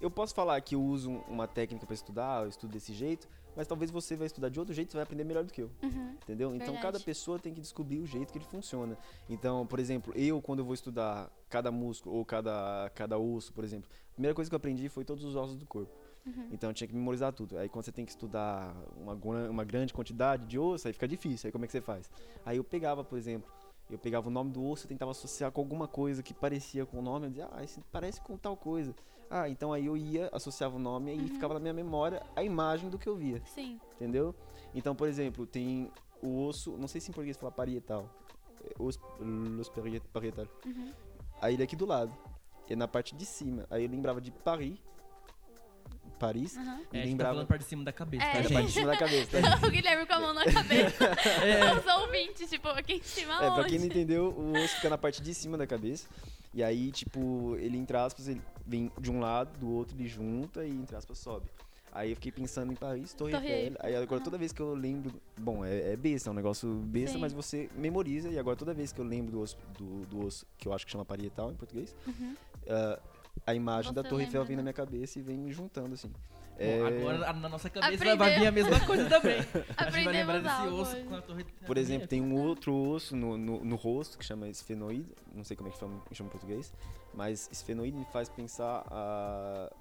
eu 0.00 0.10
posso 0.10 0.34
falar 0.34 0.60
que 0.60 0.74
eu 0.74 0.82
uso 0.82 1.10
uma 1.28 1.46
técnica 1.46 1.86
para 1.86 1.94
estudar, 1.94 2.42
eu 2.42 2.48
estudo 2.48 2.72
desse 2.72 2.92
jeito, 2.92 3.28
mas 3.56 3.68
talvez 3.68 3.90
você 3.90 4.16
vai 4.16 4.26
estudar 4.26 4.48
de 4.48 4.58
outro 4.58 4.74
jeito, 4.74 4.90
você 4.90 4.96
vai 4.96 5.04
aprender 5.04 5.22
melhor 5.24 5.44
do 5.44 5.52
que 5.52 5.62
eu, 5.62 5.70
Uhum. 5.82 6.16
entendeu? 6.22 6.48
Então 6.54 6.66
Verdade. 6.74 6.82
cada 6.82 7.00
pessoa 7.00 7.38
tem 7.38 7.54
que 7.54 7.60
descobrir 7.60 7.98
o 8.00 8.06
jeito 8.06 8.32
que 8.32 8.38
ele 8.38 8.44
funciona. 8.46 8.98
Então, 9.28 9.64
por 9.66 9.78
exemplo, 9.78 10.12
eu 10.16 10.42
quando 10.42 10.58
eu 10.58 10.64
vou 10.64 10.74
estudar 10.74 11.30
cada 11.48 11.70
músculo 11.70 12.16
ou 12.16 12.24
cada 12.24 12.90
cada 12.94 13.16
osso, 13.18 13.52
por 13.52 13.62
exemplo, 13.62 13.88
a 14.10 14.14
primeira 14.14 14.34
coisa 14.34 14.50
que 14.50 14.54
eu 14.54 14.56
aprendi 14.56 14.88
foi 14.88 15.04
todos 15.04 15.22
os 15.24 15.36
ossos 15.36 15.56
do 15.56 15.66
corpo. 15.66 15.92
Uhum. 16.26 16.48
Então 16.52 16.70
eu 16.70 16.74
tinha 16.74 16.86
que 16.88 16.94
memorizar 16.94 17.32
tudo. 17.32 17.58
Aí 17.58 17.68
quando 17.68 17.84
você 17.84 17.92
tem 17.92 18.04
que 18.04 18.10
estudar 18.12 18.74
uma, 18.96 19.14
uma 19.50 19.64
grande 19.64 19.92
quantidade 19.92 20.46
de 20.46 20.58
osso, 20.58 20.86
aí 20.88 20.92
fica 20.92 21.06
difícil. 21.06 21.48
Aí 21.48 21.52
como 21.52 21.64
é 21.64 21.66
que 21.66 21.72
você 21.72 21.80
faz? 21.80 22.08
Aí 22.46 22.56
eu 22.56 22.64
pegava, 22.64 23.02
por 23.04 23.18
exemplo, 23.18 23.50
eu 23.94 23.98
pegava 23.98 24.28
o 24.28 24.30
nome 24.30 24.50
do 24.50 24.64
osso 24.64 24.86
e 24.86 24.88
tentava 24.88 25.10
associar 25.10 25.50
com 25.52 25.60
alguma 25.60 25.86
coisa 25.88 26.22
que 26.22 26.32
parecia 26.34 26.84
com 26.86 26.98
o 26.98 27.02
nome. 27.02 27.26
Eu 27.26 27.30
dizia, 27.30 27.48
ah, 27.52 27.62
esse 27.62 27.80
parece 27.92 28.20
com 28.20 28.36
tal 28.36 28.56
coisa. 28.56 28.94
Ah, 29.30 29.48
então 29.48 29.72
aí 29.72 29.86
eu 29.86 29.96
ia, 29.96 30.28
associava 30.32 30.76
o 30.76 30.78
nome 30.78 31.14
e 31.14 31.28
ficava 31.28 31.54
na 31.54 31.60
minha 31.60 31.72
memória 31.72 32.22
a 32.36 32.42
imagem 32.44 32.90
do 32.90 32.98
que 32.98 33.08
eu 33.08 33.16
via, 33.16 33.40
sim 33.46 33.80
entendeu? 33.94 34.34
Então, 34.74 34.94
por 34.94 35.08
exemplo, 35.08 35.46
tem 35.46 35.90
o 36.22 36.44
osso, 36.46 36.76
não 36.76 36.86
sei 36.86 37.00
se 37.00 37.10
em 37.10 37.14
português 37.14 37.36
fala 37.36 37.50
parietal. 37.52 38.08
É, 38.64 38.70
Os, 38.78 38.98
los 39.20 39.68
pariet- 39.70 40.04
parietal. 40.12 40.46
Uhum. 40.66 40.92
Aí 41.40 41.54
ele 41.54 41.62
é 41.62 41.64
aqui 41.64 41.76
do 41.76 41.86
lado. 41.86 42.12
E 42.68 42.72
é 42.74 42.76
na 42.76 42.86
parte 42.86 43.14
de 43.14 43.24
cima. 43.26 43.66
Aí 43.70 43.84
eu 43.84 43.90
lembrava 43.90 44.20
de 44.20 44.30
Paris. 44.30 44.78
Paris. 46.22 46.56
Uhum. 46.56 46.78
E 46.92 46.96
É, 46.96 47.00
tá 47.00 47.06
lembrava 47.06 47.34
falando 47.34 47.48
parte 47.48 47.62
de 47.62 47.68
cima 47.68 47.84
da 47.84 47.92
cabeça, 47.92 48.24
É, 48.24 48.32
tá, 48.32 48.42
gente? 48.42 48.52
parte 48.52 48.66
de 48.68 48.72
cima 48.72 48.86
da 48.86 48.96
cabeça. 48.96 49.40
Tá? 49.42 49.60
o 49.66 49.70
Guilherme 49.70 50.06
com 50.06 50.12
a 50.14 50.20
mão 50.20 50.32
na 50.34 50.44
cabeça 50.44 51.04
É. 51.42 51.74
os 51.74 51.86
ouvintes 52.02 52.48
tipo 52.48 52.68
aqui 52.68 52.94
em 52.94 53.02
cima 53.02 53.34
É, 53.44 53.50
pra 53.50 53.64
quem 53.64 53.78
não 53.78 53.86
entendeu, 53.86 54.26
o 54.30 54.52
osso 54.52 54.76
fica 54.76 54.88
na 54.88 54.98
parte 54.98 55.20
de 55.20 55.34
cima 55.34 55.58
da 55.58 55.66
cabeça. 55.66 56.08
E 56.54 56.62
aí, 56.62 56.92
tipo, 56.92 57.56
ele, 57.58 57.76
entre 57.78 57.96
aspas, 57.96 58.28
ele 58.28 58.40
vem 58.66 58.90
de 59.00 59.10
um 59.10 59.20
lado, 59.20 59.58
do 59.58 59.68
outro 59.70 59.96
ele 59.96 60.06
junta 60.06 60.64
e, 60.64 60.70
entre 60.70 60.94
aspas, 60.94 61.18
sobe. 61.18 61.46
Aí 61.94 62.10
eu 62.10 62.16
fiquei 62.16 62.30
pensando 62.32 62.72
em 62.72 62.74
Paris, 62.76 63.12
Torre, 63.12 63.34
Eiffel. 63.34 63.76
Aí 63.80 63.94
agora 63.96 64.20
toda 64.22 64.38
vez 64.38 64.50
que 64.52 64.60
eu 64.62 64.74
lembro. 64.74 65.12
Bom, 65.38 65.62
é, 65.64 65.92
é 65.92 65.96
besta, 65.96 66.30
é 66.30 66.32
um 66.32 66.34
negócio 66.34 66.68
besta, 66.86 67.14
Sim. 67.16 67.20
mas 67.20 67.32
você 67.34 67.68
memoriza. 67.76 68.28
E 68.30 68.38
agora 68.38 68.56
toda 68.56 68.72
vez 68.72 68.92
que 68.92 69.00
eu 69.00 69.04
lembro 69.04 69.32
do 69.32 69.40
osso, 69.40 69.56
do, 69.78 70.06
do 70.06 70.26
osso 70.26 70.46
que 70.56 70.68
eu 70.68 70.72
acho 70.72 70.86
que 70.86 70.92
chama 70.92 71.04
parietal 71.04 71.50
em 71.50 71.54
português, 71.54 71.94
Uhum. 72.06 72.34
ah, 72.68 72.98
a 73.46 73.54
imagem 73.54 73.92
da 73.92 74.02
Você 74.02 74.08
Torre 74.08 74.24
Eiffel 74.24 74.44
vem 74.44 74.56
na 74.56 74.62
minha 74.62 74.72
cabeça 74.72 75.18
e 75.18 75.22
vem 75.22 75.38
me 75.38 75.52
juntando, 75.52 75.94
assim. 75.94 76.12
Bom, 76.58 76.86
agora 76.86 77.32
na 77.32 77.48
nossa 77.48 77.68
cabeça 77.68 77.94
Aprendeu. 77.94 78.16
vai 78.16 78.38
vir 78.38 78.46
a 78.46 78.52
mesma 78.52 78.80
coisa 78.80 79.08
também. 79.08 79.38
A 79.76 79.90
gente 79.90 80.04
vai 80.04 80.12
lembrar 80.12 80.40
desse 80.40 80.68
osso 80.68 80.96
hoje. 80.96 81.04
com 81.04 81.14
a 81.14 81.22
torre. 81.22 81.44
Por 81.66 81.78
exemplo, 81.78 82.06
tem 82.06 82.20
um 82.20 82.34
outro 82.36 82.74
osso 82.74 83.16
no, 83.16 83.36
no, 83.36 83.64
no 83.64 83.76
rosto 83.76 84.18
que 84.18 84.24
chama 84.24 84.48
esfenoide, 84.48 85.06
não 85.34 85.42
sei 85.44 85.56
como 85.56 85.68
é 85.68 85.72
que 85.72 85.78
chama, 85.78 86.00
chama 86.12 86.28
em 86.28 86.30
português, 86.30 86.72
mas 87.14 87.48
esfenoide 87.50 87.96
me 87.96 88.04
faz 88.12 88.28
pensar 88.28 88.84
a, 88.88 89.72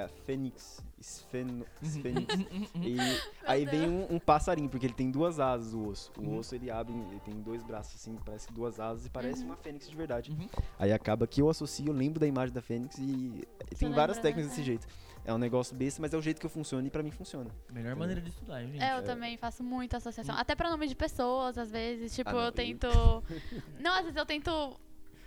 a 0.00 0.08
fênix, 0.08 0.80
esfeno, 0.98 1.66
esfênix. 1.82 2.26
e 2.76 2.96
aí 3.44 3.64
vem 3.66 3.88
um, 3.88 4.14
um 4.14 4.18
passarinho, 4.18 4.68
porque 4.68 4.86
ele 4.86 4.94
tem 4.94 5.10
duas 5.10 5.38
asas 5.38 5.74
o 5.74 5.86
osso. 5.88 6.10
O 6.16 6.22
Uhum. 6.22 6.38
osso 6.38 6.54
ele 6.54 6.70
abre, 6.70 6.92
ele 6.94 7.20
tem 7.20 7.34
dois 7.42 7.62
braços 7.62 7.94
assim, 7.96 8.16
parece 8.24 8.52
duas 8.52 8.80
asas 8.80 9.06
e 9.06 9.10
parece 9.10 9.40
Uhum. 9.40 9.46
uma 9.48 9.56
fênix 9.56 9.88
de 9.88 9.94
verdade. 9.96 10.30
Uhum. 10.30 10.48
Aí 10.78 10.92
acaba 10.92 11.26
que 11.26 11.42
eu 11.42 11.50
associo, 11.50 11.86
eu 11.86 11.92
lembro 11.92 12.18
da 12.18 12.26
imagem 12.26 12.54
da 12.54 12.62
fênix 12.62 12.96
e 12.98 13.46
tem 13.78 13.90
várias 13.90 14.16
lembra, 14.16 14.16
né? 14.16 14.20
técnicas 14.22 14.48
desse 14.50 14.60
É. 14.62 14.64
jeito. 14.64 14.86
É 15.24 15.32
um 15.32 15.38
negócio 15.38 15.76
besta, 15.76 16.02
mas 16.02 16.12
é 16.12 16.16
o 16.16 16.20
jeito 16.20 16.40
que 16.40 16.46
eu 16.46 16.50
funciono 16.50 16.84
e 16.84 16.90
pra 16.90 17.00
mim 17.00 17.12
funciona. 17.12 17.48
Melhor 17.72 17.94
maneira 17.94 18.20
de 18.20 18.28
estudar, 18.30 18.60
hein, 18.60 18.72
gente? 18.72 18.82
É, 18.82 18.98
eu 18.98 19.04
também 19.04 19.36
faço 19.36 19.62
muita 19.62 19.98
associação. 19.98 20.34
Até 20.36 20.56
pra 20.56 20.68
nome 20.68 20.88
de 20.88 20.96
pessoas, 20.96 21.56
às 21.56 21.70
vezes. 21.70 22.12
Tipo, 22.12 22.30
Ah, 22.30 22.32
não, 22.32 22.40
eu- 22.46 22.52
tento. 22.52 22.88
Não, 23.78 23.92
às 23.94 24.00
vezes 24.02 24.16
eu 24.16 24.26
tento. 24.26 24.50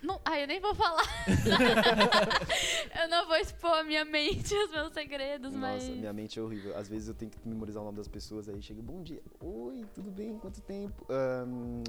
Não, 0.06 0.22
ai, 0.24 0.44
eu 0.44 0.48
nem 0.48 0.60
vou 0.60 0.76
falar. 0.76 1.04
eu 3.02 3.10
não 3.10 3.28
vou 3.28 3.38
expor 3.38 3.72
a 3.72 3.84
minha 3.84 4.06
mente, 4.06 4.54
os 4.54 4.72
meus 4.72 4.94
segredos, 4.94 5.52
Nossa, 5.54 5.58
mas. 5.74 5.90
minha 5.90 6.14
mente 6.14 6.38
é 6.38 6.42
horrível. 6.42 6.78
Às 6.78 6.88
vezes 6.88 7.08
eu 7.08 7.16
tenho 7.16 7.32
que 7.32 7.38
memorizar 7.44 7.82
o 7.82 7.86
nome 7.86 7.98
das 7.98 8.08
pessoas, 8.08 8.48
aí 8.48 8.62
chega, 8.62 8.82
bom 8.84 9.02
dia. 9.02 9.22
Oi, 9.42 9.84
tudo 9.96 10.12
bem? 10.12 10.38
Quanto 10.38 10.62
tempo? 10.62 11.06
Ahn, 11.10 11.84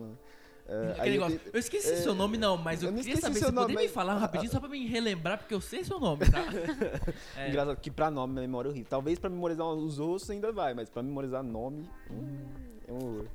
ah, 0.68 0.94
aí 0.98 1.16
Aquele 1.18 1.35
eu 1.35 1.40
Eu 1.52 1.61
esqueci 1.61 1.92
é, 1.92 1.96
seu 1.96 2.14
nome, 2.14 2.38
não, 2.38 2.57
mas 2.57 2.83
eu, 2.83 2.88
eu 2.90 2.96
queria 2.96 3.16
saber 3.18 3.35
se 3.35 3.40
você 3.44 3.52
poderia 3.52 3.76
me 3.76 3.83
mas- 3.85 3.92
falar 3.92 4.14
rapidinho 4.14 4.50
só 4.50 4.59
pra 4.59 4.68
me 4.68 4.87
relembrar, 4.87 5.38
porque 5.38 5.55
eu 5.55 5.61
sei 5.61 5.85
seu 5.85 6.00
nome, 6.00 6.24
tá? 6.31 6.38
É. 7.37 7.48
Engraçado 7.50 7.76
que 7.76 7.90
pra 7.90 8.11
nome 8.11 8.33
minha 8.33 8.46
memória 8.46 8.68
é 8.68 8.72
horrível. 8.72 8.88
Talvez 8.88 9.18
pra 9.18 9.29
memorizar 9.29 9.66
os 9.66 10.00
ossos 10.00 10.31
ainda 10.31 10.50
vai, 10.52 10.72
mas 10.72 10.88
pra 10.88 11.02
memorizar 11.02 11.42
nome, 11.42 11.88
hum, 12.11 12.46
é 12.88 12.92
um 12.92 12.96
horror. 12.96 13.26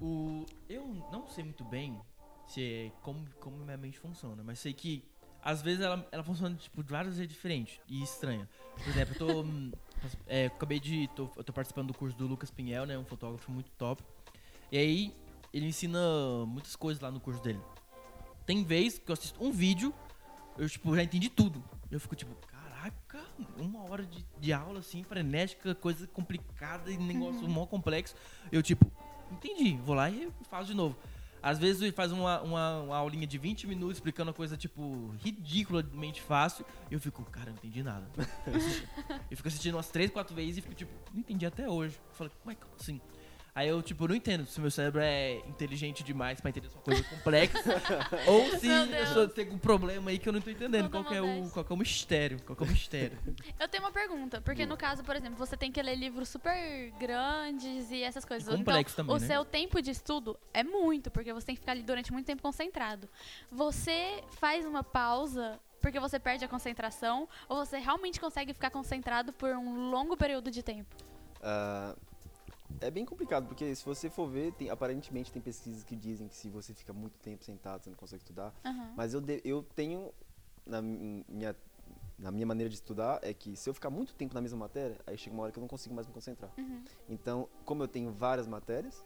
O, 0.00 0.46
eu 0.68 0.86
não 1.10 1.26
sei 1.26 1.42
muito 1.42 1.64
bem 1.64 2.00
se 2.46 2.62
é 2.62 2.92
como, 3.02 3.24
como 3.40 3.56
minha 3.56 3.76
mente 3.76 3.98
funciona, 3.98 4.42
mas 4.42 4.58
sei 4.58 4.72
que 4.72 5.04
às 5.46 5.62
vezes 5.62 5.80
ela, 5.80 6.04
ela 6.10 6.24
funciona 6.24 6.56
tipo, 6.56 6.82
de 6.82 6.90
vários 6.90 7.14
jeitos 7.14 7.36
diferentes 7.36 7.80
e 7.86 8.02
estranha. 8.02 8.48
Por 8.74 8.88
exemplo, 8.88 9.14
eu 9.14 9.18
tô. 9.18 9.42
hum, 9.42 9.72
é, 10.26 10.46
acabei 10.46 10.80
de. 10.80 11.08
Tô, 11.14 11.30
eu 11.36 11.44
tô 11.44 11.52
participando 11.52 11.88
do 11.88 11.94
curso 11.94 12.16
do 12.16 12.26
Lucas 12.26 12.50
Pinhel, 12.50 12.84
né? 12.84 12.98
Um 12.98 13.04
fotógrafo 13.04 13.52
muito 13.52 13.70
top. 13.78 14.02
E 14.72 14.76
aí, 14.76 15.14
ele 15.52 15.66
ensina 15.66 16.00
muitas 16.48 16.74
coisas 16.74 17.00
lá 17.00 17.12
no 17.12 17.20
curso 17.20 17.40
dele. 17.42 17.60
Tem 18.44 18.64
vez 18.64 18.98
que 18.98 19.08
eu 19.08 19.12
assisto 19.12 19.42
um 19.42 19.52
vídeo, 19.52 19.94
eu 20.58 20.68
tipo, 20.68 20.94
já 20.96 21.04
entendi 21.04 21.28
tudo. 21.28 21.62
Eu 21.92 22.00
fico 22.00 22.16
tipo, 22.16 22.34
caraca, 22.48 23.24
uma 23.56 23.88
hora 23.88 24.04
de, 24.04 24.26
de 24.40 24.52
aula 24.52 24.80
assim, 24.80 25.04
frenética, 25.04 25.76
coisa 25.76 26.08
complicada 26.08 26.90
e 26.90 26.96
negócio 26.98 27.48
mó 27.48 27.66
complexo. 27.66 28.16
Eu 28.50 28.64
tipo, 28.64 28.90
entendi, 29.30 29.76
vou 29.76 29.94
lá 29.94 30.10
e 30.10 30.28
faço 30.50 30.66
de 30.66 30.74
novo. 30.74 30.96
Às 31.46 31.60
vezes 31.60 31.80
ele 31.80 31.92
faz 31.92 32.10
uma, 32.10 32.42
uma, 32.42 32.80
uma 32.80 32.96
aulinha 32.96 33.24
de 33.24 33.38
20 33.38 33.68
minutos 33.68 33.98
explicando 33.98 34.30
uma 34.30 34.34
coisa, 34.34 34.56
tipo, 34.56 35.14
ridiculamente 35.22 36.20
fácil. 36.20 36.66
E 36.90 36.94
eu 36.94 36.98
fico, 36.98 37.22
cara, 37.26 37.50
não 37.50 37.56
entendi 37.56 37.84
nada. 37.84 38.04
Eu, 39.30 39.36
fico 39.36 39.46
assistindo 39.46 39.74
umas 39.74 39.88
3, 39.88 40.10
4 40.10 40.34
vezes 40.34 40.58
e 40.58 40.60
fico, 40.60 40.74
tipo, 40.74 40.90
não 41.12 41.20
entendi 41.20 41.46
até 41.46 41.70
hoje. 41.70 42.00
Eu 42.08 42.14
falei, 42.14 42.32
como 42.42 42.50
é 42.50 42.54
que 42.56 42.66
assim? 42.80 43.00
Aí 43.56 43.68
eu, 43.68 43.80
tipo, 43.80 44.06
não 44.06 44.14
entendo 44.14 44.44
se 44.44 44.60
meu 44.60 44.70
cérebro 44.70 45.00
é 45.00 45.36
inteligente 45.48 46.04
demais 46.04 46.42
pra 46.42 46.50
entender 46.50 46.68
uma 46.68 46.82
coisa 46.82 47.02
complexa. 47.04 47.58
ou 48.28 48.50
se 48.58 48.68
eu 48.68 49.06
só 49.06 49.26
tenho 49.26 49.54
um 49.54 49.58
problema 49.58 50.10
aí 50.10 50.18
que 50.18 50.28
eu 50.28 50.32
não 50.34 50.42
tô 50.42 50.50
entendendo. 50.50 50.90
Qual 50.90 51.10
é 51.10 51.22
o, 51.22 51.48
qual 51.48 51.64
que 51.64 51.72
é 51.72 51.74
o 51.74 51.78
mistério? 51.78 52.38
Qual 52.42 52.54
que 52.54 52.62
é 52.62 52.66
o 52.66 52.68
mistério? 52.68 53.18
Eu 53.58 53.66
tenho 53.66 53.82
uma 53.82 53.90
pergunta, 53.90 54.42
porque 54.42 54.66
no 54.66 54.76
caso, 54.76 55.02
por 55.02 55.16
exemplo, 55.16 55.38
você 55.38 55.56
tem 55.56 55.72
que 55.72 55.80
ler 55.80 55.94
livros 55.94 56.28
super 56.28 56.90
grandes 57.00 57.90
e 57.90 58.02
essas 58.02 58.26
coisas. 58.26 58.46
E 58.52 58.58
complexos 58.58 58.92
então, 58.92 59.06
também, 59.06 59.16
o 59.16 59.20
né? 59.26 59.34
seu 59.34 59.42
tempo 59.42 59.80
de 59.80 59.90
estudo 59.90 60.38
é 60.52 60.62
muito, 60.62 61.10
porque 61.10 61.32
você 61.32 61.46
tem 61.46 61.54
que 61.54 61.60
ficar 61.60 61.72
ali 61.72 61.82
durante 61.82 62.12
muito 62.12 62.26
tempo 62.26 62.42
concentrado. 62.42 63.08
Você 63.50 64.22
faz 64.32 64.66
uma 64.66 64.84
pausa 64.84 65.58
porque 65.80 65.98
você 65.98 66.18
perde 66.18 66.44
a 66.44 66.48
concentração 66.48 67.26
ou 67.48 67.64
você 67.64 67.78
realmente 67.78 68.20
consegue 68.20 68.52
ficar 68.52 68.68
concentrado 68.68 69.32
por 69.32 69.48
um 69.54 69.88
longo 69.88 70.14
período 70.14 70.50
de 70.50 70.62
tempo? 70.62 70.94
Ah, 71.42 71.96
é 72.80 72.90
bem 72.90 73.04
complicado, 73.04 73.46
porque 73.46 73.74
se 73.74 73.84
você 73.84 74.08
for 74.10 74.28
ver, 74.28 74.52
tem- 74.52 74.70
aparentemente 74.70 75.32
tem 75.32 75.40
pesquisas 75.42 75.82
que 75.84 75.96
dizem 75.96 76.28
que 76.28 76.34
se 76.36 76.48
você 76.50 76.74
fica 76.74 76.92
muito 76.92 77.18
tempo 77.18 77.44
sentado, 77.44 77.82
você 77.84 77.90
não 77.90 77.96
consegue 77.96 78.22
estudar. 78.22 78.54
Aham. 78.64 78.92
Mas 78.96 79.14
eu, 79.14 79.20
de- 79.20 79.40
eu 79.44 79.62
tenho, 79.62 80.12
na 80.66 80.82
mi- 80.82 81.24
minha, 81.28 81.56
na 82.18 82.30
minha 82.30 82.46
maneira 82.46 82.68
de 82.68 82.74
estudar, 82.76 83.18
é 83.22 83.32
que 83.32 83.56
se 83.56 83.68
eu 83.68 83.74
ficar 83.74 83.90
muito 83.90 84.14
tempo 84.14 84.34
na 84.34 84.40
mesma 84.40 84.58
matéria, 84.58 84.98
aí 85.06 85.16
chega 85.16 85.34
uma 85.34 85.42
hora 85.44 85.52
que 85.52 85.58
eu 85.58 85.62
não 85.62 85.68
consigo 85.68 85.94
mais 85.94 86.06
me 86.06 86.12
concentrar. 86.12 86.50
Uhum. 86.58 86.84
Então, 87.08 87.48
como 87.64 87.82
eu 87.82 87.88
tenho 87.88 88.10
várias 88.12 88.46
matérias, 88.46 89.04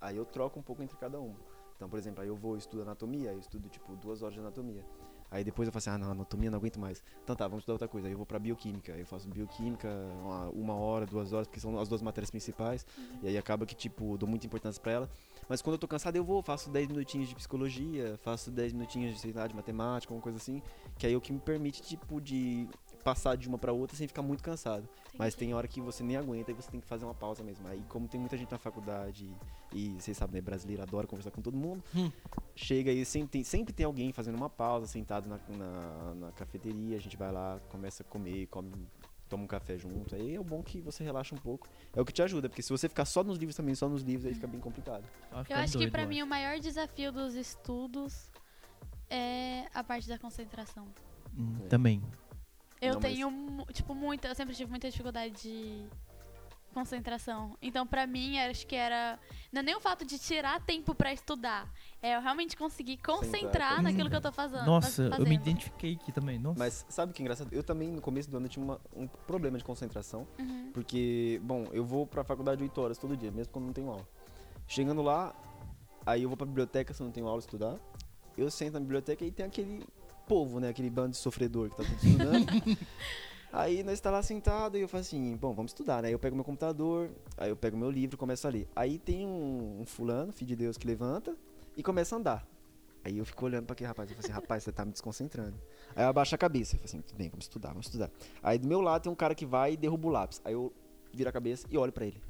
aí 0.00 0.16
eu 0.16 0.24
troco 0.24 0.58
um 0.58 0.62
pouco 0.62 0.82
entre 0.82 0.96
cada 0.96 1.20
uma. 1.20 1.36
Então, 1.76 1.88
por 1.88 1.98
exemplo, 1.98 2.22
aí 2.22 2.28
eu 2.28 2.36
vou 2.36 2.56
estudar 2.56 2.82
anatomia, 2.84 3.30
aí 3.30 3.36
eu 3.36 3.40
estudo 3.40 3.68
tipo 3.68 3.94
duas 3.96 4.22
horas 4.22 4.34
de 4.34 4.40
anatomia. 4.40 4.84
Aí 5.30 5.42
depois 5.44 5.66
eu 5.66 5.72
falo 5.72 5.78
assim, 5.78 5.90
ah 5.90 5.98
não, 5.98 6.12
anatomia 6.12 6.50
não 6.50 6.58
aguento 6.58 6.78
mais. 6.78 7.02
Então 7.22 7.34
tá, 7.34 7.46
vamos 7.46 7.62
estudar 7.62 7.74
outra 7.74 7.88
coisa. 7.88 8.06
Aí 8.06 8.12
eu 8.12 8.16
vou 8.16 8.26
pra 8.26 8.38
bioquímica, 8.38 8.92
aí 8.92 9.00
eu 9.00 9.06
faço 9.06 9.28
bioquímica 9.28 9.88
uma, 10.22 10.48
uma 10.50 10.74
hora, 10.74 11.06
duas 11.06 11.32
horas, 11.32 11.46
porque 11.46 11.60
são 11.60 11.78
as 11.78 11.88
duas 11.88 12.02
matérias 12.02 12.30
principais. 12.30 12.86
E 13.22 13.28
aí 13.28 13.38
acaba 13.38 13.66
que, 13.66 13.74
tipo, 13.74 14.16
dou 14.16 14.28
muita 14.28 14.46
importância 14.46 14.80
pra 14.80 14.92
ela. 14.92 15.10
Mas 15.48 15.62
quando 15.62 15.74
eu 15.74 15.78
tô 15.78 15.88
cansado, 15.88 16.16
eu 16.16 16.24
vou, 16.24 16.42
faço 16.42 16.70
10 16.70 16.88
minutinhos 16.88 17.28
de 17.28 17.34
psicologia, 17.34 18.18
faço 18.22 18.50
10 18.50 18.72
minutinhos 18.72 19.14
de, 19.14 19.20
sei 19.20 19.32
lá, 19.32 19.46
de 19.46 19.54
matemática, 19.54 20.12
alguma 20.12 20.22
coisa 20.22 20.38
assim. 20.38 20.62
Que 20.98 21.06
aí 21.06 21.12
é 21.12 21.16
o 21.16 21.20
que 21.20 21.32
me 21.32 21.40
permite, 21.40 21.82
tipo, 21.82 22.20
de 22.20 22.68
passar 23.06 23.36
de 23.36 23.46
uma 23.48 23.56
pra 23.56 23.72
outra 23.72 23.96
sem 23.96 24.08
ficar 24.08 24.20
muito 24.22 24.42
cansado. 24.42 24.88
Mas 25.16 25.32
Entendi. 25.34 25.36
tem 25.50 25.54
hora 25.54 25.68
que 25.68 25.80
você 25.80 26.02
nem 26.02 26.16
aguenta 26.16 26.50
e 26.50 26.54
você 26.54 26.68
tem 26.68 26.80
que 26.80 26.86
fazer 26.88 27.04
uma 27.04 27.14
pausa 27.14 27.42
mesmo. 27.44 27.66
Aí, 27.68 27.80
como 27.88 28.08
tem 28.08 28.18
muita 28.18 28.36
gente 28.36 28.50
na 28.50 28.58
faculdade 28.58 29.32
e 29.72 29.90
vocês 29.90 30.16
sabem, 30.16 30.34
né, 30.34 30.40
brasileiro 30.40 30.82
adora 30.82 31.06
conversar 31.06 31.30
com 31.30 31.40
todo 31.40 31.56
mundo, 31.56 31.82
Hum. 31.94 32.10
chega 32.56 32.90
aí, 32.90 33.04
sempre 33.04 33.28
tem, 33.28 33.44
sempre 33.44 33.72
tem 33.72 33.86
alguém 33.86 34.12
fazendo 34.12 34.34
uma 34.34 34.50
pausa, 34.50 34.86
sentado 34.88 35.28
na, 35.28 35.38
na, 35.56 36.14
na 36.16 36.32
cafeteria, 36.32 36.96
a 36.96 37.00
gente 37.00 37.16
vai 37.16 37.30
lá, 37.30 37.60
começa 37.70 38.02
a 38.02 38.06
comer, 38.06 38.46
come, 38.48 38.72
toma 39.28 39.44
um 39.44 39.46
café 39.46 39.78
junto. 39.78 40.14
Aí 40.16 40.34
é 40.34 40.40
o 40.40 40.44
bom 40.44 40.60
que 40.62 40.80
você 40.80 41.04
relaxa 41.04 41.32
um 41.34 41.38
pouco. 41.38 41.68
É 41.94 42.00
o 42.00 42.04
que 42.04 42.12
te 42.12 42.22
ajuda, 42.22 42.48
porque 42.48 42.60
se 42.62 42.70
você 42.70 42.88
ficar 42.88 43.04
só 43.04 43.22
nos 43.22 43.38
livros 43.38 43.54
também, 43.56 43.74
só 43.76 43.88
nos 43.88 44.02
livros, 44.02 44.26
aí 44.26 44.34
fica 44.34 44.48
bem 44.48 44.60
complicado. 44.60 45.04
Eu 45.30 45.38
acho 45.58 45.78
que 45.78 45.84
eu 45.84 46.08
mim 46.08 46.22
o 46.22 46.26
maior 46.26 46.58
desafio 46.58 47.12
dos 47.12 47.34
estudos 47.36 48.28
é 49.08 49.66
a 49.72 49.84
parte 49.84 50.08
da 50.08 50.18
concentração. 50.18 50.84
Hum, 51.38 51.56
É. 51.64 51.68
Também. 51.68 52.02
Eu 52.80 52.94
Não, 52.94 53.00
mas- 53.00 53.12
tenho, 53.12 53.30
mu- 53.30 53.66
tipo, 53.72 53.94
muita. 53.94 54.28
Eu 54.28 54.34
sempre 54.34 54.54
tive 54.54 54.70
muita 54.70 54.90
dificuldade 54.90 55.34
de 55.42 55.86
concentração. 56.74 57.56
Então, 57.62 57.86
pra 57.86 58.06
mim, 58.06 58.38
acho 58.38 58.66
que 58.66 58.76
era. 58.76 59.18
Não 59.50 59.60
é 59.60 59.62
nem 59.62 59.74
o 59.76 59.80
fato 59.80 60.04
de 60.04 60.18
tirar 60.18 60.60
tempo 60.60 60.94
pra 60.94 61.10
estudar. 61.12 61.72
É 62.02 62.14
eu 62.16 62.20
realmente 62.20 62.54
conseguir 62.56 62.98
concentrar 62.98 63.70
Sentar. 63.76 63.82
naquilo 63.82 64.10
que 64.10 64.16
eu 64.16 64.20
tô 64.20 64.30
fazendo. 64.30 64.66
Nossa, 64.66 65.04
eu 65.04 65.10
fazendo. 65.10 65.26
me 65.28 65.34
identifiquei 65.36 65.94
aqui 65.94 66.12
também. 66.12 66.38
Nossa. 66.38 66.58
Mas 66.58 66.84
sabe 66.88 67.12
o 67.12 67.14
que 67.14 67.22
é 67.22 67.24
engraçado? 67.24 67.48
Eu 67.50 67.62
também, 67.64 67.90
no 67.90 68.02
começo 68.02 68.30
do 68.30 68.36
ano, 68.36 68.44
eu 68.46 68.50
tinha 68.50 68.62
uma- 68.64 68.80
um 68.94 69.06
problema 69.06 69.56
de 69.56 69.64
concentração. 69.64 70.26
Uhum. 70.38 70.70
Porque, 70.74 71.40
bom, 71.42 71.66
eu 71.72 71.84
vou 71.84 72.06
pra 72.06 72.22
faculdade 72.22 72.62
8 72.62 72.78
horas 72.80 72.98
todo 72.98 73.16
dia, 73.16 73.30
mesmo 73.32 73.52
quando 73.52 73.64
não 73.64 73.72
tenho 73.72 73.88
aula. 73.88 74.06
Chegando 74.68 75.00
lá, 75.00 75.34
aí 76.04 76.24
eu 76.24 76.28
vou 76.28 76.36
pra 76.36 76.46
biblioteca 76.46 76.92
se 76.92 77.00
eu 77.00 77.06
não 77.06 77.12
tenho 77.12 77.26
aula 77.26 77.38
estudar. 77.40 77.76
Eu 78.36 78.50
sento 78.50 78.74
na 78.74 78.80
biblioteca 78.80 79.24
e 79.24 79.30
tem 79.30 79.46
aquele 79.46 79.82
povo, 80.26 80.60
né? 80.60 80.68
Aquele 80.68 80.90
bando 80.90 81.10
de 81.10 81.16
sofredor 81.16 81.70
que 81.70 81.76
tá 81.76 81.84
tudo 81.84 81.96
estudando. 81.96 82.46
aí 83.52 83.82
nós 83.82 84.00
tá 84.00 84.10
lá 84.10 84.22
sentado 84.22 84.76
e 84.76 84.80
eu 84.80 84.88
falo 84.88 85.00
assim, 85.00 85.36
bom, 85.36 85.54
vamos 85.54 85.70
estudar, 85.70 86.02
né? 86.02 86.08
Aí 86.08 86.14
eu 86.14 86.18
pego 86.18 86.34
meu 86.34 86.44
computador, 86.44 87.10
aí 87.36 87.48
eu 87.48 87.56
pego 87.56 87.76
meu 87.76 87.90
livro 87.90 88.16
e 88.16 88.18
começo 88.18 88.46
a 88.46 88.50
ler. 88.50 88.68
Aí 88.74 88.98
tem 88.98 89.26
um, 89.26 89.80
um 89.80 89.86
fulano, 89.86 90.32
filho 90.32 90.48
de 90.48 90.56
Deus, 90.56 90.76
que 90.76 90.86
levanta 90.86 91.36
e 91.76 91.82
começa 91.82 92.16
a 92.16 92.18
andar. 92.18 92.46
Aí 93.04 93.18
eu 93.18 93.24
fico 93.24 93.44
olhando 93.44 93.66
pra 93.66 93.74
aquele 93.74 93.86
rapaz, 93.86 94.10
eu 94.10 94.16
falo 94.16 94.24
assim, 94.24 94.32
rapaz, 94.32 94.64
você 94.64 94.72
tá 94.72 94.84
me 94.84 94.90
desconcentrando. 94.90 95.56
Aí 95.94 96.04
eu 96.04 96.08
abaixo 96.08 96.34
a 96.34 96.38
cabeça, 96.38 96.74
eu 96.74 96.78
falo 96.80 96.86
assim, 96.86 97.00
tudo 97.00 97.16
bem, 97.16 97.28
vamos 97.28 97.44
estudar, 97.44 97.68
vamos 97.68 97.86
estudar. 97.86 98.10
Aí 98.42 98.58
do 98.58 98.66
meu 98.66 98.80
lado 98.80 99.02
tem 99.02 99.12
um 99.12 99.14
cara 99.14 99.34
que 99.34 99.46
vai 99.46 99.74
e 99.74 99.76
derruba 99.76 100.08
o 100.08 100.10
lápis. 100.10 100.40
Aí 100.44 100.54
eu 100.54 100.72
viro 101.12 101.30
a 101.30 101.32
cabeça 101.32 101.66
e 101.70 101.78
olho 101.78 101.92
pra 101.92 102.04
ele. 102.04 102.20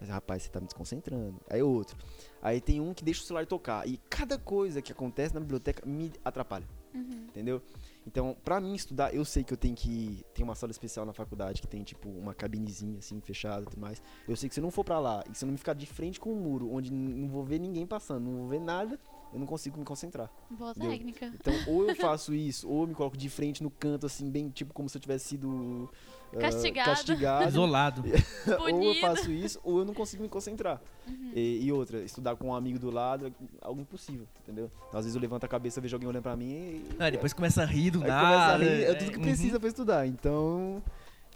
Mas, 0.00 0.08
rapaz, 0.08 0.42
você 0.42 0.48
tá 0.48 0.60
me 0.60 0.66
desconcentrando. 0.66 1.40
Aí 1.48 1.62
outro. 1.62 1.96
Aí 2.42 2.60
tem 2.60 2.80
um 2.80 2.92
que 2.92 3.04
deixa 3.04 3.22
o 3.22 3.24
celular 3.24 3.46
tocar. 3.46 3.86
E 3.88 3.98
cada 4.10 4.38
coisa 4.38 4.82
que 4.82 4.92
acontece 4.92 5.34
na 5.34 5.40
biblioteca 5.40 5.86
me 5.86 6.12
atrapalha. 6.24 6.66
Uhum. 6.94 7.26
Entendeu? 7.28 7.60
Então, 8.06 8.36
pra 8.44 8.60
mim 8.60 8.74
estudar, 8.74 9.14
eu 9.14 9.24
sei 9.24 9.42
que 9.42 9.52
eu 9.52 9.56
tenho 9.56 9.74
que. 9.74 10.24
Tem 10.34 10.44
uma 10.44 10.54
sala 10.54 10.70
especial 10.70 11.04
na 11.06 11.12
faculdade 11.12 11.60
que 11.60 11.66
tem, 11.66 11.82
tipo, 11.82 12.08
uma 12.08 12.34
cabinezinha 12.34 12.98
assim, 12.98 13.20
fechada 13.20 13.62
e 13.62 13.66
tudo 13.66 13.80
mais. 13.80 14.02
Eu 14.28 14.36
sei 14.36 14.48
que 14.48 14.54
se 14.54 14.60
eu 14.60 14.62
não 14.62 14.70
for 14.70 14.84
pra 14.84 14.98
lá 14.98 15.24
e 15.30 15.34
se 15.34 15.44
eu 15.44 15.46
não 15.46 15.52
me 15.52 15.58
ficar 15.58 15.74
de 15.74 15.86
frente 15.86 16.20
com 16.20 16.32
o 16.32 16.36
muro, 16.36 16.70
onde 16.72 16.92
não 16.92 17.28
vou 17.28 17.42
ver 17.44 17.58
ninguém 17.58 17.86
passando, 17.86 18.24
não 18.24 18.40
vou 18.40 18.48
ver 18.48 18.60
nada, 18.60 19.00
eu 19.32 19.38
não 19.38 19.46
consigo 19.46 19.78
me 19.78 19.84
concentrar. 19.84 20.30
Boa 20.50 20.74
Deu. 20.74 20.90
técnica. 20.90 21.26
Então, 21.34 21.54
ou 21.66 21.88
eu 21.88 21.96
faço 21.96 22.34
isso, 22.34 22.68
ou 22.68 22.82
eu 22.82 22.88
me 22.88 22.94
coloco 22.94 23.16
de 23.16 23.28
frente 23.28 23.62
no 23.62 23.70
canto, 23.70 24.06
assim, 24.06 24.30
bem, 24.30 24.50
tipo, 24.50 24.72
como 24.72 24.88
se 24.88 24.96
eu 24.96 25.00
tivesse 25.00 25.28
sido. 25.28 25.90
Ah, 26.36 26.40
Castigado. 26.40 26.90
castigado. 26.90 27.48
Isolado. 27.48 28.04
ou 28.60 28.82
eu 28.82 28.94
faço 29.00 29.30
isso, 29.30 29.60
ou 29.62 29.78
eu 29.78 29.84
não 29.84 29.94
consigo 29.94 30.22
me 30.22 30.28
concentrar. 30.28 30.80
Uhum. 31.06 31.32
E, 31.34 31.64
e 31.64 31.72
outra, 31.72 32.02
estudar 32.02 32.36
com 32.36 32.48
um 32.48 32.54
amigo 32.54 32.78
do 32.78 32.90
lado 32.90 33.26
é 33.26 33.32
algo 33.60 33.80
impossível, 33.80 34.26
entendeu? 34.42 34.70
Então, 34.88 34.98
às 34.98 35.04
vezes 35.04 35.14
eu 35.14 35.20
levanto 35.20 35.44
a 35.44 35.48
cabeça, 35.48 35.80
vejo 35.80 35.94
alguém 35.96 36.08
olhando 36.08 36.22
pra 36.22 36.36
mim 36.36 36.50
e. 36.50 36.88
Ah, 36.98 37.10
depois 37.10 37.32
começa 37.32 37.62
a 37.62 37.66
rir 37.66 37.90
do 37.90 38.00
nada. 38.00 38.62
rir, 38.62 38.68
é 38.68 38.90
é, 38.90 38.94
tudo 38.94 39.10
que 39.10 39.18
uhum. 39.18 39.22
precisa 39.22 39.58
pra 39.58 39.68
estudar. 39.68 40.06
Então, 40.06 40.82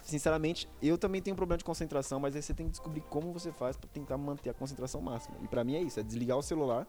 sinceramente, 0.01 0.67
eu 0.81 0.97
também 0.97 1.21
tenho 1.21 1.33
um 1.33 1.37
problema 1.37 1.57
de 1.57 1.63
concentração, 1.63 2.19
mas 2.19 2.35
aí 2.35 2.41
você 2.41 2.53
tem 2.53 2.65
que 2.65 2.71
descobrir 2.71 3.01
como 3.01 3.31
você 3.31 3.51
faz 3.51 3.77
pra 3.77 3.89
tentar 3.89 4.17
manter 4.17 4.49
a 4.49 4.53
concentração 4.53 5.01
máxima. 5.01 5.35
E 5.43 5.47
pra 5.47 5.63
mim 5.63 5.75
é 5.75 5.81
isso, 5.81 5.99
é 5.99 6.03
desligar 6.03 6.37
o 6.37 6.41
celular, 6.41 6.87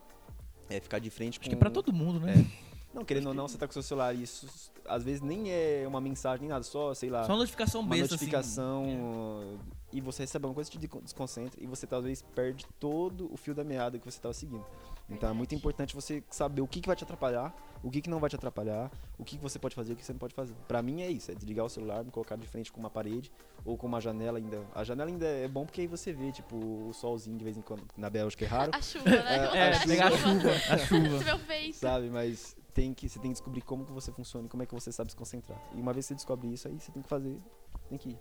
é 0.69 0.81
ficar 0.81 0.99
de 0.99 1.11
frente 1.11 1.39
com. 1.39 1.43
Acho 1.43 1.51
que 1.51 1.57
é 1.57 1.59
pra 1.59 1.71
todo 1.71 1.93
mundo, 1.93 2.21
né? 2.21 2.47
Não, 2.93 3.05
querendo 3.05 3.29
ou 3.29 3.35
não, 3.35 3.47
você 3.47 3.57
tá 3.57 3.67
com 3.67 3.71
o 3.71 3.75
seu 3.75 3.83
celular 3.83 4.15
e 4.15 4.23
isso 4.25 4.49
às 4.89 5.05
vezes 5.05 5.21
nem 5.21 5.51
é 5.53 5.85
uma 5.87 6.01
mensagem 6.01 6.41
nem 6.41 6.49
nada, 6.49 6.65
só, 6.65 6.93
sei 6.95 7.09
lá, 7.11 7.23
Só 7.25 7.33
uma 7.33 7.39
notificação 7.39 7.81
uma 7.83 7.91
besta, 7.91 8.15
notificação 8.15 8.85
assim. 8.85 9.59
e 9.93 10.01
você 10.01 10.23
recebe 10.25 10.45
alguma 10.47 10.55
coisa 10.57 10.69
que 10.71 10.77
te 10.79 10.89
de- 10.89 11.01
desconcentra 11.03 11.63
e 11.63 11.67
você 11.67 11.87
talvez 11.87 12.23
perde 12.35 12.67
todo 12.81 13.33
o 13.33 13.37
fio 13.37 13.55
da 13.55 13.63
meada 13.63 13.99
que 13.99 14.05
você 14.05 14.19
estava 14.19 14.35
seguindo. 14.35 14.65
Então 15.09 15.29
é 15.29 15.33
muito 15.33 15.55
importante 15.55 15.95
você 15.95 16.23
saber 16.31 16.63
o 16.63 16.67
que, 16.67 16.81
que 16.81 16.87
vai 16.89 16.97
te 16.97 17.05
atrapalhar, 17.05 17.55
o 17.83 17.91
que, 17.91 18.01
que 18.01 18.11
não 18.11 18.19
vai 18.19 18.29
te 18.31 18.37
atrapalhar, 18.37 18.91
o 19.19 19.25
que, 19.25 19.37
que 19.37 19.43
você 19.43 19.59
pode 19.59 19.75
fazer 19.75 19.93
e 19.93 19.95
o 19.95 19.97
que 19.97 20.05
você 20.05 20.13
não 20.13 20.19
pode 20.21 20.35
fazer. 20.35 20.55
Pra 20.67 20.83
mim 20.83 21.03
é 21.03 21.11
isso, 21.11 21.31
é 21.31 21.35
desligar 21.35 21.67
o 21.67 21.69
celular, 21.69 22.05
me 22.05 22.11
colocar 22.11 22.37
de 22.37 22.47
frente 22.47 22.73
com 22.73 22.81
uma 22.81 22.91
parede 22.91 23.31
ou 23.65 23.77
com 23.77 23.87
uma 23.87 24.01
janela 24.01 24.39
ainda. 24.39 24.65
A 24.75 24.83
janela 24.83 25.09
ainda 25.11 25.27
é 25.27 25.47
bom 25.49 25.65
porque 25.65 25.81
aí 25.83 25.87
você 25.87 26.13
vê, 26.13 26.31
tipo, 26.33 26.57
o 26.57 26.93
solzinho 26.93 27.37
de 27.39 27.45
vez 27.45 27.57
em 27.57 27.61
quando. 27.63 27.83
Na 27.97 28.09
Bélgica 28.11 28.45
é 28.45 28.49
raro, 28.49 28.71
A 28.75 28.81
chuva, 28.83 29.09
né? 29.11 29.51
É, 29.53 29.59
É, 29.59 29.77
a 29.77 29.81
pegar 29.87 30.07
a 30.09 30.11
chuva, 30.17 30.51
a 30.71 30.79
chuva. 30.79 31.73
sabe? 31.75 32.09
Mas 32.11 32.57
tem 32.71 32.95
que, 32.95 33.09
você 33.09 33.19
tem 33.19 33.31
que 33.31 33.35
descobrir 33.35 33.61
como 33.63 33.85
que 33.85 33.93
você 33.93 34.11
funciona 34.13 34.47
e 34.47 34.49
como 34.49 34.63
é 34.63 34.67
que 34.67 34.75
você 34.75 34.91
sabe 34.93 35.11
se 35.11 35.17
concentrar. 35.17 35.61
E 35.75 35.81
uma 35.81 35.93
vez 35.93 36.07
que 36.07 36.09
você 36.09 36.15
descobre 36.15 36.49
isso, 36.53 36.69
aí 36.69 36.79
você 36.81 36.91
tem 36.93 37.03
que 37.03 37.09
fazer, 37.09 37.39
tem 37.89 37.99
que 37.99 38.11
ir, 38.11 38.15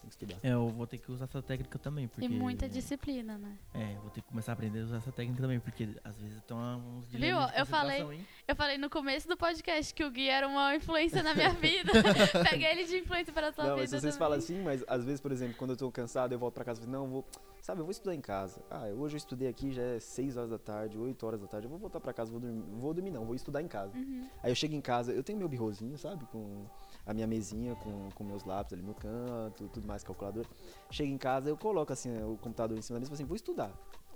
tem 0.00 0.04
que 0.04 0.10
estudar. 0.10 0.36
É, 0.42 0.52
eu 0.52 0.68
vou 0.68 0.86
ter 0.86 0.98
que 0.98 1.10
usar 1.10 1.24
essa 1.24 1.42
técnica 1.42 1.78
também, 1.78 2.06
porque... 2.06 2.24
E 2.24 2.28
muita 2.28 2.68
disciplina, 2.68 3.36
né? 3.38 3.56
É, 3.74 3.94
vou 4.00 4.10
ter 4.10 4.20
que 4.22 4.28
começar 4.28 4.52
a 4.52 4.54
aprender 4.54 4.80
a 4.80 4.84
usar 4.84 4.96
essa 4.98 5.10
técnica 5.10 5.40
também, 5.42 5.58
porque 5.58 5.88
às 6.04 6.16
vezes 6.16 6.36
estão 6.38 6.58
uns 6.78 7.06
Viu? 7.08 7.20
dilemas 7.20 7.52
de 7.52 7.58
Eu 7.58 7.66
falei- 7.66 8.02
hein? 8.02 8.26
Eu 8.46 8.54
falei 8.56 8.78
no 8.78 8.88
começo 8.90 9.26
do 9.26 9.36
podcast 9.36 9.92
que 9.92 10.04
o 10.04 10.10
Gui 10.10 10.28
era 10.28 10.46
uma 10.46 10.76
influência 10.76 11.22
na 11.22 11.34
minha 11.34 11.50
vida. 11.54 11.90
Pega 12.48 12.66
ele 12.70 12.84
de 12.84 12.98
influência 12.98 13.32
para 13.32 13.48
a 13.48 13.52
tua 13.52 13.64
Não, 13.64 13.70
vida. 13.76 13.82
mas 13.82 13.90
vocês 13.90 14.02
também. 14.02 14.18
falam 14.18 14.38
assim, 14.38 14.62
mas 14.62 14.84
às 14.86 15.04
vezes, 15.04 15.20
por 15.20 15.32
exemplo, 15.32 15.56
quando 15.56 15.70
eu 15.70 15.76
tô 15.76 15.90
cansado, 15.90 16.32
eu 16.32 16.38
volto 16.38 16.54
pra 16.54 16.64
casa 16.64 16.80
e 16.80 16.84
falo, 16.84 16.92
não, 16.96 17.04
eu 17.04 17.10
vou, 17.10 17.24
sabe, 17.66 17.80
eu 17.80 17.84
vou 17.84 17.90
estudar 17.90 18.14
em 18.14 18.20
casa. 18.20 18.62
Ah, 18.70 18.86
hoje 18.96 19.16
eu 19.16 19.18
estudei 19.18 19.48
aqui, 19.48 19.72
já 19.72 19.82
é 19.82 19.98
6 19.98 20.36
horas 20.36 20.50
da 20.50 20.58
tarde, 20.58 20.96
8 20.96 21.26
horas 21.26 21.40
da 21.40 21.48
tarde, 21.48 21.66
eu 21.66 21.70
vou 21.70 21.80
voltar 21.80 21.98
pra 21.98 22.12
casa, 22.12 22.30
vou 22.30 22.38
dormir, 22.38 22.62
vou 22.78 22.94
dormir 22.94 23.10
não, 23.10 23.24
vou 23.24 23.34
estudar 23.34 23.60
em 23.60 23.66
casa. 23.66 23.92
Uhum. 23.96 24.28
Aí 24.40 24.52
eu 24.52 24.54
chego 24.54 24.76
em 24.76 24.80
casa, 24.80 25.12
eu 25.12 25.22
tenho 25.24 25.36
meu 25.36 25.48
birrozinho, 25.48 25.98
sabe, 25.98 26.24
com 26.26 26.64
a 27.04 27.12
minha 27.12 27.26
mesinha, 27.26 27.74
com, 27.74 28.08
com 28.14 28.22
meus 28.22 28.44
lápis 28.44 28.72
ali 28.72 28.82
no 28.82 28.94
canto, 28.94 29.68
tudo 29.72 29.84
mais, 29.84 30.04
calculador. 30.04 30.46
Chego 30.92 31.12
em 31.12 31.18
casa, 31.18 31.48
eu 31.48 31.56
coloco 31.56 31.92
assim 31.92 32.16
o 32.22 32.36
computador 32.36 32.78
em 32.78 32.82
cima 32.82 32.98
da 32.98 33.00
mesa 33.00 33.08
e 33.08 33.10
falo 33.10 33.16
assim, 33.16 33.26
vou 33.26 33.36
estudar. 33.36 33.72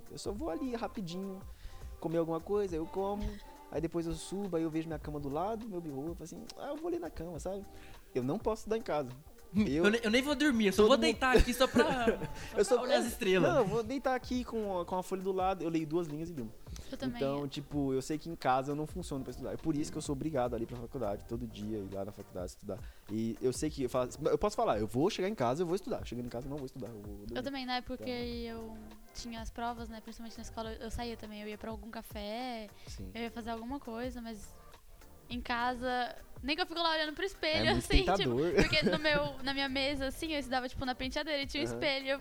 Eu 0.09 0.17
só 0.17 0.31
vou 0.31 0.49
ali 0.49 0.73
rapidinho, 0.73 1.41
comer 1.99 2.19
alguma 2.19 2.39
coisa, 2.39 2.77
eu 2.77 2.85
como, 2.85 3.21
aí 3.69 3.81
depois 3.81 4.07
eu 4.07 4.13
subo, 4.13 4.55
aí 4.55 4.63
eu 4.63 4.69
vejo 4.69 4.87
minha 4.87 4.99
cama 4.99 5.19
do 5.19 5.27
lado, 5.27 5.67
meu 5.67 5.81
birro, 5.81 6.07
eu 6.07 6.15
falo 6.15 6.23
assim, 6.23 6.45
ah, 6.57 6.69
eu 6.69 6.77
vou 6.77 6.89
ler 6.89 7.01
na 7.01 7.09
cama, 7.09 7.37
sabe? 7.37 7.65
Eu 8.15 8.23
não 8.23 8.39
posso 8.39 8.61
estudar 8.61 8.77
em 8.77 8.81
casa. 8.81 9.11
Eu, 9.53 9.85
Eu, 9.85 9.91
ne- 9.91 9.99
eu 10.03 10.09
nem 10.11 10.21
vou 10.21 10.33
dormir, 10.35 10.67
eu 10.67 10.73
só 10.73 10.83
vou 10.83 10.91
mundo- 10.91 11.01
deitar 11.01 11.35
aqui 11.35 11.53
só 11.53 11.67
pra, 11.67 12.17
eu 12.55 12.63
só 12.63 12.75
pra 12.75 12.83
olhar 12.83 12.99
as 12.99 13.05
estrelas. 13.05 13.51
Não, 13.51 13.59
eu 13.59 13.65
vou 13.65 13.83
deitar 13.83 14.15
aqui 14.15 14.43
com, 14.45 14.79
a- 14.79 14.85
com 14.85 14.95
a 14.97 15.03
folha 15.03 15.21
do 15.21 15.31
lado, 15.31 15.63
eu 15.63 15.69
leio 15.69 15.85
duas 15.85 16.07
linhas 16.07 16.29
e 16.29 16.33
durmo. 16.33 16.51
Eu 16.89 16.97
também. 16.97 17.17
Então, 17.17 17.47
tipo, 17.49 17.93
eu 17.93 18.01
sei 18.01 18.17
que 18.17 18.29
em 18.29 18.35
casa 18.35 18.71
eu 18.71 18.75
não 18.75 18.87
funciono 18.87 19.23
pra 19.23 19.31
estudar. 19.31 19.51
É 19.53 19.57
por 19.57 19.75
isso 19.75 19.91
que 19.91 19.97
eu 19.97 20.01
sou 20.01 20.13
obrigado 20.13 20.55
a 20.55 20.59
ir 20.59 20.65
pra 20.65 20.77
faculdade, 20.77 21.25
todo 21.27 21.45
dia, 21.47 21.77
ir 21.79 21.93
lá 21.93 22.05
na 22.05 22.11
faculdade 22.13 22.51
estudar. 22.51 22.77
E 23.11 23.37
eu 23.41 23.51
sei 23.51 23.69
que 23.69 23.83
eu, 23.83 23.89
falo, 23.89 24.09
eu 24.25 24.37
posso 24.37 24.55
falar, 24.55 24.79
eu 24.79 24.87
vou 24.87 25.09
chegar 25.09 25.27
em 25.27 25.35
casa, 25.35 25.63
eu 25.63 25.67
vou 25.67 25.75
estudar. 25.75 26.05
Chegando 26.05 26.25
em 26.27 26.29
casa, 26.29 26.45
eu 26.47 26.49
não 26.49 26.57
vou 26.57 26.65
estudar, 26.65 26.87
eu 26.87 27.01
vou. 27.01 27.25
Eu 27.35 27.43
também, 27.43 27.65
na 27.65 27.77
época 27.77 27.97
que 27.97 28.09
Então- 28.09 28.57
eu 28.67 28.77
tinha 29.13 29.41
as 29.41 29.49
provas, 29.49 29.89
né? 29.89 29.99
Principalmente 30.01 30.37
na 30.37 30.43
escola, 30.43 30.71
eu 30.75 30.89
saía 30.89 31.17
também. 31.17 31.41
Eu 31.41 31.47
ia 31.49 31.57
pra 31.57 31.71
algum 31.71 31.89
café, 31.89 32.69
Sim. 32.87 33.11
eu 33.13 33.21
ia 33.23 33.31
fazer 33.31 33.49
alguma 33.49 33.79
coisa, 33.79 34.21
mas 34.21 34.47
em 35.35 35.41
casa. 35.41 36.15
Nem 36.43 36.55
que 36.55 36.61
eu 36.61 36.65
fico 36.65 36.79
lá 36.79 36.91
olhando 36.93 37.13
pro 37.13 37.23
espelho, 37.23 37.67
É 37.67 37.71
assim, 37.73 38.03
tipo. 38.03 38.11
tentador. 38.17 38.51
Porque 38.55 38.81
no 38.83 38.97
meu, 38.99 39.35
na 39.43 39.53
minha 39.53 39.69
mesa, 39.69 40.07
assim, 40.07 40.33
eu 40.33 40.39
estudava, 40.39 40.67
tipo, 40.67 40.83
na 40.85 40.95
penteadeira 40.95 41.41
e 41.43 41.45
tinha 41.45 41.63
um 41.63 41.67
Aham. 41.67 41.73
espelho. 41.75 42.07
Eu, 42.07 42.19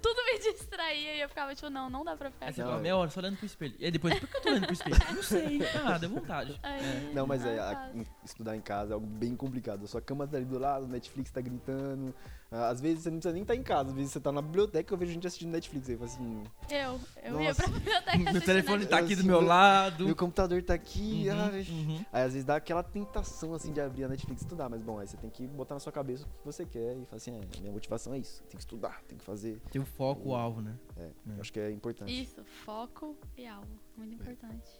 tudo 0.00 0.16
me 0.24 0.38
distraía 0.52 1.14
e 1.16 1.20
eu 1.20 1.28
ficava, 1.28 1.52
tipo, 1.54 1.68
não, 1.68 1.90
não 1.90 2.04
dá 2.04 2.16
pra 2.16 2.30
ficar 2.30 2.46
Aí 2.46 2.52
você 2.52 2.60
aqui. 2.60 2.60
Não, 2.60 2.68
fala, 2.68 2.80
é. 2.80 2.82
meia 2.82 2.96
hora 2.96 3.10
só 3.10 3.18
olhando 3.20 3.36
pro 3.38 3.46
espelho. 3.46 3.74
E 3.78 3.84
aí 3.86 3.90
depois, 3.90 4.18
por 4.20 4.28
que 4.28 4.36
eu 4.36 4.40
tô 4.40 4.48
olhando 4.50 4.64
pro 4.66 4.72
espelho? 4.72 4.96
Não 5.14 5.22
sei. 5.22 5.58
Ah, 5.84 5.98
deu 5.98 6.10
vontade. 6.10 6.58
Aí, 6.62 7.12
Não, 7.12 7.26
mas 7.26 7.44
é, 7.44 7.58
a- 7.58 7.90
estudar 8.24 8.54
em 8.56 8.60
casa 8.60 8.92
é 8.92 8.94
algo 8.94 9.06
bem 9.06 9.34
complicado. 9.34 9.84
A 9.84 9.88
sua 9.88 10.00
cama 10.00 10.26
tá 10.28 10.36
ali 10.36 10.46
do 10.46 10.58
lado, 10.58 10.86
Netflix 10.86 11.30
tá 11.32 11.40
gritando. 11.40 12.14
Ah, 12.50 12.68
Às 12.68 12.80
vezes 12.80 13.02
você 13.02 13.10
não 13.10 13.18
precisa 13.18 13.32
nem 13.32 13.42
estar 13.42 13.54
em 13.56 13.62
casa, 13.62 13.90
às 13.90 13.96
vezes 13.96 14.12
você 14.12 14.20
tá 14.20 14.30
na 14.30 14.40
biblioteca 14.40 14.92
eu 14.94 14.98
vejo 14.98 15.12
gente 15.12 15.26
assistindo 15.26 15.50
Netflix. 15.50 15.88
Aí 15.88 15.98
assim, 16.02 16.42
Eu, 16.70 17.00
eu 17.24 17.40
ia 17.42 17.54
pra 17.54 17.66
biblioteca 17.66 18.18
Meu 18.32 18.40
telefone 18.42 18.78
Netflix. 18.78 18.88
tá 18.90 18.98
aqui 18.98 19.14
do 19.16 19.18
Assim, 19.20 19.26
meu 19.28 19.40
meu- 19.40 19.48
lado. 19.48 20.06
meu 20.06 20.16
computador 20.16 20.62
tá 20.62 20.74
aqui. 20.74 21.26
Uhum, 21.28 21.40
ai. 21.40 21.66
uhum. 21.68 22.04
Aí 22.12 22.22
às 22.24 22.32
vezes 22.32 22.44
dá 22.44 22.56
aquela 22.56 22.82
tentação 22.82 23.52
assim 23.54 23.72
de 23.72 23.80
abrir 23.80 24.04
a 24.04 24.08
Netflix 24.08 24.42
e 24.42 24.44
estudar, 24.44 24.68
mas 24.68 24.80
bom, 24.80 24.98
aí 24.98 25.06
você 25.08 25.16
tem 25.16 25.28
que 25.30 25.46
botar 25.46 25.74
na 25.74 25.80
sua 25.80 25.92
cabeça 25.92 26.24
o 26.24 26.26
que 26.28 26.44
você 26.44 26.64
quer 26.64 26.96
e 26.96 27.04
falar 27.06 27.16
assim, 27.16 27.32
é, 27.36 27.60
minha 27.60 27.72
motivação 27.72 28.14
é 28.14 28.18
isso, 28.18 28.42
tem 28.44 28.56
que 28.56 28.60
estudar, 28.62 29.02
tem 29.08 29.18
que 29.18 29.24
fazer. 29.24 29.60
Tem 29.70 29.82
o 29.82 29.86
foco, 29.86 30.28
o 30.30 30.34
alvo, 30.34 30.60
né? 30.60 30.76
É, 30.96 31.02
É. 31.02 31.10
eu 31.36 31.40
acho 31.40 31.52
que 31.52 31.58
é 31.60 31.70
importante. 31.72 32.12
Isso, 32.22 32.44
foco 32.64 33.16
e 33.36 33.46
alvo. 33.46 33.66
Muito 33.96 34.14
importante. 34.14 34.70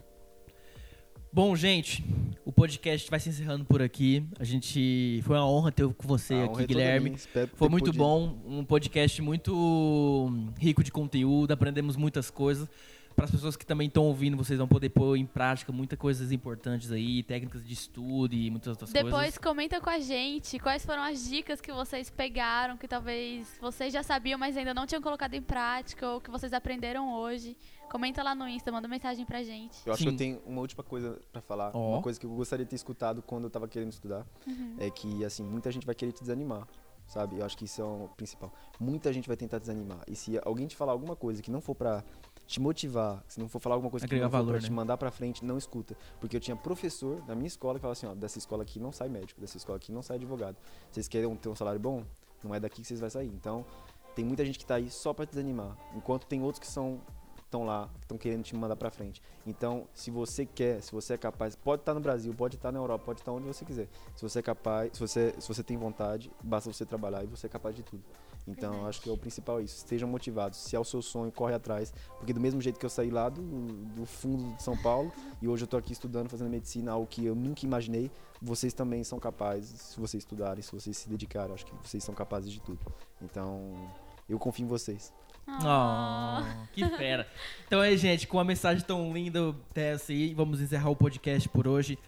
Bom, 1.32 1.54
gente, 1.54 2.02
o 2.46 2.52
podcast 2.52 3.10
vai 3.10 3.20
se 3.20 3.28
encerrando 3.28 3.64
por 3.64 3.82
aqui. 3.82 4.24
A 4.38 4.44
gente. 4.44 5.20
Foi 5.24 5.36
uma 5.36 5.46
honra 5.48 5.70
ter 5.70 5.86
com 5.92 6.08
você 6.08 6.34
A 6.34 6.44
aqui, 6.44 6.62
é 6.62 6.66
Guilherme. 6.66 7.10
minha, 7.10 7.46
Foi 7.54 7.68
muito 7.68 7.86
podido- 7.86 7.98
bom, 8.02 8.38
um 8.46 8.64
podcast 8.64 9.20
muito 9.20 10.30
rico 10.58 10.82
de 10.82 10.90
conteúdo, 10.90 11.52
aprendemos 11.52 11.96
muitas 11.96 12.30
coisas. 12.30 12.68
Para 13.14 13.24
as 13.24 13.30
pessoas 13.30 13.56
que 13.56 13.64
também 13.64 13.88
estão 13.88 14.04
ouvindo, 14.04 14.36
vocês 14.36 14.58
vão 14.58 14.68
poder 14.68 14.90
pôr 14.90 15.16
em 15.16 15.24
prática 15.24 15.72
muitas 15.72 15.98
coisas 15.98 16.30
importantes 16.32 16.92
aí, 16.92 17.22
técnicas 17.22 17.66
de 17.66 17.72
estudo 17.72 18.34
e 18.34 18.50
muitas 18.50 18.68
outras 18.68 18.92
Depois 18.92 19.14
coisas. 19.14 19.38
comenta 19.38 19.80
com 19.80 19.88
a 19.88 19.98
gente 19.98 20.58
quais 20.58 20.84
foram 20.84 21.02
as 21.02 21.26
dicas 21.26 21.58
que 21.58 21.72
vocês 21.72 22.10
pegaram, 22.10 22.76
que 22.76 22.86
talvez 22.86 23.56
vocês 23.58 23.90
já 23.90 24.02
sabiam, 24.02 24.38
mas 24.38 24.54
ainda 24.54 24.74
não 24.74 24.86
tinham 24.86 25.00
colocado 25.00 25.32
em 25.32 25.40
prática, 25.40 26.06
ou 26.06 26.20
que 26.20 26.30
vocês 26.30 26.52
aprenderam 26.52 27.10
hoje. 27.14 27.56
Comenta 27.91 28.22
lá 28.22 28.34
no 28.34 28.49
Insta, 28.49 28.70
manda 28.72 28.89
mensagem 28.89 29.24
pra 29.24 29.43
gente. 29.43 29.78
Eu 29.87 29.93
acho 29.93 30.03
Sim. 30.03 30.09
que 30.09 30.14
eu 30.14 30.18
tenho 30.18 30.43
uma 30.47 30.61
última 30.61 30.82
coisa 30.82 31.18
pra 31.32 31.41
falar, 31.41 31.70
Ó. 31.74 31.93
uma 31.95 32.03
coisa 32.03 32.18
que 32.18 32.26
eu 32.26 32.30
gostaria 32.30 32.64
de 32.64 32.70
ter 32.70 32.76
escutado 32.76 33.22
quando 33.22 33.45
eu 33.45 33.51
tava 33.51 33.66
querendo 33.68 33.93
estudar, 33.93 34.26
Uhum. 34.47 34.76
é 34.78 34.91
que 34.91 35.24
assim, 35.24 35.43
muita 35.45 35.70
gente 35.70 35.87
vai 35.87 35.95
querer 35.95 36.12
te 36.12 36.20
desanimar. 36.20 36.66
Sabe? 37.09 37.39
Eu 37.39 37.47
acho 37.47 37.57
que 37.57 37.64
isso 37.66 37.80
é 37.80 37.84
o 37.84 38.09
principal. 38.16 38.53
Muita 38.80 39.12
gente 39.12 39.28
vai 39.28 39.37
tentar 39.37 39.61
desanimar. 39.61 40.01
E 40.09 40.16
se 40.16 40.41
alguém 40.45 40.66
te 40.66 40.74
falar 40.74 40.91
alguma 40.91 41.14
coisa 41.14 41.41
que 41.41 41.53
não 41.53 41.61
for 41.61 41.72
pra 41.72 42.03
te 42.49 42.61
motivar, 42.61 43.22
se 43.28 43.39
não 43.39 43.49
for 43.49 43.61
falar 43.61 43.76
alguma 43.76 43.89
coisa 43.93 44.05
que 44.09 44.12
Agregar 44.12 44.24
não 44.24 44.30
for 44.32 44.37
valor, 44.39 44.53
pra 44.55 44.61
né? 44.61 44.66
te 44.66 44.72
mandar 44.72 44.97
pra 44.97 45.12
frente, 45.12 45.45
não 45.45 45.57
escuta. 45.57 45.97
Porque 46.18 46.37
eu 46.37 46.41
tinha 46.41 46.57
professor 46.57 47.22
na 47.28 47.37
minha 47.37 47.47
escola 47.47 47.74
que 47.74 47.82
falava 47.82 47.93
assim, 47.93 48.07
ó, 48.07 48.14
dessa 48.16 48.39
escola 48.39 48.64
aqui 48.64 48.80
não 48.80 48.91
sai 48.91 49.09
médico, 49.09 49.41
dessa 49.41 49.57
escola 49.57 49.76
aqui 49.76 49.93
não 49.93 50.03
sai 50.03 50.16
advogado. 50.16 50.57
Vocês 50.91 51.07
querem 51.07 51.32
ter 51.37 51.49
um 51.49 51.55
salário 51.55 51.78
bom? 51.78 52.03
Não 52.43 52.53
é 52.53 52.59
daqui 52.59 52.82
que 52.82 52.89
vocês 52.89 52.99
vão 52.99 53.09
sair. 53.09 53.28
Então, 53.28 53.64
tem 54.16 54.24
muita 54.24 54.45
gente 54.45 54.59
que 54.59 54.66
tá 54.66 54.74
aí 54.74 54.91
só 54.91 55.14
pra 55.14 55.24
te 55.24 55.28
desanimar. 55.30 55.76
Enquanto 55.95 56.26
tem 56.26 56.43
outros 56.43 56.59
que 56.59 56.66
são 56.66 57.01
estão 57.47 57.64
lá, 57.64 57.88
estão 58.01 58.18
querendo 58.18 58.42
te 58.42 58.55
mandar 58.55 58.76
pra 58.76 58.90
frente. 58.90 59.22
Então, 59.47 59.86
se 59.94 60.11
você 60.11 60.44
quer, 60.44 60.82
se 60.82 60.92
você 60.92 61.14
é 61.14 61.18
capaz, 61.18 61.57
pode 61.57 61.82
estar 61.82 61.94
no 61.94 62.01
Brasil, 62.01 62.34
pode 62.34 62.57
estar 62.57 62.70
na 62.70 62.78
Europa, 62.78 63.05
pode 63.07 63.20
estar 63.20 63.32
onde 63.32 63.47
você 63.47 63.64
quiser. 63.64 63.88
Se 64.14 64.22
você 64.22 64.40
é 64.40 64.42
capaz, 64.42 64.92
se 64.92 65.01
você, 65.01 65.34
se 65.38 65.49
você 65.49 65.62
tem 65.62 65.76
vontade, 65.76 66.30
basta 66.42 66.70
você 66.70 66.84
trabalhar 66.84 67.24
e 67.24 67.26
você 67.26 67.47
é 67.47 67.51
capaz 67.51 67.74
de 67.74 67.82
tudo. 67.82 68.03
Então, 68.47 68.70
Verdade. 68.70 68.90
acho 68.90 69.01
que 69.01 69.11
é 69.11 69.12
o 69.12 69.16
principal 69.16 69.61
isso. 69.61 69.76
Estejam 69.76 70.09
motivados. 70.09 70.59
Se 70.59 70.76
é 70.76 70.78
o 70.78 70.84
seu 70.84 71.03
sonho, 71.03 71.32
corre 71.32 71.55
atrás. 71.55 71.92
Porque 72.18 72.32
do 72.32 72.40
mesmo 72.40 72.61
jeito 72.61 72.78
que 72.78 72.86
eu 72.86 72.90
saí 72.90 73.11
lá 73.11 73.28
do, 73.28 73.42
do 73.42 74.07
fundo 74.07 74.55
de 74.55 74.62
São 74.62 74.76
Paulo 74.76 75.12
e 75.42 75.49
hoje 75.49 75.64
eu 75.64 75.66
tô 75.66 75.76
aqui 75.76 75.92
estudando, 75.92 76.28
fazendo 76.28 76.49
medicina, 76.49 76.92
algo 76.92 77.07
que 77.07 77.24
eu 77.24 77.34
nunca 77.34 77.64
imaginei, 77.64 78.11
vocês 78.40 78.72
também 78.72 79.03
são 79.03 79.18
capazes, 79.18 79.80
se 79.80 80.01
vocês 80.01 80.22
estudarem, 80.22 80.62
se 80.62 80.70
vocês 80.70 80.97
se 80.97 81.09
dedicarem, 81.09 81.55
acho 81.55 81.66
que 81.66 81.74
vocês 81.82 82.05
são 82.05 82.14
capazes 82.14 82.53
de 82.53 82.61
tudo. 82.61 82.78
Então, 83.20 83.72
eu 84.28 84.38
confio 84.38 84.64
em 84.64 84.68
vocês. 84.68 85.12
Ah. 85.49 86.42
Oh, 86.42 86.66
que 86.72 86.84
fera. 86.97 87.26
Então 87.66 87.80
aí, 87.80 87.97
gente, 87.97 88.26
com 88.26 88.36
uma 88.36 88.44
mensagem 88.44 88.84
tão 88.84 89.12
linda 89.12 89.55
dessa 89.72 90.12
aí, 90.12 90.34
vamos 90.34 90.61
encerrar 90.61 90.90
o 90.90 90.97
podcast 90.97 91.49
por 91.49 91.68
hoje. 91.68 91.99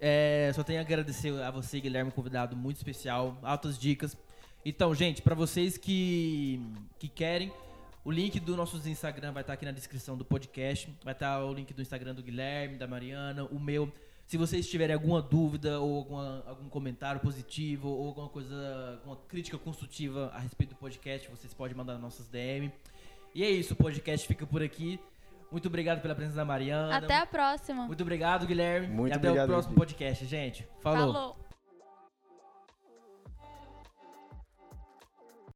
É, 0.00 0.50
só 0.54 0.62
tenho 0.62 0.78
a 0.78 0.82
agradecer 0.82 1.30
a 1.42 1.50
você, 1.50 1.78
Guilherme, 1.78 2.10
convidado 2.10 2.56
muito 2.56 2.76
especial, 2.76 3.38
altas 3.42 3.78
dicas. 3.78 4.16
Então, 4.64 4.94
gente, 4.94 5.22
pra 5.22 5.34
vocês 5.34 5.76
que, 5.76 6.60
que 6.98 7.08
querem, 7.08 7.52
o 8.04 8.10
link 8.10 8.40
do 8.40 8.56
nosso 8.56 8.76
Instagram 8.88 9.32
vai 9.32 9.42
estar 9.42 9.52
aqui 9.52 9.64
na 9.64 9.72
descrição 9.72 10.16
do 10.16 10.24
podcast. 10.24 10.92
Vai 11.04 11.12
estar 11.12 11.44
o 11.44 11.52
link 11.52 11.72
do 11.74 11.82
Instagram 11.82 12.14
do 12.14 12.22
Guilherme, 12.22 12.76
da 12.76 12.86
Mariana, 12.86 13.44
o 13.44 13.60
meu. 13.60 13.92
Se 14.30 14.36
vocês 14.36 14.70
tiverem 14.70 14.94
alguma 14.94 15.20
dúvida 15.20 15.80
ou 15.80 15.96
alguma- 15.96 16.44
algum 16.46 16.68
comentário 16.68 17.20
positivo 17.20 17.88
ou 17.88 18.06
alguma 18.06 18.28
coisa, 18.28 19.00
alguma 19.00 19.16
crítica 19.26 19.58
construtiva 19.58 20.30
a 20.32 20.38
respeito 20.38 20.70
do 20.70 20.76
podcast, 20.76 21.28
vocês 21.28 21.52
podem 21.52 21.76
mandar 21.76 21.94
nas 21.94 22.02
nossas 22.02 22.28
DM. 22.28 22.70
E 23.34 23.42
é 23.42 23.50
isso, 23.50 23.74
o 23.74 23.76
podcast 23.76 24.24
fica 24.28 24.46
por 24.46 24.62
aqui. 24.62 25.00
Muito 25.50 25.66
obrigado 25.66 26.00
pela 26.00 26.14
presença 26.14 26.36
da 26.36 26.44
Mariana. 26.44 26.96
Até 26.96 27.16
a 27.16 27.26
próxima. 27.26 27.86
Muito 27.88 28.02
obrigado, 28.04 28.46
Guilherme. 28.46 28.86
Muito 28.86 29.14
e 29.14 29.16
até 29.16 29.26
obrigado, 29.30 29.48
o 29.48 29.52
próximo 29.52 29.74
podcast, 29.74 30.24
gente. 30.24 30.64
Falou. 30.80 31.12
Falou. 31.12 31.49